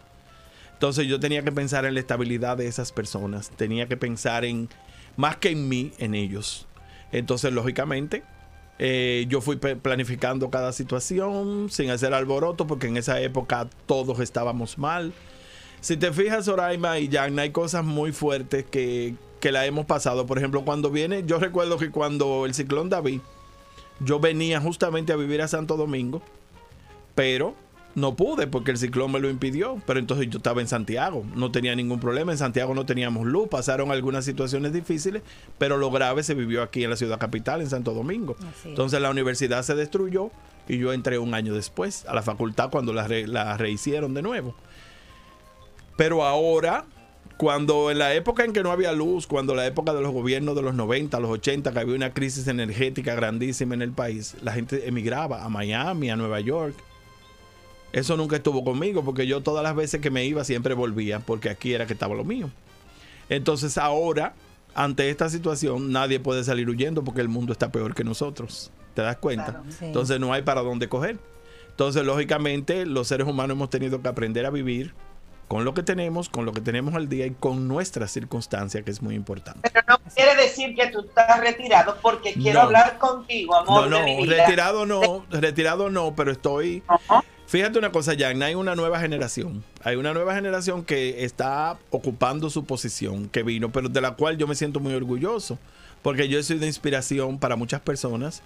Entonces 0.74 1.08
yo 1.08 1.20
tenía 1.20 1.42
que 1.42 1.52
pensar 1.52 1.86
en 1.86 1.96
la 1.96 2.00
estabilidad 2.02 2.56
de 2.56 2.68
esas 2.68 2.92
personas. 2.92 3.50
Tenía 3.50 3.88
que 3.88 3.98
pensar 3.98 4.46
en, 4.46 4.70
más 5.16 5.38
que 5.38 5.50
en 5.50 5.68
mí, 5.68 5.92
en 5.98 6.14
ellos. 6.14 6.68
Entonces, 7.12 7.52
lógicamente, 7.52 8.22
eh, 8.80 9.26
yo 9.28 9.42
fui 9.42 9.56
planificando 9.56 10.50
cada 10.50 10.72
situación 10.72 11.70
sin 11.70 11.90
hacer 11.90 12.14
alboroto 12.14 12.68
porque 12.68 12.88
en 12.88 12.98
esa 12.98 13.20
época 13.22 13.68
todos 13.86 14.20
estábamos 14.20 14.78
mal. 14.78 15.14
Si 15.82 15.98
te 15.98 16.12
fijas, 16.12 16.46
Soraima 16.46 17.00
y 17.00 17.10
Jan, 17.10 17.38
hay 17.40 17.52
cosas 17.52 17.84
muy 17.84 18.12
fuertes 18.12 18.66
que, 18.66 19.16
que 19.40 19.52
la 19.52 19.66
hemos 19.66 19.86
pasado. 19.86 20.26
Por 20.26 20.38
ejemplo, 20.38 20.64
cuando 20.66 20.92
viene, 20.92 21.24
yo 21.26 21.40
recuerdo 21.40 21.78
que 21.78 21.92
cuando 21.92 22.46
el 22.46 22.54
ciclón 22.54 22.90
David, 22.90 23.22
yo 24.00 24.20
venía 24.20 24.62
justamente 24.62 25.14
a 25.14 25.16
vivir 25.16 25.42
a 25.42 25.48
Santo 25.48 25.78
Domingo, 25.78 26.22
pero 27.16 27.56
no 27.98 28.16
pude 28.16 28.46
porque 28.46 28.70
el 28.72 28.78
ciclón 28.78 29.12
me 29.12 29.20
lo 29.20 29.28
impidió. 29.30 29.82
Pero 29.88 30.00
entonces 30.00 30.30
yo 30.30 30.38
estaba 30.38 30.62
en 30.62 30.68
Santiago, 30.68 31.26
no 31.36 31.52
tenía 31.52 31.76
ningún 31.76 32.00
problema. 32.00 32.32
En 32.32 32.38
Santiago 32.38 32.74
no 32.76 32.86
teníamos 32.86 33.26
luz, 33.26 33.50
pasaron 33.50 33.92
algunas 33.92 34.24
situaciones 34.24 34.72
difíciles, 34.72 35.24
pero 35.58 35.78
lo 35.78 35.90
grave 35.92 36.22
se 36.24 36.36
vivió 36.36 36.62
aquí 36.62 36.84
en 36.84 36.92
la 36.92 36.96
ciudad 36.96 37.18
capital, 37.20 37.60
en 37.62 37.70
Santo 37.70 37.94
Domingo. 37.94 38.36
Entonces 38.66 39.02
la 39.02 39.10
universidad 39.10 39.64
se 39.64 39.74
destruyó 39.76 40.30
y 40.70 40.78
yo 40.78 40.94
entré 40.94 41.18
un 41.18 41.34
año 41.34 41.54
después 41.56 42.06
a 42.06 42.14
la 42.14 42.22
facultad 42.22 42.70
cuando 42.70 42.94
la, 42.94 43.08
re- 43.08 43.26
la 43.28 43.58
rehicieron 43.58 44.14
de 44.14 44.22
nuevo. 44.22 44.54
Pero 45.96 46.24
ahora, 46.24 46.86
cuando 47.38 47.90
en 47.90 47.98
la 47.98 48.14
época 48.14 48.44
en 48.44 48.54
que 48.54 48.62
no 48.64 48.72
había 48.72 48.92
luz, 48.92 49.26
cuando 49.28 49.56
la 49.56 49.66
época 49.66 49.94
de 49.94 50.02
los 50.02 50.12
gobiernos 50.12 50.56
de 50.56 50.62
los 50.62 50.76
90, 50.76 51.20
los 51.20 51.32
80, 51.32 51.72
que 51.72 51.80
había 51.80 51.96
una 51.96 52.14
crisis 52.14 52.48
energética 52.48 53.16
grandísima 53.16 53.74
en 53.74 53.82
el 53.82 53.92
país, 53.92 54.36
la 54.44 54.52
gente 54.54 54.88
emigraba 54.88 55.44
a 55.44 55.50
Miami, 55.50 56.10
a 56.12 56.16
Nueva 56.16 56.40
York. 56.40 56.76
Eso 57.94 58.18
nunca 58.18 58.36
estuvo 58.36 58.64
conmigo 58.64 59.04
porque 59.04 59.26
yo 59.28 59.42
todas 59.42 59.64
las 59.64 59.76
veces 59.76 60.02
que 60.02 60.10
me 60.12 60.26
iba 60.26 60.44
siempre 60.44 60.74
volvía 60.74 61.20
porque 61.20 61.50
aquí 61.50 61.74
era 61.74 61.86
que 61.88 61.94
estaba 61.94 62.16
lo 62.16 62.24
mío. 62.24 62.50
Entonces 63.30 63.78
ahora, 63.78 64.34
ante 64.76 65.10
esta 65.10 65.30
situación, 65.30 65.92
nadie 65.92 66.20
puede 66.20 66.44
salir 66.44 66.70
huyendo 66.70 67.04
porque 67.04 67.22
el 67.22 67.30
mundo 67.30 67.54
está 67.54 67.72
peor 67.72 67.96
que 67.96 68.04
nosotros. 68.04 68.72
¿Te 68.94 69.02
das 69.02 69.18
cuenta? 69.18 69.46
Claro, 69.52 69.64
sí. 69.70 69.86
Entonces 69.86 70.20
no 70.20 70.34
hay 70.34 70.42
para 70.42 70.62
dónde 70.62 70.90
coger. 70.90 71.18
Entonces, 71.70 72.04
lógicamente, 72.04 72.88
los 72.88 73.08
seres 73.08 73.28
humanos 73.28 73.56
hemos 73.56 73.70
tenido 73.70 74.02
que 74.02 74.08
aprender 74.08 74.48
a 74.48 74.50
vivir 74.50 74.94
con 75.48 75.64
lo 75.64 75.76
que 75.76 75.84
tenemos, 75.84 76.28
con 76.28 76.44
lo 76.44 76.52
que 76.52 76.60
tenemos 76.62 76.96
al 76.96 77.08
día 77.08 77.28
y 77.28 77.32
con 77.32 77.68
nuestras 77.68 78.12
circunstancias, 78.12 78.84
que 78.84 78.90
es 78.90 79.02
muy 79.02 79.14
importante. 79.14 79.70
Pero 79.72 79.86
no 79.88 80.00
quiere 80.16 80.36
decir 80.42 80.76
que 80.76 80.88
tú 80.88 81.02
estás 81.02 81.40
retirado 81.40 81.96
porque 82.02 82.34
quiero 82.34 82.60
No. 82.62 82.66
hablar 82.66 82.98
contigo, 82.98 83.56
amor. 83.56 83.88
No, 83.90 83.98
de 84.00 84.04
mi 84.06 84.16
no, 84.18 84.24
vida. 84.24 84.46
retirado 84.46 84.86
no, 84.88 85.26
retirado 85.30 85.90
no, 85.92 86.16
pero 86.16 86.32
estoy... 86.32 86.82
Fíjate 87.48 87.80
una 87.80 87.94
cosa, 87.94 88.14
Jan, 88.20 88.44
hay 88.44 88.56
una 88.56 88.76
nueva 88.76 89.00
generación. 89.00 89.64
Hay 89.82 89.96
una 89.96 90.14
nueva 90.14 90.36
generación 90.36 90.84
que 90.84 91.24
está 91.24 91.80
ocupando 91.92 92.50
su 92.50 92.66
posición, 92.66 93.30
que 93.30 93.42
vino, 93.42 93.72
pero 93.72 93.88
de 93.88 94.02
la 94.02 94.16
cual 94.16 94.38
yo 94.38 94.48
me 94.48 94.56
siento 94.56 94.82
muy 94.82 94.94
orgulloso, 94.94 95.58
porque 96.02 96.28
yo 96.28 96.44
soy 96.44 96.58
de 96.58 96.68
inspiración 96.68 97.40
para 97.40 97.56
muchas 97.56 97.80
personas, 97.80 98.44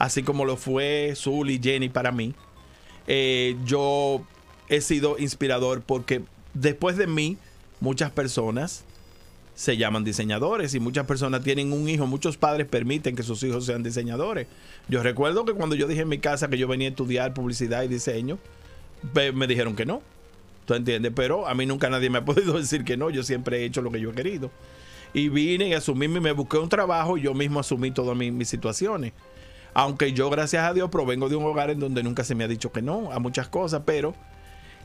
así 0.00 0.24
como 0.24 0.44
lo 0.44 0.56
fue 0.56 1.12
Zul 1.14 1.50
y 1.50 1.60
Jenny 1.62 1.90
para 1.90 2.10
mí. 2.10 2.34
Eh, 3.06 3.56
yo 3.64 4.26
he 4.68 4.80
sido 4.80 5.16
inspirador 5.16 5.82
porque 5.82 6.22
después 6.52 6.96
de 6.96 7.06
mí, 7.06 7.38
muchas 7.78 8.10
personas 8.10 8.84
se 9.60 9.76
llaman 9.76 10.04
diseñadores 10.04 10.74
y 10.74 10.80
muchas 10.80 11.04
personas 11.04 11.42
tienen 11.42 11.74
un 11.74 11.86
hijo, 11.86 12.06
muchos 12.06 12.38
padres 12.38 12.66
permiten 12.66 13.14
que 13.14 13.22
sus 13.22 13.42
hijos 13.42 13.66
sean 13.66 13.82
diseñadores. 13.82 14.46
Yo 14.88 15.02
recuerdo 15.02 15.44
que 15.44 15.52
cuando 15.52 15.76
yo 15.76 15.86
dije 15.86 16.00
en 16.00 16.08
mi 16.08 16.16
casa 16.16 16.48
que 16.48 16.56
yo 16.56 16.66
venía 16.66 16.88
a 16.88 16.92
estudiar 16.92 17.34
publicidad 17.34 17.82
y 17.82 17.88
diseño, 17.88 18.38
me 19.34 19.46
dijeron 19.46 19.76
que 19.76 19.84
no. 19.84 20.00
¿Tú 20.64 20.72
entiendes? 20.72 21.12
Pero 21.14 21.46
a 21.46 21.52
mí 21.52 21.66
nunca 21.66 21.90
nadie 21.90 22.08
me 22.08 22.16
ha 22.16 22.24
podido 22.24 22.54
decir 22.54 22.84
que 22.84 22.96
no, 22.96 23.10
yo 23.10 23.22
siempre 23.22 23.58
he 23.58 23.64
hecho 23.66 23.82
lo 23.82 23.90
que 23.90 24.00
yo 24.00 24.12
he 24.12 24.14
querido. 24.14 24.50
Y 25.12 25.28
vine 25.28 25.68
y 25.68 25.74
asumí, 25.74 26.08
me 26.08 26.32
busqué 26.32 26.56
un 26.56 26.70
trabajo 26.70 27.18
y 27.18 27.20
yo 27.20 27.34
mismo 27.34 27.60
asumí 27.60 27.90
todas 27.90 28.16
mis 28.16 28.48
situaciones. 28.48 29.12
Aunque 29.74 30.14
yo, 30.14 30.30
gracias 30.30 30.64
a 30.64 30.72
Dios, 30.72 30.88
provengo 30.88 31.28
de 31.28 31.36
un 31.36 31.44
hogar 31.44 31.68
en 31.68 31.80
donde 31.80 32.02
nunca 32.02 32.24
se 32.24 32.34
me 32.34 32.44
ha 32.44 32.48
dicho 32.48 32.72
que 32.72 32.80
no 32.80 33.12
a 33.12 33.18
muchas 33.18 33.48
cosas, 33.48 33.82
pero 33.84 34.14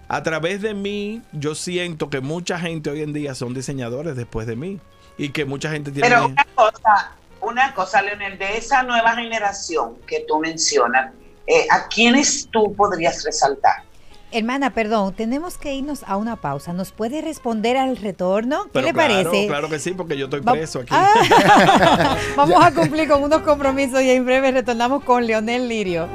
a 0.07 0.23
través 0.23 0.61
de 0.61 0.73
mí, 0.73 1.21
yo 1.31 1.55
siento 1.55 2.09
que 2.09 2.21
mucha 2.21 2.59
gente 2.59 2.89
hoy 2.89 3.01
en 3.01 3.13
día 3.13 3.33
son 3.35 3.53
diseñadores 3.53 4.15
después 4.15 4.45
de 4.47 4.55
mí. 4.55 4.79
y 5.17 5.29
que 5.29 5.45
mucha 5.45 5.71
gente 5.71 5.91
tiene... 5.91 6.09
Pero 6.09 6.25
una 6.27 6.45
cosa, 6.55 7.11
una 7.41 7.73
cosa, 7.73 8.01
Leonel, 8.01 8.37
de 8.37 8.57
esa 8.57 8.83
nueva 8.83 9.15
generación 9.15 9.95
que 10.07 10.25
tú 10.27 10.39
mencionas, 10.39 11.13
eh, 11.47 11.65
¿a 11.71 11.87
quiénes 11.87 12.47
tú 12.51 12.73
podrías 12.75 13.23
resaltar? 13.23 13.83
Hermana, 14.31 14.71
perdón, 14.73 15.13
tenemos 15.13 15.57
que 15.57 15.73
irnos 15.73 16.03
a 16.05 16.17
una 16.17 16.35
pausa. 16.35 16.73
¿Nos 16.73 16.91
puede 16.91 17.21
responder 17.21 17.77
al 17.77 17.95
retorno? 17.95 18.63
¿Qué 18.65 18.69
Pero 18.73 18.87
le 18.87 18.93
claro, 18.93 19.13
parece? 19.23 19.47
Claro 19.47 19.69
que 19.69 19.79
sí, 19.79 19.91
porque 19.91 20.17
yo 20.17 20.25
estoy 20.25 20.41
Va- 20.41 20.51
preso 20.51 20.79
aquí. 20.79 20.89
Ah, 20.91 22.17
Vamos 22.35 22.61
a 22.61 22.71
cumplir 22.73 23.07
con 23.07 23.23
unos 23.23 23.41
compromisos 23.43 24.01
y 24.01 24.09
en 24.09 24.25
breve 24.25 24.51
retornamos 24.51 25.03
con 25.05 25.25
Leonel 25.25 25.69
Lirio. 25.69 26.09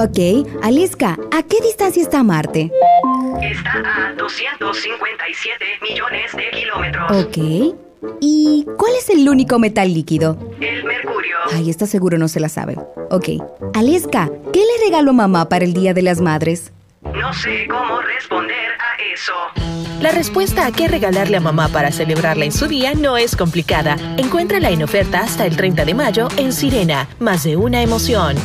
Ok, 0.00 0.46
Aliska, 0.62 1.18
¿a 1.32 1.42
qué 1.42 1.60
distancia 1.60 2.00
está 2.00 2.22
Marte? 2.22 2.70
Está 3.42 4.10
a 4.10 4.12
257 4.14 5.64
millones 5.82 6.32
de 6.36 6.50
kilómetros. 6.50 7.10
Ok. 7.10 7.74
¿Y 8.20 8.64
cuál 8.76 8.92
es 8.96 9.10
el 9.10 9.28
único 9.28 9.58
metal 9.58 9.92
líquido? 9.92 10.38
El 10.60 10.84
mercurio. 10.84 11.36
Ay, 11.52 11.68
está 11.68 11.86
seguro 11.86 12.16
no 12.16 12.28
se 12.28 12.38
la 12.38 12.48
sabe. 12.48 12.76
Ok. 13.10 13.28
Aliska, 13.74 14.30
¿qué 14.52 14.60
le 14.60 14.84
regaló 14.84 15.12
mamá 15.12 15.48
para 15.48 15.64
el 15.64 15.74
Día 15.74 15.94
de 15.94 16.02
las 16.02 16.20
Madres? 16.20 16.72
No 17.02 17.32
sé 17.32 17.66
cómo 17.68 18.00
responder 18.00 18.72
a 18.78 18.87
eso. 19.18 19.32
La 20.00 20.12
respuesta 20.12 20.66
a 20.66 20.72
qué 20.72 20.86
regalarle 20.86 21.36
a 21.36 21.40
mamá 21.40 21.68
para 21.68 21.90
celebrarla 21.90 22.44
en 22.44 22.52
su 22.52 22.66
día 22.68 22.94
no 22.94 23.16
es 23.16 23.36
complicada. 23.36 23.96
Encuéntrala 24.16 24.70
en 24.70 24.82
oferta 24.82 25.20
hasta 25.20 25.44
el 25.46 25.56
30 25.56 25.84
de 25.84 25.94
mayo 25.94 26.28
en 26.36 26.52
Sirena. 26.52 27.08
Más 27.18 27.44
de 27.44 27.56
una 27.56 27.82
emoción. 27.82 28.36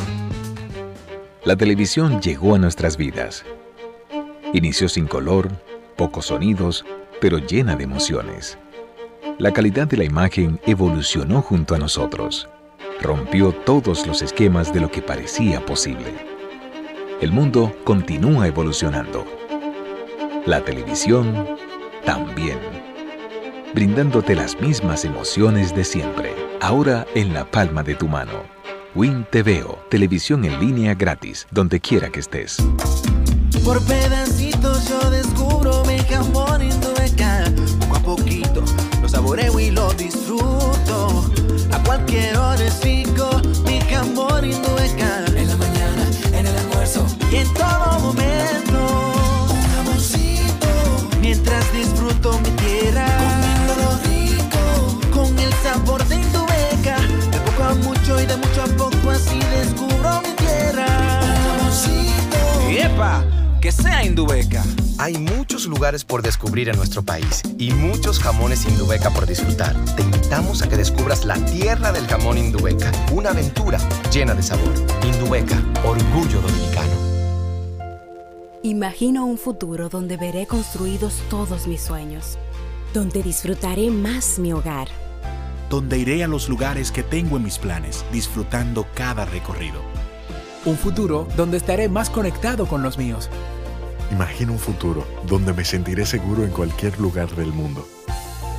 La 1.44 1.56
televisión 1.56 2.22
llegó 2.22 2.56
a 2.56 2.58
nuestras 2.58 2.98
vidas. 2.98 3.46
Inició 4.54 4.90
sin 4.90 5.08
color, 5.08 5.50
pocos 5.96 6.28
sonidos, 6.28 6.86
pero 7.22 7.38
llena 7.38 7.76
de 7.76 7.84
emociones. 7.84 8.58
La 9.38 9.52
calidad 9.52 9.88
de 9.88 9.98
la 9.98 10.04
imagen 10.04 10.60
evolucionó 10.66 11.42
junto 11.42 11.76
a 11.76 11.78
nosotros. 11.78 12.48
Rompió 13.02 13.52
todos 13.52 14.08
los 14.08 14.22
esquemas 14.22 14.74
de 14.74 14.80
lo 14.80 14.90
que 14.90 15.02
parecía 15.02 15.64
posible. 15.66 16.14
El 17.22 17.32
mundo 17.32 17.76
continúa 17.84 18.48
evolucionando. 18.48 19.43
La 20.46 20.60
televisión 20.62 21.48
también. 22.06 22.60
Brindándote 23.74 24.36
las 24.36 24.60
mismas 24.60 25.06
emociones 25.06 25.74
de 25.74 25.86
siempre, 25.86 26.36
ahora 26.60 27.08
en 27.16 27.34
la 27.34 27.50
palma 27.50 27.82
de 27.82 27.96
tu 27.96 28.10
mano. 28.10 28.44
Win 28.94 29.26
TVO, 29.32 29.80
televisión 29.90 30.44
en 30.44 30.60
línea 30.60 30.96
gratis, 30.96 31.48
donde 31.52 31.80
quiera 31.80 32.10
que 32.10 32.20
estés. 32.20 32.58
Por 33.64 33.82
pedacitos 33.86 34.90
yo 34.90 35.10
descubro 35.10 35.86
mi 35.86 35.98
jamón 36.00 36.62
indueca. 36.62 37.46
Poco 37.80 37.96
a 37.96 38.00
poquito 38.02 38.66
lo 39.02 39.08
saboreo 39.08 39.58
y 39.62 39.72
lo 39.72 39.94
disfruto. 39.94 41.32
A 41.72 41.82
cualquier 41.84 42.38
hora 42.38 42.62
es 42.62 42.84
rico 42.84 43.30
mi 43.66 43.80
jamón 43.80 44.44
indueca. 44.44 45.26
En 45.38 45.48
la 45.48 45.56
mañana, 45.56 46.06
en 46.34 46.48
el 46.48 46.58
almuerzo 46.58 47.08
y 47.32 47.38
en 47.38 47.54
todo 47.54 47.83
así 59.24 59.40
descubro 59.40 60.22
mi 60.22 60.36
tierra. 60.36 60.86
Un 61.22 61.58
jamoncito. 61.58 62.70
¡Epa! 62.70 63.26
Que 63.62 63.72
sea 63.72 64.04
Indubeca. 64.04 64.64
Hay 65.00 65.18
muchos 65.18 65.66
lugares 65.66 66.04
por 66.04 66.22
descubrir 66.22 66.70
en 66.70 66.76
nuestro 66.76 67.02
país 67.02 67.42
y 67.58 67.72
muchos 67.72 68.20
jamones 68.20 68.66
Indubeca 68.66 69.10
por 69.10 69.26
disfrutar. 69.26 69.76
Te 69.96 70.04
invitamos 70.04 70.62
a 70.62 70.70
que 70.70 70.78
descubras 70.78 71.26
la 71.26 71.36
tierra 71.46 71.92
del 71.92 72.06
jamón 72.08 72.38
Indubeca, 72.38 72.92
una 73.12 73.30
aventura 73.30 73.80
llena 74.12 74.34
de 74.34 74.44
sabor. 74.44 74.74
Indubeca, 75.04 75.62
orgullo 75.84 76.42
dominicano. 76.42 76.92
Imagino 78.64 79.26
un 79.26 79.38
futuro 79.38 79.90
donde 79.90 80.16
veré 80.16 80.46
construidos 80.46 81.22
todos 81.30 81.68
mis 81.68 81.82
sueños, 81.82 82.38
donde 82.94 83.24
disfrutaré 83.24 83.90
más 83.90 84.40
mi 84.40 84.54
hogar. 84.54 84.88
Donde 85.74 85.98
iré 85.98 86.24
a 86.24 86.28
los 86.28 86.50
lugares 86.50 86.92
que 86.92 87.02
tengo 87.02 87.38
en 87.38 87.44
mis 87.46 87.58
planes, 87.58 88.06
disfrutando 88.12 88.86
cada 88.94 89.26
recorrido. 89.26 89.82
Un 90.66 90.78
futuro 90.78 91.28
donde 91.36 91.58
estaré 91.58 91.90
más 91.90 92.12
conectado 92.12 92.68
con 92.68 92.84
los 92.84 93.00
míos. 93.00 93.28
Imagino 94.12 94.52
un 94.52 94.60
futuro 94.60 95.04
donde 95.26 95.52
me 95.52 95.66
sentiré 95.66 96.06
seguro 96.06 96.44
en 96.44 96.52
cualquier 96.52 97.00
lugar 97.00 97.36
del 97.36 97.52
mundo. 97.52 97.88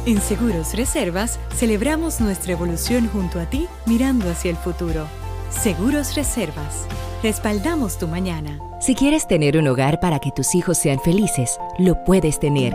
En 0.06 0.20
Seguros 0.20 0.74
Reservas 0.74 1.38
celebramos 1.54 2.20
nuestra 2.20 2.54
evolución 2.54 3.08
junto 3.08 3.38
a 3.38 3.48
ti 3.48 3.68
mirando 3.86 4.28
hacia 4.28 4.50
el 4.50 4.56
futuro. 4.56 5.06
Seguros 5.50 6.16
Reservas. 6.16 6.84
Respaldamos 7.22 7.96
tu 7.96 8.08
mañana. 8.08 8.58
Si 8.80 8.96
quieres 8.96 9.28
tener 9.28 9.56
un 9.56 9.68
hogar 9.68 10.00
para 10.00 10.18
que 10.18 10.32
tus 10.32 10.56
hijos 10.56 10.78
sean 10.78 10.98
felices, 10.98 11.60
lo 11.78 12.02
puedes 12.02 12.40
tener. 12.40 12.74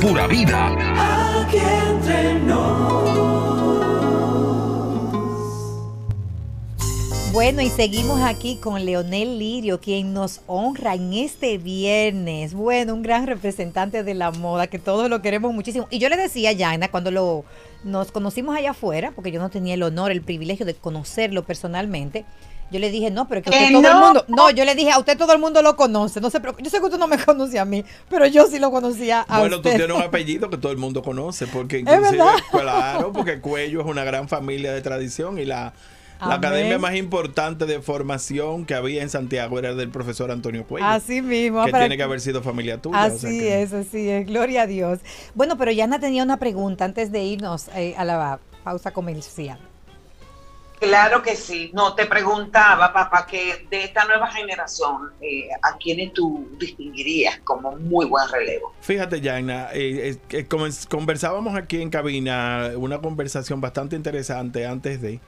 Pura 0.00 0.26
vida. 0.26 0.72
Aquí 1.42 1.58
entre 1.58 2.36
Bueno, 7.36 7.60
y 7.60 7.68
seguimos 7.68 8.22
aquí 8.22 8.56
con 8.56 8.82
Leonel 8.86 9.38
Lirio, 9.38 9.78
quien 9.78 10.14
nos 10.14 10.40
honra 10.46 10.94
en 10.94 11.12
este 11.12 11.58
viernes. 11.58 12.54
Bueno, 12.54 12.94
un 12.94 13.02
gran 13.02 13.26
representante 13.26 14.02
de 14.02 14.14
la 14.14 14.30
moda, 14.30 14.68
que 14.68 14.78
todos 14.78 15.10
lo 15.10 15.20
queremos 15.20 15.52
muchísimo. 15.52 15.86
Y 15.90 15.98
yo 15.98 16.08
le 16.08 16.16
decía 16.16 16.48
a 16.48 16.52
Yana, 16.52 16.90
cuando 16.90 17.10
lo, 17.10 17.44
nos 17.84 18.10
conocimos 18.10 18.56
allá 18.56 18.70
afuera, 18.70 19.12
porque 19.14 19.32
yo 19.32 19.38
no 19.38 19.50
tenía 19.50 19.74
el 19.74 19.82
honor, 19.82 20.12
el 20.12 20.22
privilegio 20.22 20.64
de 20.64 20.72
conocerlo 20.74 21.44
personalmente, 21.44 22.24
yo 22.70 22.78
le 22.80 22.90
dije, 22.90 23.10
no, 23.10 23.28
pero 23.28 23.42
que 23.42 23.50
usted 23.50 23.66
Que 23.68 23.72
todo 23.72 23.86
el 23.86 23.94
no. 23.94 24.04
mundo, 24.06 24.24
no, 24.28 24.50
yo 24.50 24.64
le 24.64 24.74
dije, 24.74 24.90
a 24.90 24.98
usted 24.98 25.16
todo 25.16 25.32
el 25.32 25.38
mundo 25.38 25.62
lo 25.62 25.76
conoce, 25.76 26.20
no 26.20 26.30
se 26.30 26.40
preocupe, 26.40 26.64
yo 26.64 26.70
sé 26.70 26.78
que 26.78 26.84
usted 26.86 26.98
no 26.98 27.06
me 27.08 27.18
conoce 27.24 27.58
a 27.58 27.64
mí, 27.64 27.84
pero 28.08 28.26
yo 28.26 28.46
sí 28.46 28.58
lo 28.58 28.70
conocía 28.70 29.24
a 29.28 29.38
Bueno, 29.40 29.56
tú 29.60 29.68
usted. 29.68 29.76
tienes 29.78 29.96
un 29.96 30.02
apellido 30.02 30.50
que 30.50 30.56
todo 30.58 30.72
el 30.72 30.78
mundo 30.78 31.02
conoce, 31.02 31.46
porque 31.46 31.78
inclusive, 31.80 32.22
claro, 32.50 33.12
porque 33.12 33.40
Cuello 33.40 33.80
es 33.80 33.86
una 33.86 34.04
gran 34.04 34.28
familia 34.28 34.72
de 34.72 34.80
tradición 34.82 35.38
y 35.38 35.44
la, 35.44 35.72
academia 36.18 36.78
más 36.78 36.94
importante 36.96 37.66
de 37.66 37.80
formación 37.82 38.64
que 38.64 38.74
había 38.74 39.02
en 39.02 39.10
Santiago 39.10 39.58
era 39.58 39.74
del 39.74 39.90
profesor 39.90 40.30
Antonio 40.30 40.64
Cuello. 40.66 40.86
Así 40.86 41.20
mismo. 41.20 41.62
Que 41.66 41.72
tiene 41.72 41.96
que 41.98 42.02
haber 42.02 42.20
sido 42.22 42.42
familia 42.42 42.80
tuya. 42.80 43.04
o 43.04 43.18
sea 43.18 43.28
Así 43.28 43.38
que- 43.38 43.62
es, 43.62 43.72
así 43.74 44.08
es, 44.08 44.26
gloria 44.26 44.62
a 44.62 44.66
Dios. 44.66 45.00
Bueno, 45.34 45.58
pero 45.58 45.72
Yana 45.72 46.00
tenía 46.00 46.22
una 46.22 46.38
pregunta 46.38 46.86
antes 46.86 47.12
de 47.12 47.22
irnos 47.22 47.68
eh, 47.76 47.94
a 47.98 48.04
la 48.06 48.40
pausa 48.64 48.92
comercial. 48.92 49.58
Claro 50.78 51.22
que 51.22 51.36
sí. 51.36 51.70
No, 51.72 51.94
te 51.94 52.06
preguntaba, 52.06 52.92
papá, 52.92 53.26
que 53.26 53.66
de 53.70 53.84
esta 53.84 54.04
nueva 54.04 54.28
generación, 54.28 55.12
eh, 55.20 55.48
¿a 55.62 55.76
quiénes 55.78 56.12
tú 56.12 56.48
distinguirías 56.58 57.38
como 57.44 57.76
muy 57.76 58.06
buen 58.06 58.28
relevo? 58.30 58.74
Fíjate, 58.80 59.22
Jaina, 59.22 59.68
eh, 59.72 60.18
eh, 60.30 60.46
conversábamos 60.88 61.56
aquí 61.56 61.80
en 61.80 61.90
cabina 61.90 62.72
una 62.76 63.00
conversación 63.00 63.60
bastante 63.60 63.96
interesante 63.96 64.66
antes 64.66 65.00
de. 65.00 65.20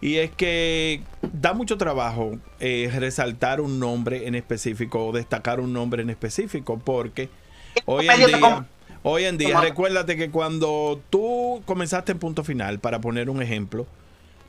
Y 0.00 0.16
es 0.16 0.30
que 0.30 1.02
da 1.20 1.52
mucho 1.52 1.76
trabajo 1.76 2.38
eh, 2.58 2.90
resaltar 2.98 3.60
un 3.60 3.78
nombre 3.78 4.26
en 4.26 4.34
específico 4.34 5.06
o 5.06 5.12
destacar 5.12 5.60
un 5.60 5.72
nombre 5.72 6.02
en 6.02 6.08
específico, 6.08 6.78
porque 6.78 7.28
hoy 7.84 8.08
en 8.08 8.26
día, 8.26 8.66
hoy 9.02 9.24
en 9.24 9.36
día, 9.36 9.60
recuérdate 9.60 10.16
que 10.16 10.30
cuando 10.30 11.02
tú 11.10 11.62
comenzaste 11.66 12.12
en 12.12 12.18
punto 12.18 12.44
final, 12.44 12.78
para 12.78 13.00
poner 13.02 13.28
un 13.28 13.42
ejemplo, 13.42 13.86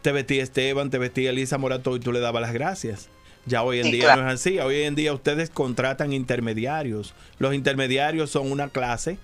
te 0.02 0.12
vestía 0.12 0.44
Esteban, 0.44 0.90
te 0.90 0.98
vestía 0.98 1.30
Elisa 1.32 1.58
Morato 1.58 1.96
y 1.96 2.00
tú 2.00 2.12
le 2.12 2.20
dabas 2.20 2.42
las 2.42 2.54
gracias. 2.54 3.10
Ya 3.46 3.64
hoy 3.64 3.80
en 3.80 3.86
Sí, 3.86 3.92
día 3.94 4.02
claro. 4.06 4.24
no 4.24 4.28
es 4.30 4.36
así. 4.36 4.60
Hoy 4.60 4.82
en 4.84 4.96
día 4.96 5.14
ustedes 5.14 5.50
contratan 5.50 6.14
intermediarios. 6.14 7.14
Los 7.40 7.54
intermediarios 7.54 8.30
son 8.30 8.52
una 8.52 8.70
clase 8.70 9.18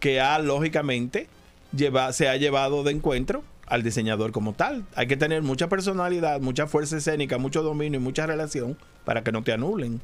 que 0.00 0.20
ha, 0.20 0.38
lógicamente, 0.38 1.28
lleva, 1.76 2.12
se 2.12 2.28
ha 2.28 2.36
llevado 2.36 2.82
de 2.84 2.92
encuentro 2.92 3.42
al 3.66 3.82
diseñador 3.82 4.32
como 4.32 4.54
tal. 4.54 4.84
Hay 4.94 5.06
que 5.06 5.16
tener 5.18 5.42
mucha 5.42 5.68
personalidad, 5.68 6.40
mucha 6.40 6.66
fuerza 6.66 6.96
escénica, 6.96 7.36
mucho 7.38 7.62
dominio 7.62 8.00
y 8.00 8.02
mucha 8.02 8.26
relación 8.26 8.78
para 9.04 9.22
que 9.22 9.30
no 9.32 9.42
te 9.42 9.52
anulen. 9.52 10.00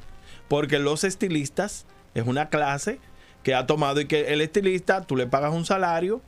Porque 0.48 0.78
los 0.78 1.02
estilistas 1.02 1.86
es 2.14 2.26
una 2.26 2.48
clase 2.50 3.00
que 3.42 3.54
ha 3.54 3.66
tomado 3.66 4.00
y 4.00 4.06
que 4.06 4.32
el 4.34 4.40
estilista, 4.42 5.00
tú 5.06 5.16
le 5.16 5.26
pagas 5.26 5.52
un 5.54 5.64
salario 5.64 6.20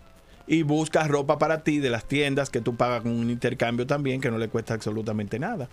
y 0.49 0.63
buscas 0.63 1.09
ropa 1.09 1.39
para 1.39 1.63
ti 1.63 1.79
de 1.79 1.91
las 1.91 2.07
tiendas 2.07 2.49
que 2.49 2.61
tú 2.61 2.75
pagas 2.75 3.03
con 3.03 3.13
un 3.13 3.31
intercambio 3.31 3.87
también 3.87 4.21
que 4.21 4.31
no 4.31 4.39
le 4.39 4.49
cuesta 4.49 4.75
absolutamente 4.75 5.39
nada. 5.39 5.69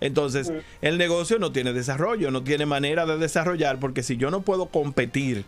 Entonces, 0.00 0.52
el 0.80 0.98
negocio 0.98 1.38
no 1.38 1.50
tiene 1.50 1.72
desarrollo, 1.72 2.30
no 2.30 2.44
tiene 2.44 2.66
manera 2.66 3.06
de 3.06 3.18
desarrollar 3.18 3.80
porque 3.80 4.02
si 4.02 4.16
yo 4.16 4.30
no 4.30 4.42
puedo 4.42 4.66
competir 4.66 5.44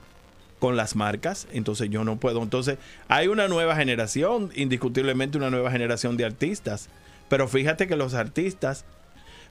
con 0.58 0.76
las 0.76 0.96
marcas, 0.96 1.46
entonces 1.52 1.88
yo 1.90 2.04
no 2.04 2.16
puedo. 2.16 2.42
Entonces, 2.42 2.78
hay 3.08 3.28
una 3.28 3.48
nueva 3.48 3.76
generación, 3.76 4.50
indiscutiblemente 4.54 5.38
una 5.38 5.50
nueva 5.50 5.70
generación 5.70 6.16
de 6.16 6.24
artistas. 6.24 6.88
Pero 7.28 7.48
fíjate 7.48 7.86
que 7.86 7.96
los 7.96 8.14
artistas, 8.14 8.84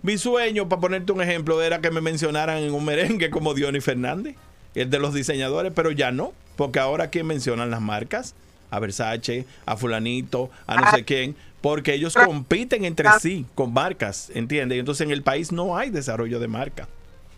mi 0.01 0.17
sueño, 0.17 0.67
para 0.67 0.82
ponerte 0.82 1.11
un 1.11 1.21
ejemplo, 1.21 1.61
era 1.61 1.82
que 1.82 1.91
me 1.91 2.01
mencionaran 2.01 2.57
en 2.57 2.73
un 2.73 2.84
merengue 2.84 3.30
como 3.30 3.53
Diony 3.53 3.80
Fernández, 3.80 4.36
el 4.75 4.89
de 4.89 4.99
los 4.99 5.13
diseñadores, 5.13 5.71
pero 5.73 5.91
ya 5.91 6.11
no, 6.11 6.34
porque 6.55 6.80
ahora 6.80 7.09
quién 7.09 7.25
mencionan 7.25 7.71
las 7.71 7.82
marcas, 7.82 8.36
a 8.70 8.80
Versace, 8.80 9.45
a 9.65 9.78
fulanito, 9.78 10.49
a 10.67 10.76
no 10.76 10.91
sé 10.91 11.03
quién, 11.05 11.36
porque 11.61 11.93
ellos 11.93 12.15
compiten 12.15 12.86
entre 12.86 13.09
sí 13.20 13.45
con 13.55 13.74
marcas, 13.74 14.32
¿entiendes? 14.34 14.78
Y 14.78 14.80
entonces 14.80 15.05
en 15.05 15.11
el 15.11 15.24
país 15.24 15.51
no 15.51 15.78
hay 15.78 15.89
desarrollo 15.89 16.39
de 16.39 16.47
marca. 16.47 16.88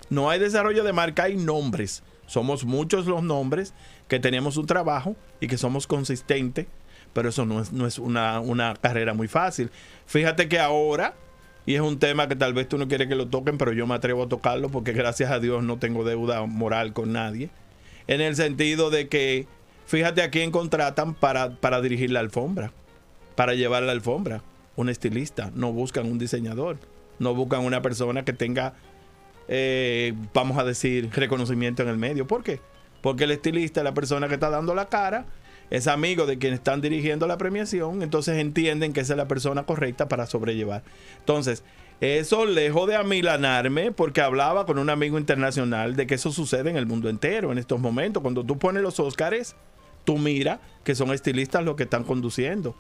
No 0.09 0.29
hay 0.29 0.39
desarrollo 0.39 0.83
de 0.83 0.93
marca, 0.93 1.23
hay 1.23 1.37
nombres. 1.37 2.03
Somos 2.27 2.65
muchos 2.65 3.07
los 3.07 3.23
nombres 3.23 3.73
que 4.07 4.19
tenemos 4.19 4.57
un 4.57 4.65
trabajo 4.65 5.15
y 5.39 5.47
que 5.47 5.57
somos 5.57 5.87
consistentes, 5.87 6.67
pero 7.13 7.29
eso 7.29 7.45
no 7.45 7.61
es, 7.61 7.71
no 7.71 7.87
es 7.87 7.97
una, 7.97 8.39
una 8.39 8.75
carrera 8.75 9.13
muy 9.13 9.27
fácil. 9.27 9.71
Fíjate 10.05 10.49
que 10.49 10.59
ahora, 10.59 11.13
y 11.65 11.75
es 11.75 11.81
un 11.81 11.99
tema 11.99 12.27
que 12.27 12.35
tal 12.35 12.53
vez 12.53 12.67
tú 12.67 12.77
no 12.77 12.87
quieres 12.87 13.07
que 13.07 13.15
lo 13.15 13.27
toquen, 13.27 13.57
pero 13.57 13.71
yo 13.71 13.87
me 13.87 13.95
atrevo 13.95 14.23
a 14.23 14.29
tocarlo 14.29 14.69
porque 14.69 14.91
gracias 14.91 15.31
a 15.31 15.39
Dios 15.39 15.63
no 15.63 15.77
tengo 15.77 16.03
deuda 16.03 16.45
moral 16.45 16.93
con 16.93 17.13
nadie. 17.13 17.49
En 18.07 18.19
el 18.21 18.35
sentido 18.35 18.89
de 18.89 19.07
que, 19.07 19.47
fíjate 19.91 20.21
a 20.21 20.31
quién 20.31 20.51
contratan 20.51 21.13
para, 21.13 21.57
para 21.57 21.81
dirigir 21.81 22.11
la 22.11 22.21
alfombra, 22.21 22.71
para 23.35 23.55
llevar 23.55 23.83
la 23.83 23.91
alfombra. 23.91 24.41
Un 24.77 24.87
estilista. 24.87 25.51
No 25.53 25.73
buscan 25.73 26.09
un 26.09 26.17
diseñador. 26.17 26.77
No 27.19 27.35
buscan 27.35 27.65
una 27.65 27.81
persona 27.81 28.23
que 28.23 28.31
tenga, 28.31 28.73
eh, 29.49 30.13
vamos 30.33 30.57
a 30.57 30.63
decir, 30.63 31.09
reconocimiento 31.11 31.83
en 31.83 31.89
el 31.89 31.97
medio. 31.97 32.25
¿Por 32.25 32.41
qué? 32.41 32.61
Porque 33.01 33.25
el 33.25 33.31
estilista 33.31 33.81
es 33.81 33.83
la 33.83 33.93
persona 33.93 34.29
que 34.29 34.35
está 34.35 34.49
dando 34.49 34.73
la 34.73 34.87
cara, 34.87 35.25
es 35.69 35.87
amigo 35.87 36.25
de 36.25 36.37
quienes 36.37 36.59
están 36.59 36.79
dirigiendo 36.79 37.27
la 37.27 37.37
premiación, 37.37 38.01
entonces 38.01 38.37
entienden 38.37 38.93
que 38.93 39.01
esa 39.01 39.13
es 39.13 39.17
la 39.17 39.27
persona 39.27 39.63
correcta 39.63 40.07
para 40.07 40.25
sobrellevar. 40.25 40.83
Entonces, 41.19 41.63
eso 41.99 42.45
lejos 42.45 42.87
de 42.87 42.95
amilanarme, 42.95 43.91
porque 43.91 44.21
hablaba 44.21 44.65
con 44.65 44.79
un 44.79 44.89
amigo 44.89 45.17
internacional 45.19 45.95
de 45.95 46.07
que 46.07 46.15
eso 46.15 46.31
sucede 46.31 46.69
en 46.69 46.77
el 46.77 46.85
mundo 46.85 47.09
entero 47.09 47.51
en 47.51 47.57
estos 47.57 47.79
momentos. 47.79 48.21
Cuando 48.21 48.43
tú 48.43 48.57
pones 48.57 48.81
los 48.81 48.99
Óscares, 48.99 49.55
tú 50.03 50.17
mira 50.17 50.59
que 50.83 50.95
son 50.95 51.11
estilistas 51.11 51.63
los 51.63 51.75
que 51.75 51.83
están 51.83 52.03
conduciendo. 52.03 52.75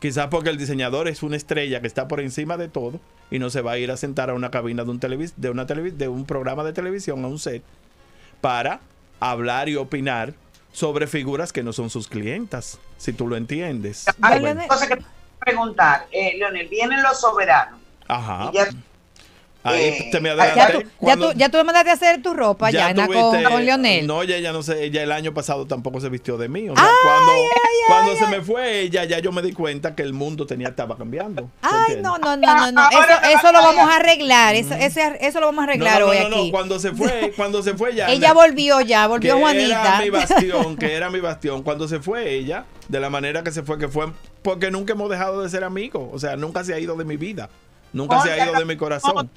Quizás 0.00 0.28
porque 0.28 0.48
el 0.50 0.56
diseñador 0.56 1.08
es 1.08 1.22
una 1.22 1.36
estrella 1.36 1.80
que 1.80 1.86
está 1.86 2.08
por 2.08 2.20
encima 2.20 2.56
de 2.56 2.68
todo 2.68 3.00
y 3.30 3.38
no 3.38 3.50
se 3.50 3.60
va 3.60 3.72
a 3.72 3.78
ir 3.78 3.90
a 3.90 3.96
sentar 3.96 4.30
a 4.30 4.34
una 4.34 4.50
cabina 4.50 4.84
de 4.84 4.90
un, 4.90 4.98
televis 5.00 5.34
de 5.36 5.50
una 5.50 5.66
televis 5.66 5.96
de 5.98 6.08
un 6.08 6.24
programa 6.24 6.64
de 6.64 6.72
televisión, 6.72 7.22
a 7.24 7.28
un 7.28 7.38
set, 7.38 7.62
para 8.40 8.80
hablar 9.20 9.68
y 9.68 9.76
opinar 9.76 10.32
sobre 10.72 11.06
figuras 11.06 11.52
que 11.52 11.62
no 11.62 11.72
son 11.72 11.90
sus 11.90 12.08
clientas, 12.08 12.78
si 12.96 13.12
tú 13.12 13.26
lo 13.28 13.36
entiendes. 13.36 14.06
Hay 14.22 14.40
Bueno. 14.40 14.60
una 14.60 14.68
cosa 14.68 14.86
que 14.86 14.98
preguntar, 15.38 16.06
eh, 16.12 16.36
Leonel, 16.38 16.68
vienen 16.68 17.02
los 17.02 17.20
soberanos. 17.20 17.78
Ajá. 18.08 18.50
Y 18.52 18.56
ya- 18.56 18.70
Ahí 19.62 19.82
eh, 19.84 20.08
te 20.10 20.20
me 20.20 20.34
Ya 20.34 20.42
adelanté. 20.42 20.72
tú, 20.72 21.06
ya, 21.06 21.16
tú, 21.16 21.32
ya 21.36 21.48
tú 21.50 21.58
me 21.58 21.64
mandaste 21.64 21.90
a 21.90 21.92
hacer 21.92 22.22
tu 22.22 22.32
ropa, 22.32 22.70
ya, 22.70 22.94
con, 22.94 23.04
tuviste- 23.08 23.42
con 23.50 23.64
Leonel. 23.66 24.06
No, 24.06 24.22
ella, 24.22 24.36
ella 24.36 24.52
no 24.52 24.62
sé, 24.62 24.84
ella 24.84 25.02
el 25.02 25.12
año 25.12 25.34
pasado 25.34 25.66
tampoco 25.66 26.00
se 26.00 26.08
vistió 26.08 26.38
de 26.38 26.48
mí. 26.48 26.68
O 26.70 26.74
sea, 26.74 26.88
cuando, 27.02 27.32
cuando 27.86 28.16
se 28.16 28.26
me 28.28 28.40
fue 28.42 28.80
ella, 28.80 29.04
ya 29.04 29.18
yo 29.18 29.32
me 29.32 29.42
di 29.42 29.52
cuenta 29.52 29.94
que 29.94 30.02
el 30.02 30.14
mundo 30.14 30.46
tenía 30.46 30.68
estaba 30.68 30.96
cambiando. 30.96 31.42
¿Tú 31.42 31.48
Ay, 31.60 31.98
no, 32.00 32.16
no, 32.16 32.38
no, 32.38 32.54
no, 32.56 32.72
no. 32.72 32.88
Eso, 32.90 33.38
eso 33.38 33.52
lo 33.52 33.58
vamos 33.62 33.90
a 33.90 33.96
arreglar. 33.96 34.54
Eso, 34.54 34.72
ese- 34.72 35.18
eso 35.20 35.40
lo 35.40 35.46
vamos 35.46 35.60
a 35.60 35.64
arreglar 35.64 36.00
no, 36.00 36.06
no, 36.06 36.12
hoy 36.12 36.18
no, 36.20 36.28
no, 36.30 36.36
aquí. 36.36 36.50
Cuando 36.50 36.78
se 36.78 36.92
fue, 36.92 37.32
cuando 37.36 37.62
se 37.62 37.74
fue 37.74 37.94
ya. 37.94 38.08
Ella 38.08 38.32
volvió 38.32 38.80
ya, 38.80 39.06
volvió 39.08 39.34
que 39.34 39.40
Juanita. 39.42 39.80
Era 39.96 39.98
mi 40.00 40.10
bastión, 40.18 40.76
que 40.78 40.94
era 40.94 41.10
mi 41.10 41.20
bastión. 41.20 41.62
Cuando 41.62 41.86
se 41.86 42.00
fue 42.00 42.30
ella, 42.32 42.64
de 42.88 42.98
la 42.98 43.10
manera 43.10 43.42
que 43.42 43.50
se 43.50 43.62
fue, 43.62 43.78
que 43.78 43.88
fue 43.88 44.06
porque 44.40 44.70
nunca 44.70 44.94
hemos 44.94 45.10
dejado 45.10 45.42
de 45.42 45.50
ser 45.50 45.64
amigos. 45.64 46.08
O 46.14 46.18
sea, 46.18 46.36
nunca 46.36 46.64
se 46.64 46.72
ha 46.72 46.78
ido 46.78 46.96
de 46.96 47.04
mi 47.04 47.18
vida. 47.18 47.50
Nunca 47.92 48.22
se 48.22 48.30
ha 48.32 48.44
ido 48.46 48.54
de 48.56 48.64
mi 48.64 48.76
corazón. 48.76 49.28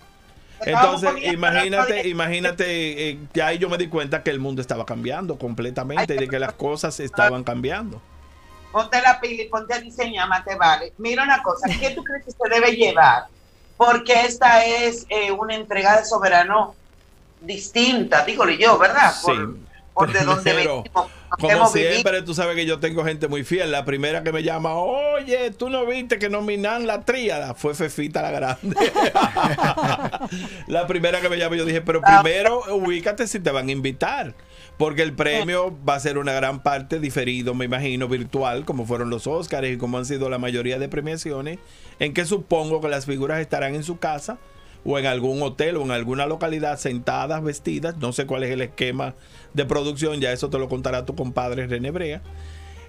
Entonces, 0.62 1.12
imagínate, 1.24 2.08
imagínate, 2.08 3.10
eh, 3.10 3.20
que 3.34 3.42
ahí 3.42 3.58
yo 3.58 3.70
me 3.70 3.78
di 3.78 3.88
cuenta 3.88 4.24
que 4.24 4.30
el 4.30 4.40
mundo 4.40 4.62
estaba 4.62 4.86
cambiando 4.86 5.38
completamente 5.38 6.16
y 6.16 6.18
de 6.18 6.28
que 6.28 6.40
las 6.40 6.54
cosas 6.54 7.00
estaban 7.00 7.44
cambiando. 7.44 8.02
Ponte 8.72 9.02
la 9.02 9.20
pila 9.20 9.44
y 9.44 9.50
ponte 9.50 9.74
a 9.74 9.80
diseñar, 9.80 10.28
más 10.28 10.44
te 10.46 10.56
vale. 10.56 10.94
Mira 10.98 11.24
una 11.24 11.44
cosa, 11.44 11.68
¿qué 11.80 11.92
tú 11.92 12.04
crees 12.04 12.26
que 12.26 12.32
se 12.32 12.50
debe 12.50 12.76
llevar? 12.76 13.26
Porque 13.78 14.26
esta 14.26 14.66
es 14.66 15.06
eh, 15.10 15.32
una 15.32 15.56
entrega 15.56 15.98
de 15.98 16.06
soberano 16.06 16.76
distinta, 17.42 18.24
dígole 18.24 18.58
yo, 18.58 18.78
¿verdad? 18.78 19.14
Por, 19.22 19.36
Sí. 19.36 19.60
Por 19.94 20.12
de 20.12 20.22
donde 20.22 20.54
venimos, 20.54 20.84
Como 21.30 21.52
hemos 21.52 21.74
vivido. 21.74 21.92
siempre, 21.92 22.22
tú 22.22 22.34
sabes 22.34 22.56
que 22.56 22.66
yo 22.66 22.80
tengo 22.80 23.04
gente 23.04 23.28
muy 23.28 23.44
fiel. 23.44 23.72
La 23.72 23.86
primera 23.86 24.24
que 24.24 24.32
me 24.32 24.44
llama, 24.44 24.76
oye, 24.76 25.52
tú 25.52 25.70
no 25.70 25.86
viste 25.86 26.20
que 26.20 26.30
nominan 26.30 26.88
la 26.88 27.02
tríada. 27.02 27.54
Fue 27.54 27.74
Fefita 27.76 28.22
la 28.22 28.32
Grande. 28.32 28.76
la 30.68 30.88
primera 30.88 31.22
que 31.22 31.30
me 31.30 31.38
llama, 31.38 31.56
yo 31.56 31.66
dije, 31.66 31.82
pero 31.82 32.02
primero 32.02 32.64
ubícate 32.76 33.28
si 33.28 33.40
te 33.40 33.52
van 33.52 33.70
a 33.70 33.72
invitar. 33.72 34.36
Porque 34.78 35.04
el 35.04 35.14
premio 35.14 35.78
va 35.88 35.96
a 35.96 36.00
ser 36.00 36.18
una 36.18 36.34
gran 36.34 36.64
parte 36.64 37.00
diferido, 37.00 37.54
me 37.54 37.66
imagino, 37.66 38.08
virtual, 38.08 38.66
como 38.66 38.88
fueron 38.88 39.12
los 39.12 39.28
Oscars 39.28 39.68
y 39.68 39.78
como 39.78 40.00
han 40.00 40.06
sido 40.06 40.30
la 40.32 40.40
mayoría 40.40 40.80
de 40.80 40.90
premiaciones, 40.90 41.60
en 42.00 42.14
que 42.14 42.26
supongo 42.26 42.82
que 42.82 42.88
las 42.88 43.06
figuras 43.06 43.40
estarán 43.40 43.76
en 43.76 43.84
su 43.84 44.00
casa 44.00 44.40
o 44.86 45.00
en 45.00 45.06
algún 45.06 45.42
hotel 45.42 45.78
o 45.78 45.82
en 45.84 45.92
alguna 45.92 46.26
localidad 46.26 46.78
sentadas, 46.80 47.44
vestidas. 47.44 47.98
No 47.98 48.12
sé 48.14 48.26
cuál 48.26 48.44
es 48.44 48.52
el 48.52 48.62
esquema 48.62 49.16
de 49.54 49.66
producción, 49.66 50.20
ya 50.20 50.32
eso 50.32 50.50
te 50.50 50.60
lo 50.60 50.68
contará 50.70 51.06
tu 51.06 51.16
compadre 51.16 51.68
René 51.68 51.92
Brea. 51.92 52.22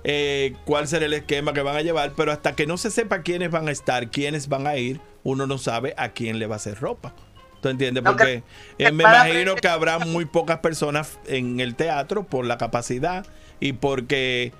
Eh, 0.06 0.54
cuál 0.64 0.86
será 0.86 1.06
el 1.06 1.14
esquema 1.14 1.52
que 1.54 1.62
van 1.62 1.76
a 1.76 1.82
llevar, 1.82 2.12
pero 2.16 2.30
hasta 2.30 2.54
que 2.54 2.66
no 2.66 2.76
se 2.76 2.90
sepa 2.90 3.22
quiénes 3.22 3.50
van 3.50 3.68
a 3.68 3.70
estar, 3.70 4.10
quiénes 4.10 4.48
van 4.48 4.66
a 4.66 4.76
ir, 4.76 5.00
uno 5.22 5.46
no 5.46 5.56
sabe 5.56 5.94
a 5.96 6.10
quién 6.10 6.38
le 6.38 6.46
va 6.46 6.56
a 6.56 6.56
hacer 6.56 6.78
ropa. 6.78 7.14
¿Tú 7.62 7.70
entiendes? 7.70 8.02
Porque 8.04 8.42
que- 8.76 8.84
eh, 8.86 8.92
me 8.92 9.04
imagino 9.04 9.54
que 9.54 9.68
habrá 9.68 9.98
muy 10.00 10.26
pocas 10.26 10.58
personas 10.58 11.18
en 11.26 11.60
el 11.60 11.74
teatro 11.74 12.24
por 12.24 12.44
la 12.44 12.58
capacidad 12.58 13.24
y 13.60 13.72
porque 13.72 14.52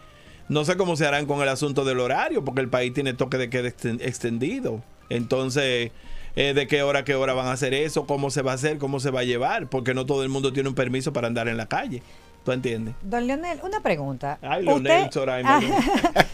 no 0.49 0.65
sé 0.65 0.79
cómo 0.79 0.97
se 0.97 1.07
harán 1.07 1.27
con 1.27 1.43
el 1.43 1.49
asunto 1.51 1.85
del 1.85 2.01
horario, 2.01 2.43
porque 2.45 2.63
el 2.63 2.69
país 2.71 2.95
tiene 2.95 3.13
toque 3.13 3.37
de 3.37 3.51
queda 3.51 3.69
exten- 3.69 4.01
extendido. 4.01 4.83
Entonces, 5.11 5.91
eh, 6.37 6.53
de 6.55 6.67
qué 6.67 6.83
hora 6.83 7.01
a 7.01 7.05
qué 7.05 7.15
hora 7.15 7.33
van 7.35 7.47
a 7.47 7.53
hacer 7.53 7.75
eso, 7.75 8.07
cómo 8.07 8.31
se 8.31 8.43
va 8.43 8.53
a 8.53 8.55
hacer, 8.55 8.79
cómo 8.79 9.01
se 9.01 9.11
va 9.11 9.21
a 9.21 9.25
llevar, 9.25 9.69
porque 9.69 9.95
no 9.95 10.05
todo 10.07 10.23
el 10.23 10.29
mundo 10.29 10.53
tiene 10.53 10.69
un 10.69 10.75
permiso 10.75 11.13
para 11.13 11.27
andar 11.29 11.49
en 11.49 11.57
la 11.57 11.67
calle. 11.67 12.03
¿Tú 12.45 12.53
entiendes? 12.53 12.95
Don 13.03 13.27
Leonel, 13.27 13.59
una 13.63 13.81
pregunta. 13.81 14.39
Ay, 14.43 14.65
Leonel, 14.65 15.11
Soraima, 15.11 15.61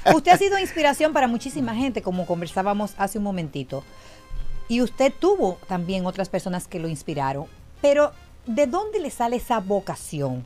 Ah, 0.05 0.13
usted 0.15 0.33
ha 0.33 0.37
sido 0.39 0.59
inspiración 0.59 1.13
para 1.13 1.29
muchísima 1.29 1.75
gente, 1.75 2.03
como 2.03 2.27
conversábamos 2.27 2.95
hace 2.99 3.19
un 3.19 3.25
momentito. 3.25 3.85
Y 4.69 4.81
usted 4.83 5.13
tuvo 5.17 5.59
también 5.69 6.07
otras 6.07 6.29
personas 6.29 6.67
que 6.67 6.81
lo 6.81 6.89
inspiraron. 6.89 7.47
Pero, 7.81 8.13
¿de 8.47 8.67
dónde 8.67 8.99
le 9.01 9.11
sale 9.11 9.37
esa 9.37 9.61
vocación? 9.61 10.45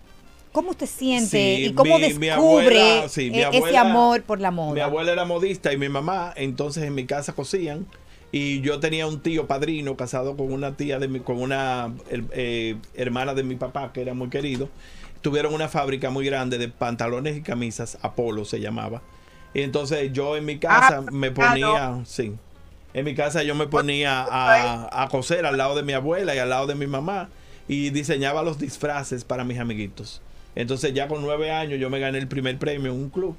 ¿Cómo 0.53 0.71
usted 0.71 0.87
siente 0.87 1.31
Sí, 1.31 1.65
y 1.67 1.73
cómo 1.75 1.99
mi- 1.99 2.13
mi 2.15 2.27
descubre 2.29 2.81
abuela- 2.81 3.09
sí, 3.09 3.31
mi 3.31 3.39
eh, 3.41 3.49
ese 3.53 3.77
amor 3.77 4.23
por 4.23 4.41
la 4.41 4.51
moda? 4.51 4.75
Mi 4.75 4.81
abuela 4.81 5.13
era 5.13 5.25
modista 5.25 5.73
y 5.73 5.77
mi 5.79 5.89
mamá, 5.89 6.33
entonces 6.37 6.85
en 6.85 6.95
mi 6.95 7.07
casa 7.07 7.33
cosían. 7.33 7.87
Y 8.37 8.63
yo 8.63 8.81
tenía 8.81 9.07
un 9.07 9.21
tío 9.21 9.47
padrino 9.47 9.97
casado 9.97 10.37
con 10.37 10.53
una 10.53 10.77
tía 10.77 10.99
de 10.99 11.07
mi, 11.07 11.21
con 11.21 11.41
una 11.41 11.95
eh, 12.33 12.75
hermana 12.95 13.33
de 13.33 13.45
mi 13.45 13.55
papá 13.55 13.93
que 13.93 14.01
era 14.01 14.13
muy 14.13 14.29
querido. 14.29 14.69
Tuvieron 15.23 15.55
una 15.55 15.69
fábrica 15.69 16.11
muy 16.11 16.27
grande 16.27 16.59
de 16.59 16.67
pantalones 16.67 17.37
y 17.37 17.43
camisas, 17.43 17.97
Apolo 18.03 18.45
se 18.45 18.59
llamaba. 18.59 19.03
Y 19.55 19.63
entonces 19.63 20.13
yo 20.13 20.37
en 20.37 20.47
mi 20.47 20.59
casa 20.59 21.05
Ah, 21.07 21.11
me 21.13 21.31
ponía, 21.31 22.03
sí, 22.07 22.35
en 22.93 23.05
mi 23.05 23.15
casa 23.15 23.45
yo 23.45 23.55
me 23.55 23.69
ponía 23.69 24.25
a, 24.29 25.05
a 25.05 25.09
coser 25.11 25.47
al 25.47 25.57
lado 25.57 25.77
de 25.77 25.85
mi 25.85 25.93
abuela 25.93 26.35
y 26.35 26.39
al 26.39 26.51
lado 26.51 26.67
de 26.67 26.75
mi 26.75 26.89
mamá 26.89 27.29
y 27.69 27.91
diseñaba 27.91 28.43
los 28.43 28.59
disfraces 28.59 29.23
para 29.23 29.45
mis 29.45 29.61
amiguitos. 29.61 30.21
Entonces 30.57 30.93
ya 30.93 31.07
con 31.07 31.23
nueve 31.23 31.53
años 31.53 31.79
yo 31.79 31.89
me 31.89 32.01
gané 32.01 32.19
el 32.19 32.27
primer 32.27 32.59
premio 32.59 32.91
en 32.91 32.99
un 32.99 33.11
club. 33.11 33.37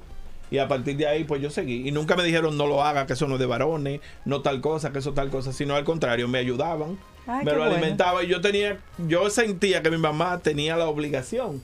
Y 0.50 0.58
a 0.58 0.68
partir 0.68 0.96
de 0.96 1.06
ahí, 1.08 1.24
pues 1.24 1.42
yo 1.42 1.50
seguí. 1.50 1.88
Y 1.88 1.92
nunca 1.92 2.14
me 2.16 2.22
dijeron, 2.22 2.56
no 2.56 2.66
lo 2.66 2.82
haga, 2.84 3.06
que 3.06 3.14
eso 3.14 3.26
no 3.26 3.34
es 3.34 3.40
de 3.40 3.46
varones, 3.46 4.00
no 4.24 4.42
tal 4.42 4.60
cosa, 4.60 4.92
que 4.92 5.00
eso 5.00 5.12
tal 5.12 5.28
cosa, 5.30 5.52
sino 5.52 5.74
al 5.74 5.84
contrario, 5.84 6.28
me 6.28 6.38
ayudaban, 6.38 6.98
Ay, 7.26 7.44
me 7.44 7.52
lo 7.52 7.58
bueno. 7.58 7.72
alimentaba 7.72 8.22
y 8.22 8.28
yo 8.28 8.40
tenía, 8.40 8.78
yo 9.08 9.28
sentía 9.30 9.82
que 9.82 9.90
mi 9.90 9.98
mamá 9.98 10.38
tenía 10.38 10.76
la 10.76 10.86
obligación. 10.86 11.62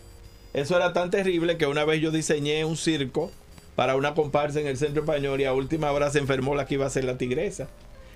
Eso 0.53 0.77
era 0.77 0.93
tan 0.93 1.11
terrible 1.11 1.57
que 1.57 1.67
una 1.67 1.85
vez 1.85 2.01
yo 2.01 2.11
diseñé 2.11 2.65
un 2.65 2.77
circo 2.77 3.31
para 3.77 3.97
una 3.97 4.15
comparsa 4.15 4.61
en 4.61 4.67
el 4.67 4.77
centro 4.77 5.03
español 5.03 5.41
y 5.41 5.45
a 5.45 5.55
última 5.55 5.91
hora 5.93 6.11
se 6.11 6.19
enfermó 6.19 6.55
la 6.55 6.67
que 6.67 6.75
iba 6.75 6.85
a 6.87 6.91
ser 6.91 7.05
la 7.05 7.17
tigresa. 7.17 7.69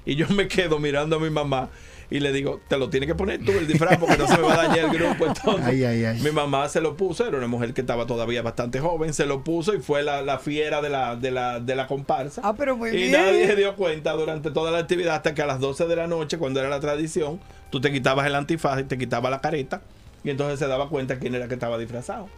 Y 0.06 0.14
yo 0.14 0.28
me 0.28 0.48
quedo 0.48 0.78
mirando 0.78 1.16
a 1.16 1.18
mi 1.18 1.28
mamá 1.30 1.68
y 2.08 2.20
le 2.20 2.32
digo, 2.32 2.60
te 2.68 2.78
lo 2.78 2.88
tienes 2.88 3.08
que 3.08 3.16
poner 3.16 3.44
tú 3.44 3.50
el 3.50 3.66
disfraz 3.66 3.98
porque 3.98 4.16
no 4.16 4.28
se 4.28 4.36
me 4.36 4.44
va 4.44 4.54
a 4.54 4.68
dañar 4.68 4.78
el 4.86 4.90
grupo. 4.90 5.26
Entonces, 5.26 5.64
Ay, 5.66 5.82
ay, 5.84 6.04
ay. 6.04 6.20
mi 6.20 6.30
mamá 6.30 6.68
se 6.68 6.80
lo 6.80 6.96
puso, 6.96 7.26
era 7.26 7.36
una 7.36 7.48
mujer 7.48 7.74
que 7.74 7.80
estaba 7.80 8.06
todavía 8.06 8.42
bastante 8.42 8.78
joven, 8.78 9.12
se 9.12 9.26
lo 9.26 9.42
puso 9.42 9.74
y 9.74 9.80
fue 9.80 10.04
la, 10.04 10.22
la 10.22 10.38
fiera 10.38 10.80
de 10.80 10.88
la, 10.88 11.16
de, 11.16 11.32
la, 11.32 11.58
de 11.58 11.74
la 11.74 11.88
comparsa. 11.88 12.42
Ah, 12.44 12.54
pero 12.56 12.76
muy 12.76 12.90
y 12.90 12.96
bien. 12.96 13.12
nadie 13.12 13.46
se 13.48 13.56
dio 13.56 13.74
cuenta 13.74 14.12
durante 14.12 14.52
toda 14.52 14.70
la 14.70 14.78
actividad 14.78 15.16
hasta 15.16 15.34
que 15.34 15.42
a 15.42 15.46
las 15.46 15.58
12 15.58 15.86
de 15.88 15.96
la 15.96 16.06
noche, 16.06 16.38
cuando 16.38 16.60
era 16.60 16.68
la 16.68 16.78
tradición, 16.78 17.40
tú 17.70 17.80
te 17.80 17.90
quitabas 17.90 18.24
el 18.28 18.36
antifaz 18.36 18.78
y 18.80 18.84
te 18.84 18.96
quitabas 18.96 19.32
la 19.32 19.40
careta 19.40 19.82
y 20.22 20.30
entonces 20.30 20.60
se 20.60 20.68
daba 20.68 20.88
cuenta 20.88 21.18
quién 21.18 21.34
era 21.34 21.48
que 21.48 21.54
estaba 21.54 21.76
disfrazado. 21.76 22.28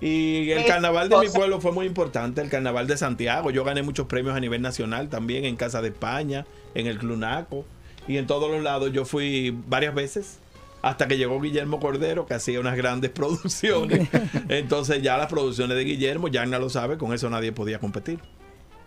Y 0.00 0.50
el 0.52 0.64
carnaval 0.64 1.08
de 1.08 1.18
mi 1.18 1.28
pueblo 1.28 1.60
fue 1.60 1.72
muy 1.72 1.84
importante, 1.84 2.40
el 2.40 2.48
carnaval 2.48 2.86
de 2.86 2.96
Santiago. 2.96 3.50
Yo 3.50 3.64
gané 3.64 3.82
muchos 3.82 4.06
premios 4.06 4.34
a 4.34 4.40
nivel 4.40 4.62
nacional 4.62 5.08
también 5.10 5.44
en 5.44 5.56
Casa 5.56 5.82
de 5.82 5.88
España, 5.88 6.46
en 6.74 6.86
el 6.86 6.98
Clunaco 6.98 7.64
y 8.08 8.16
en 8.16 8.26
todos 8.26 8.50
los 8.50 8.62
lados. 8.62 8.92
Yo 8.92 9.04
fui 9.04 9.56
varias 9.68 9.94
veces 9.94 10.38
hasta 10.82 11.06
que 11.08 11.18
llegó 11.18 11.40
Guillermo 11.40 11.78
Cordero, 11.78 12.26
que 12.26 12.34
hacía 12.34 12.60
unas 12.60 12.76
grandes 12.76 13.10
producciones. 13.14 14.08
Entonces 14.48 15.02
ya 15.02 15.16
las 15.16 15.26
producciones 15.28 15.76
de 15.76 15.84
Guillermo, 15.84 16.28
Yagna 16.28 16.58
lo 16.58 16.70
sabe, 16.70 16.98
con 16.98 17.12
eso 17.12 17.28
nadie 17.30 17.52
podía 17.52 17.78
competir. 17.78 18.20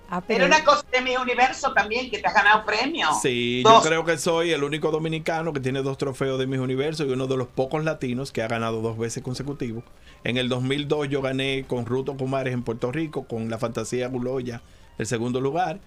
Ah, 0.09 0.21
Pero 0.27 0.45
una 0.45 0.63
cosa 0.63 0.85
de 0.91 1.01
mi 1.01 1.15
universo 1.15 1.73
también, 1.73 2.11
que 2.11 2.19
te 2.19 2.27
has 2.27 2.35
ganado 2.35 2.63
premios. 2.65 3.19
Sí, 3.21 3.63
Dos. 3.63 3.83
yo 3.83 3.89
creo 3.89 4.05
que 4.05 4.17
soy 4.19 4.51
el 4.51 4.63
único 4.63 4.91
dominicano 4.91 5.53
que 5.53 5.59
tiene 5.59 5.81
dos 5.81 5.97
trofeos 5.97 6.37
de 6.37 6.45
mis 6.45 6.59
universos 6.59 7.07
y 7.07 7.11
uno 7.11 7.25
de 7.25 7.35
los 7.35 7.47
pocos 7.47 7.83
latinos 7.83 8.31
que 8.31 8.43
ha 8.43 8.47
ganado 8.47 8.81
dos 8.81 8.95
veces 8.95 9.23
consecutivos. 9.23 9.83
En 10.23 10.37
el 10.37 10.49
2002 10.49 11.09
yo 11.09 11.23
gané 11.23 11.65
con 11.67 11.87
Ruto 11.87 12.15
Kumares 12.15 12.53
en 12.53 12.61
Puerto 12.61 12.91
Rico, 12.91 13.23
con 13.27 13.49
la 13.49 13.57
Fantasía 13.57 14.07
Guloya, 14.07 14.61
el 14.99 15.07
segundo 15.07 15.41
lugar. 15.41 15.79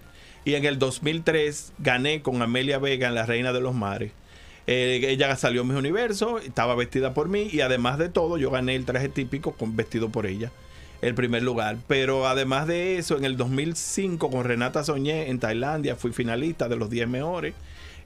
Y 0.47 0.55
en 0.55 0.63
el 0.63 0.79
2003 0.79 1.73
gané 1.79 2.21
con 2.21 2.41
Amelia 2.41 2.79
Vega 2.79 3.09
en 3.09 3.15
La 3.15 3.25
Reina 3.25 3.51
de 3.51 3.59
los 3.59 3.75
Mares. 3.75 4.13
Eh, 4.65 5.01
ella 5.03 5.35
salió 5.35 5.63
en 5.63 5.67
mis 5.67 5.77
universos, 5.77 6.41
estaba 6.41 6.73
vestida 6.73 7.13
por 7.13 7.27
mí 7.27 7.49
y 7.51 7.59
además 7.59 7.97
de 7.97 8.07
todo 8.07 8.37
yo 8.37 8.49
gané 8.49 8.77
el 8.77 8.85
traje 8.85 9.09
típico 9.09 9.51
con 9.51 9.75
vestido 9.75 10.07
por 10.07 10.25
ella 10.25 10.53
el 11.01 11.15
primer 11.15 11.43
lugar. 11.43 11.75
Pero 11.89 12.27
además 12.27 12.65
de 12.65 12.97
eso, 12.97 13.17
en 13.17 13.25
el 13.25 13.35
2005 13.35 14.29
con 14.29 14.45
Renata 14.45 14.85
Soñé 14.85 15.29
en 15.29 15.39
Tailandia 15.39 15.97
fui 15.97 16.13
finalista 16.13 16.69
de 16.69 16.77
los 16.77 16.89
10 16.89 17.09
mejores. 17.09 17.53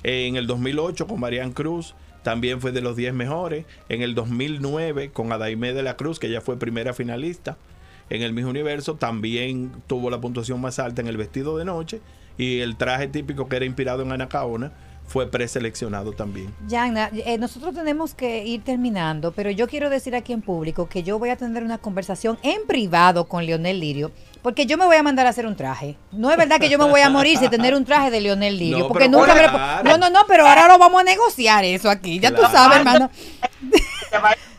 En 0.02 0.36
el 0.36 0.48
2008 0.48 1.06
con 1.06 1.20
Marian 1.20 1.52
Cruz 1.52 1.94
también 2.24 2.60
fue 2.60 2.72
de 2.72 2.82
los 2.82 2.96
10 2.96 3.14
mejores. 3.14 3.66
En 3.88 4.02
el 4.02 4.16
2009 4.16 5.12
con 5.12 5.32
Adaime 5.32 5.74
de 5.74 5.84
la 5.84 5.96
Cruz, 5.96 6.18
que 6.18 6.26
ella 6.26 6.42
fue 6.42 6.58
primera 6.58 6.96
finalista. 6.96 7.60
En 8.10 8.24
el 8.24 8.34
Miss 8.34 8.46
Universo 8.46 8.96
también 8.96 9.72
tuvo 9.86 10.10
la 10.10 10.20
puntuación 10.20 10.60
más 10.60 10.80
alta 10.80 11.02
en 11.02 11.08
el 11.08 11.18
vestido 11.18 11.56
de 11.60 11.66
noche. 11.66 12.02
Y 12.42 12.60
el 12.62 12.76
traje 12.76 13.08
típico 13.08 13.48
que 13.48 13.56
era 13.58 13.66
inspirado 13.66 14.02
en 14.02 14.12
Anacaona 14.12 14.72
fue 15.06 15.30
preseleccionado 15.30 16.14
también. 16.14 16.54
Yagna, 16.68 17.10
eh, 17.14 17.38
nosotros 17.38 17.76
tenemos 17.76 18.14
que 18.16 18.46
ir 18.46 18.64
terminando, 18.64 19.32
pero 19.34 19.52
yo 19.52 19.68
quiero 19.68 19.90
decir 19.90 20.16
aquí 20.16 20.32
en 20.34 20.42
público 20.42 20.88
que 20.90 21.04
yo 21.04 21.20
voy 21.20 21.30
a 21.30 21.36
tener 21.36 21.64
una 21.64 21.78
conversación 21.78 22.40
en 22.44 22.66
privado 22.66 23.28
con 23.28 23.46
Leonel 23.46 23.80
Lirio, 23.80 24.12
porque 24.42 24.66
yo 24.66 24.78
me 24.78 24.86
voy 24.86 24.96
a 24.96 25.04
mandar 25.04 25.28
a 25.28 25.30
hacer 25.30 25.46
un 25.46 25.56
traje. 25.56 25.98
No 26.14 26.32
es 26.32 26.38
verdad 26.38 26.60
que 26.60 26.70
yo 26.70 26.80
me 26.80 26.86
voy 26.86 27.02
a 27.02 27.10
morir 27.10 27.38
sin 27.38 27.50
tener 27.50 27.76
un 27.76 27.84
traje 27.86 28.10
de 28.10 28.22
Leonel 28.22 28.58
Lirio, 28.58 28.80
No, 28.80 28.88
porque 28.88 29.10
nunca 29.10 29.36
me. 29.36 29.90
No, 29.90 29.98
no, 29.98 30.10
no, 30.10 30.22
pero 30.28 30.48
ahora 30.48 30.68
lo 30.68 30.80
vamos 30.80 31.02
a 31.02 31.04
negociar 31.04 31.64
eso 31.66 31.90
aquí. 31.90 32.20
Ya 32.20 32.30
tú 32.32 32.38
Claro. 32.38 32.54
sabes, 32.54 32.78
hermano. 32.78 33.12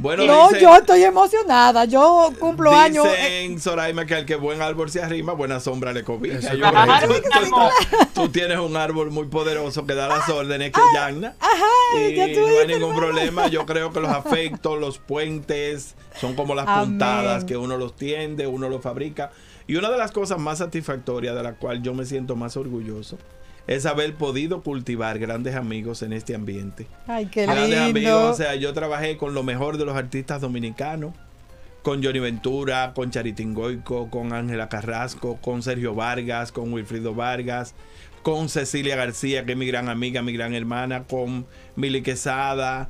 Bueno, 0.02 0.24
no, 0.26 0.50
yo 0.58 0.74
estoy 0.76 1.04
emocionada. 1.04 1.84
Yo 1.84 2.32
cumplo 2.38 2.72
años. 2.72 3.06
eh, 3.06 3.42
Dicen 3.48 3.60
Soraima 3.60 4.04
que 4.04 4.16
al 4.16 4.26
que 4.26 4.34
buen 4.34 4.60
árbol 4.60 4.90
se 4.90 5.00
arrima, 5.00 5.32
buena 5.32 5.60
sombra 5.60 5.92
le 5.92 6.02
cobija. 6.02 6.38
Eso 6.38 6.54
Yo 6.54 6.66
es 6.66 6.70
creo 6.72 6.86
correcto. 6.86 7.22
que 7.22 7.38
tú, 7.38 7.50
tú- 7.50 8.06
tú 8.22 8.28
tienes 8.30 8.58
un 8.58 8.76
árbol 8.76 9.10
muy 9.12 9.28
poderoso 9.28 9.86
que 9.86 9.94
da 9.94 10.08
las 10.08 10.28
órdenes 10.28 10.72
que 10.72 10.80
Yagna. 10.94 11.36
Ajá, 11.38 12.00
Y 12.00 12.14
ya 12.16 12.26
tú 12.34 12.40
no 12.40 12.58
hay 12.58 12.66
ningún 12.66 12.96
problema. 12.96 13.46
Yo 13.46 13.64
creo 13.64 13.92
que 13.92 14.00
los 14.00 14.10
afectos, 14.12 14.78
los 14.78 14.98
puentes, 14.98 15.94
son 16.20 16.34
como 16.34 16.54
las 16.54 16.66
Amén. 16.66 16.90
puntadas 16.90 17.44
que 17.44 17.56
uno 17.56 17.76
los 17.78 17.94
tiende, 17.96 18.46
uno 18.46 18.68
los 18.68 18.82
fabrica. 18.82 19.30
Y 19.68 19.76
una 19.76 19.88
de 19.90 19.98
las 19.98 20.10
cosas 20.10 20.38
más 20.40 20.58
satisfactorias 20.58 21.36
de 21.36 21.42
la 21.44 21.52
cual 21.54 21.80
yo 21.82 21.94
me 21.94 22.04
siento 22.04 22.34
más 22.34 22.56
orgulloso 22.56 23.16
es 23.66 23.86
haber 23.86 24.14
podido 24.14 24.62
cultivar 24.62 25.18
grandes 25.18 25.54
amigos 25.54 26.02
en 26.02 26.12
este 26.12 26.34
ambiente. 26.34 26.86
Ay, 27.06 27.26
qué 27.26 27.42
Grandes 27.46 27.68
lindo. 27.68 27.84
amigos, 27.84 28.22
o 28.30 28.34
sea, 28.34 28.54
yo 28.56 28.72
trabajé 28.72 29.16
con 29.16 29.34
lo 29.34 29.42
mejor 29.42 29.78
de 29.78 29.84
los 29.84 29.96
artistas 29.96 30.40
dominicanos, 30.40 31.14
con 31.82 32.02
Johnny 32.02 32.20
Ventura, 32.20 32.92
con 32.94 33.10
Charitín 33.10 33.54
Goico, 33.54 34.08
con 34.10 34.32
Ángela 34.32 34.68
Carrasco, 34.68 35.36
con 35.40 35.62
Sergio 35.62 35.94
Vargas, 35.94 36.52
con 36.52 36.72
Wilfrido 36.72 37.14
Vargas, 37.14 37.74
con 38.22 38.48
Cecilia 38.48 38.94
García, 38.96 39.44
que 39.44 39.52
es 39.52 39.58
mi 39.58 39.66
gran 39.66 39.88
amiga, 39.88 40.22
mi 40.22 40.32
gran 40.32 40.54
hermana, 40.54 41.04
con 41.04 41.44
Mili 41.74 42.02
Quesada. 42.02 42.88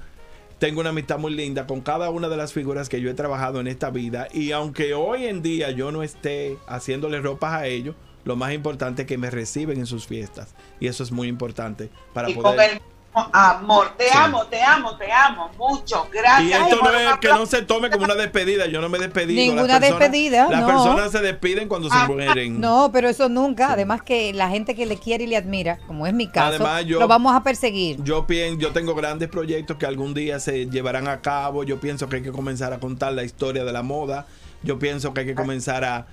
Tengo 0.59 0.81
una 0.81 0.91
amistad 0.91 1.19
muy 1.19 1.35
linda 1.35 1.67
con 1.67 1.81
cada 1.81 2.11
una 2.11 2.29
de 2.29 2.37
las 2.37 2.53
figuras 2.53 2.89
que 2.89 3.01
yo 3.01 3.11
he 3.11 3.15
trabajado 3.15 3.61
en 3.61 3.67
esta 3.67 3.91
vida 3.91 4.29
y 4.33 4.53
aunque 4.53 4.95
hoy 4.95 5.25
en 5.25 5.43
día 5.43 5.71
yo 5.71 5.91
no 5.91 6.03
esté 6.03 6.57
haciéndole 6.69 7.21
ropas 7.21 7.55
a 7.55 7.67
ellos, 7.67 7.97
lo 8.25 8.37
más 8.37 8.53
importante 8.53 9.03
es 9.03 9.09
que 9.09 9.19
me 9.19 9.31
reciben 9.31 9.79
en 9.79 9.87
sus 9.87 10.07
fiestas 10.07 10.55
y 10.81 10.87
eso 10.87 11.03
es 11.03 11.11
muy 11.13 11.29
importante 11.29 11.91
para 12.13 12.31
y 12.31 12.35
con 12.35 12.43
poder... 12.45 12.71
el 12.71 12.75
mismo 12.77 13.29
amor. 13.35 13.89
Te 13.99 14.05
Sí. 14.09 14.11
amo, 14.17 14.47
te 14.47 14.63
amo, 14.63 14.97
te 14.97 15.13
amo 15.13 15.51
mucho. 15.59 16.09
Gracias. 16.11 16.49
Y 16.49 16.53
esto 16.53 16.77
no 16.83 16.91
es 16.99 17.19
que 17.19 17.29
no 17.29 17.45
se 17.47 17.61
tome 17.63 17.91
como 17.91 18.05
una 18.05 18.15
despedida. 18.15 18.67
Yo 18.67 18.81
no 18.81 18.89
me 18.89 18.97
he 18.97 19.01
despedido. 19.03 19.39
Ninguna 19.43 19.65
Las 19.67 19.81
personas- 19.81 19.99
despedida, 20.01 20.49
Las 20.49 20.61
no. 20.63 20.67
personas 20.67 21.11
se 21.13 21.19
despiden 21.21 21.69
cuando 21.69 21.89
Ah, 21.91 22.07
se 22.07 22.13
mueren. 22.13 22.59
No, 22.61 22.91
pero 22.91 23.09
eso 23.11 23.29
nunca. 23.29 23.73
Además 23.73 24.01
que 24.03 24.33
la 24.33 24.49
gente 24.49 24.75
que 24.75 24.87
le 24.87 24.97
quiere 24.97 25.25
y 25.25 25.27
le 25.27 25.37
admira, 25.37 25.79
como 25.87 26.07
es 26.07 26.15
mi 26.15 26.27
caso, 26.29 26.47
Además, 26.49 26.85
yo- 26.87 27.01
lo 27.01 27.07
vamos 27.09 27.35
a 27.37 27.43
perseguir. 27.43 28.03
Yo 28.03 28.27
pienso, 28.27 28.59
yo 28.61 28.73
tengo 28.73 28.95
grandes 28.95 29.29
proyectos 29.29 29.77
que 29.77 29.85
algún 29.85 30.15
día 30.15 30.41
se 30.41 30.71
llevarán 30.71 31.07
a 31.07 31.21
cabo. 31.21 31.65
Yo 31.65 31.79
pienso 31.81 32.09
que 32.09 32.17
hay 32.17 32.23
que 32.23 32.33
comenzar 32.33 32.73
a 32.73 32.81
contar 32.81 33.13
la 33.13 33.25
historia 33.25 33.65
de 33.65 33.73
la 33.73 33.83
moda. 33.83 34.27
Yo 34.63 34.79
pienso 34.79 35.13
que 35.13 35.21
hay 35.21 35.27
que 35.27 35.35
comenzar 35.35 35.85
a, 35.85 36.07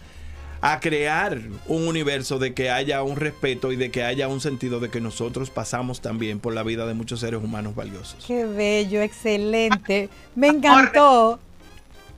a 0.61 0.79
crear 0.79 1.39
un 1.67 1.87
universo 1.87 2.37
de 2.39 2.53
que 2.53 2.69
haya 2.69 3.01
un 3.03 3.15
respeto 3.15 3.71
y 3.71 3.75
de 3.77 3.91
que 3.91 4.03
haya 4.03 4.27
un 4.27 4.41
sentido 4.41 4.79
de 4.79 4.89
que 4.89 4.99
nosotros 5.01 5.49
pasamos 5.49 6.01
también 6.01 6.39
por 6.39 6.53
la 6.53 6.63
vida 6.63 6.85
de 6.85 6.93
muchos 6.93 7.21
seres 7.21 7.41
humanos 7.41 7.75
valiosos. 7.75 8.23
Qué 8.25 8.45
bello, 8.45 9.01
excelente. 9.01 10.09
Me 10.35 10.47
encantó. 10.47 11.39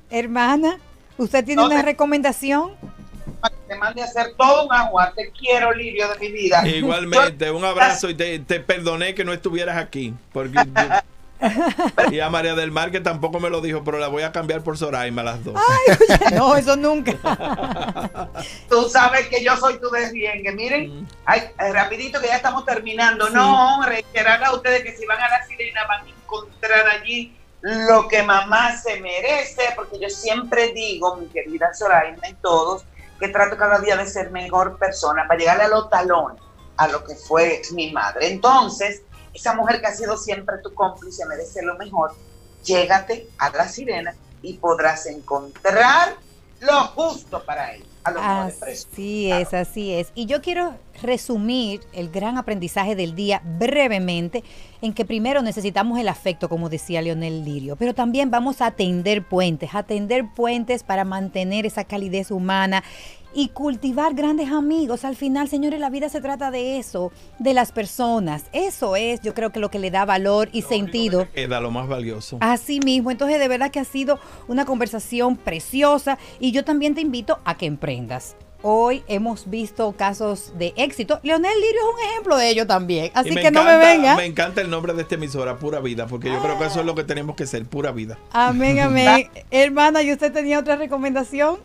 Hermana, 0.09 0.77
¿usted 1.17 1.45
tiene 1.45 1.61
No 1.61 1.67
una 1.67 1.77
te- 1.77 1.83
recomendación? 1.85 2.71
Te 3.67 3.75
mande 3.77 4.01
a 4.01 4.05
hacer 4.05 4.33
todo 4.37 4.65
un 4.65 4.73
agua. 4.73 5.13
Te 5.15 5.31
quiero, 5.31 5.71
Lirio, 5.73 6.07
de 6.09 6.19
mi 6.19 6.31
vida. 6.31 6.67
Igualmente, 6.67 7.49
un 7.51 7.63
abrazo 7.63 8.09
y 8.09 8.15
te, 8.15 8.39
te 8.39 8.59
perdoné 8.59 9.15
que 9.15 9.23
no 9.23 9.31
estuvieras 9.33 9.77
aquí. 9.77 10.13
Porque 10.33 10.55
yo- 10.55 10.63
y 12.11 12.19
a 12.19 12.29
María 12.29 12.55
del 12.55 12.71
Mar 12.71 12.91
que 12.91 12.99
tampoco 12.99 13.39
me 13.39 13.49
lo 13.49 13.61
dijo, 13.61 13.83
pero 13.83 13.99
la 13.99 14.07
voy 14.07 14.23
a 14.23 14.31
cambiar 14.31 14.61
por 14.61 14.77
Soraima 14.77 15.23
las 15.23 15.43
dos. 15.43 15.55
No, 16.33 16.55
eso 16.55 16.75
nunca. 16.75 17.13
Tú 18.69 18.89
sabes 18.89 19.27
que 19.27 19.43
yo 19.43 19.55
soy 19.57 19.79
tu 19.79 19.89
desriengue. 19.89 20.51
Miren, 20.51 21.07
ay, 21.25 21.41
eh, 21.59 21.73
rapidito 21.73 22.19
que 22.19 22.27
ya 22.27 22.37
estamos 22.37 22.65
terminando. 22.65 23.29
No, 23.29 23.83
reiterar 23.85 24.43
a 24.43 24.53
ustedes 24.53 24.83
que 24.83 24.95
si 24.95 25.05
van 25.05 25.19
a 25.19 25.29
la 25.29 25.45
sirena 25.45 25.81
van 25.87 26.05
a 26.05 26.09
encontrar 26.09 26.87
allí 26.87 27.35
lo 27.61 28.07
que 28.07 28.23
mamá 28.23 28.75
se 28.77 28.99
merece, 28.99 29.61
porque 29.75 29.99
yo 29.99 30.09
siempre 30.09 30.73
digo, 30.73 31.15
mi 31.17 31.27
querida 31.27 31.73
Soraima 31.73 32.27
y 32.27 32.33
todos, 32.35 32.83
que 33.19 33.27
trato 33.27 33.55
cada 33.55 33.79
día 33.79 33.95
de 33.95 34.07
ser 34.07 34.31
mejor 34.31 34.77
persona 34.79 35.27
para 35.27 35.39
llegarle 35.39 35.63
a 35.65 35.67
los 35.67 35.89
talones 35.89 36.41
a 36.77 36.87
lo 36.87 37.03
que 37.03 37.13
fue 37.13 37.61
mi 37.73 37.91
madre. 37.91 38.27
Entonces, 38.27 39.03
esa 39.33 39.53
mujer 39.53 39.81
que 39.81 39.87
ha 39.87 39.95
sido 39.95 40.17
siempre 40.17 40.57
tu 40.59 40.73
cómplice 40.73 41.25
merece 41.25 41.61
lo 41.63 41.75
mejor. 41.77 42.13
Llégate 42.63 43.29
a 43.37 43.49
la 43.49 43.67
sirena 43.67 44.15
y 44.41 44.53
podrás 44.53 45.05
encontrar 45.07 46.15
lo 46.59 46.81
justo 46.87 47.43
para 47.43 47.73
ella. 47.73 47.85
A. 48.03 48.45
Así 48.45 49.31
es, 49.31 49.53
así 49.53 49.93
es. 49.93 50.11
Y 50.15 50.25
yo 50.25 50.41
quiero 50.41 50.75
resumir 51.01 51.81
el 51.93 52.09
gran 52.09 52.37
aprendizaje 52.37 52.95
del 52.95 53.15
día 53.15 53.41
brevemente 53.59 54.43
en 54.81 54.93
que 54.93 55.05
primero 55.05 55.41
necesitamos 55.41 55.99
el 55.99 56.07
afecto, 56.07 56.49
como 56.49 56.69
decía 56.69 57.01
Leonel 57.01 57.45
Lirio, 57.45 57.75
pero 57.75 57.93
también 57.93 58.31
vamos 58.31 58.61
a 58.61 58.67
atender 58.67 59.23
puentes, 59.23 59.73
atender 59.73 60.25
puentes 60.35 60.83
para 60.83 61.05
mantener 61.05 61.65
esa 61.65 61.83
calidez 61.83 62.31
humana 62.31 62.83
y 63.33 63.49
cultivar 63.49 64.13
grandes 64.13 64.51
amigos. 64.51 65.05
Al 65.05 65.15
final, 65.15 65.47
señores, 65.47 65.79
la 65.79 65.89
vida 65.89 66.09
se 66.09 66.21
trata 66.21 66.51
de 66.51 66.77
eso, 66.77 67.11
de 67.39 67.53
las 67.53 67.71
personas. 67.71 68.45
Eso 68.51 68.95
es, 68.95 69.21
yo 69.21 69.33
creo 69.33 69.51
que 69.51 69.59
lo 69.59 69.69
que 69.69 69.79
le 69.79 69.91
da 69.91 70.05
valor 70.05 70.49
y 70.51 70.63
sentido. 70.63 71.27
Queda 71.33 71.59
lo 71.61 71.71
más 71.71 71.87
valioso. 71.87 72.37
Así 72.41 72.79
mismo, 72.79 73.11
entonces 73.11 73.39
de 73.39 73.47
verdad 73.47 73.71
que 73.71 73.79
ha 73.79 73.85
sido 73.85 74.19
una 74.47 74.65
conversación 74.65 75.37
preciosa 75.37 76.17
y 76.39 76.51
yo 76.51 76.65
también 76.65 76.95
te 76.95 77.01
invito 77.01 77.39
a 77.45 77.55
que 77.55 77.65
emprendas. 77.65 78.35
Hoy 78.63 79.03
hemos 79.07 79.49
visto 79.49 79.91
casos 79.97 80.51
de 80.57 80.73
éxito. 80.77 81.19
Leonel 81.23 81.51
Lirio 81.59 81.79
es 81.81 81.95
un 81.95 82.09
ejemplo 82.11 82.37
de 82.37 82.49
ello 82.49 82.67
también. 82.67 83.11
Así 83.15 83.33
que 83.35 83.49
no 83.49 83.63
me 83.63 83.71
encanta- 83.71 83.87
venga. 83.87 84.15
Me 84.15 84.25
encanta 84.25 84.61
el 84.61 84.69
nombre 84.69 84.93
de 84.93 85.01
esta 85.01 85.15
emisora, 85.15 85.57
Pura 85.57 85.79
Vida, 85.79 86.05
porque 86.05 86.29
yo 86.31 86.39
creo 86.41 86.59
que 86.59 86.65
eso 86.65 86.81
es 86.81 86.85
lo 86.85 86.93
que 86.93 87.03
tenemos 87.03 87.35
que 87.35 87.47
ser, 87.47 87.65
pura 87.65 87.91
vida. 87.91 88.19
Amén, 88.31 88.79
amén. 88.81 89.31
Hermana, 89.49 90.03
¿y 90.03 90.11
usted 90.11 90.31
tenía 90.31 90.59
otra 90.59 90.75
recomendación? 90.75 91.59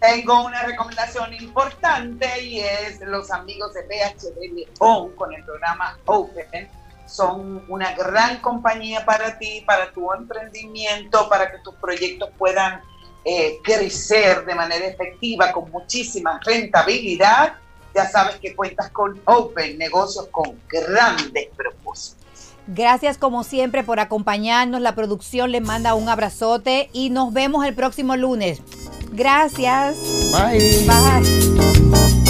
Tengo 0.00 0.44
una 0.44 0.62
recomendación 0.62 1.32
importante 1.34 2.28
y 2.44 2.60
es 2.60 3.00
los 3.00 3.30
amigos 3.32 3.72
de 3.74 3.82
PHD 3.82 4.54
León 4.54 5.12
con 5.16 5.32
el 5.34 5.42
programa 5.42 5.98
Open. 6.04 6.68
Son 7.06 7.64
una 7.68 7.92
gran 7.94 8.38
compañía 8.40 9.04
para 9.04 9.38
ti, 9.38 9.62
para 9.66 9.90
tu 9.92 10.12
emprendimiento, 10.12 11.28
para 11.28 11.50
que 11.50 11.58
tus 11.64 11.74
proyectos 11.76 12.30
puedan 12.38 12.80
eh, 13.28 13.58
crecer 13.64 14.44
de 14.44 14.54
manera 14.54 14.86
efectiva 14.86 15.50
con 15.50 15.68
muchísima 15.72 16.38
rentabilidad. 16.44 17.54
Ya 17.92 18.08
sabes 18.08 18.36
que 18.36 18.54
cuentas 18.54 18.88
con 18.90 19.20
Open, 19.24 19.76
negocios 19.78 20.28
con 20.30 20.60
grandes 20.68 21.48
propósitos. 21.56 22.24
Gracias 22.68 23.18
como 23.18 23.42
siempre 23.42 23.82
por 23.82 23.98
acompañarnos. 23.98 24.80
La 24.80 24.94
producción 24.94 25.50
le 25.50 25.60
manda 25.60 25.94
un 25.94 26.08
abrazote 26.08 26.88
y 26.92 27.10
nos 27.10 27.32
vemos 27.32 27.66
el 27.66 27.74
próximo 27.74 28.14
lunes. 28.14 28.62
Gracias. 29.10 29.96
Bye. 30.30 30.86
Bye. 30.86 32.25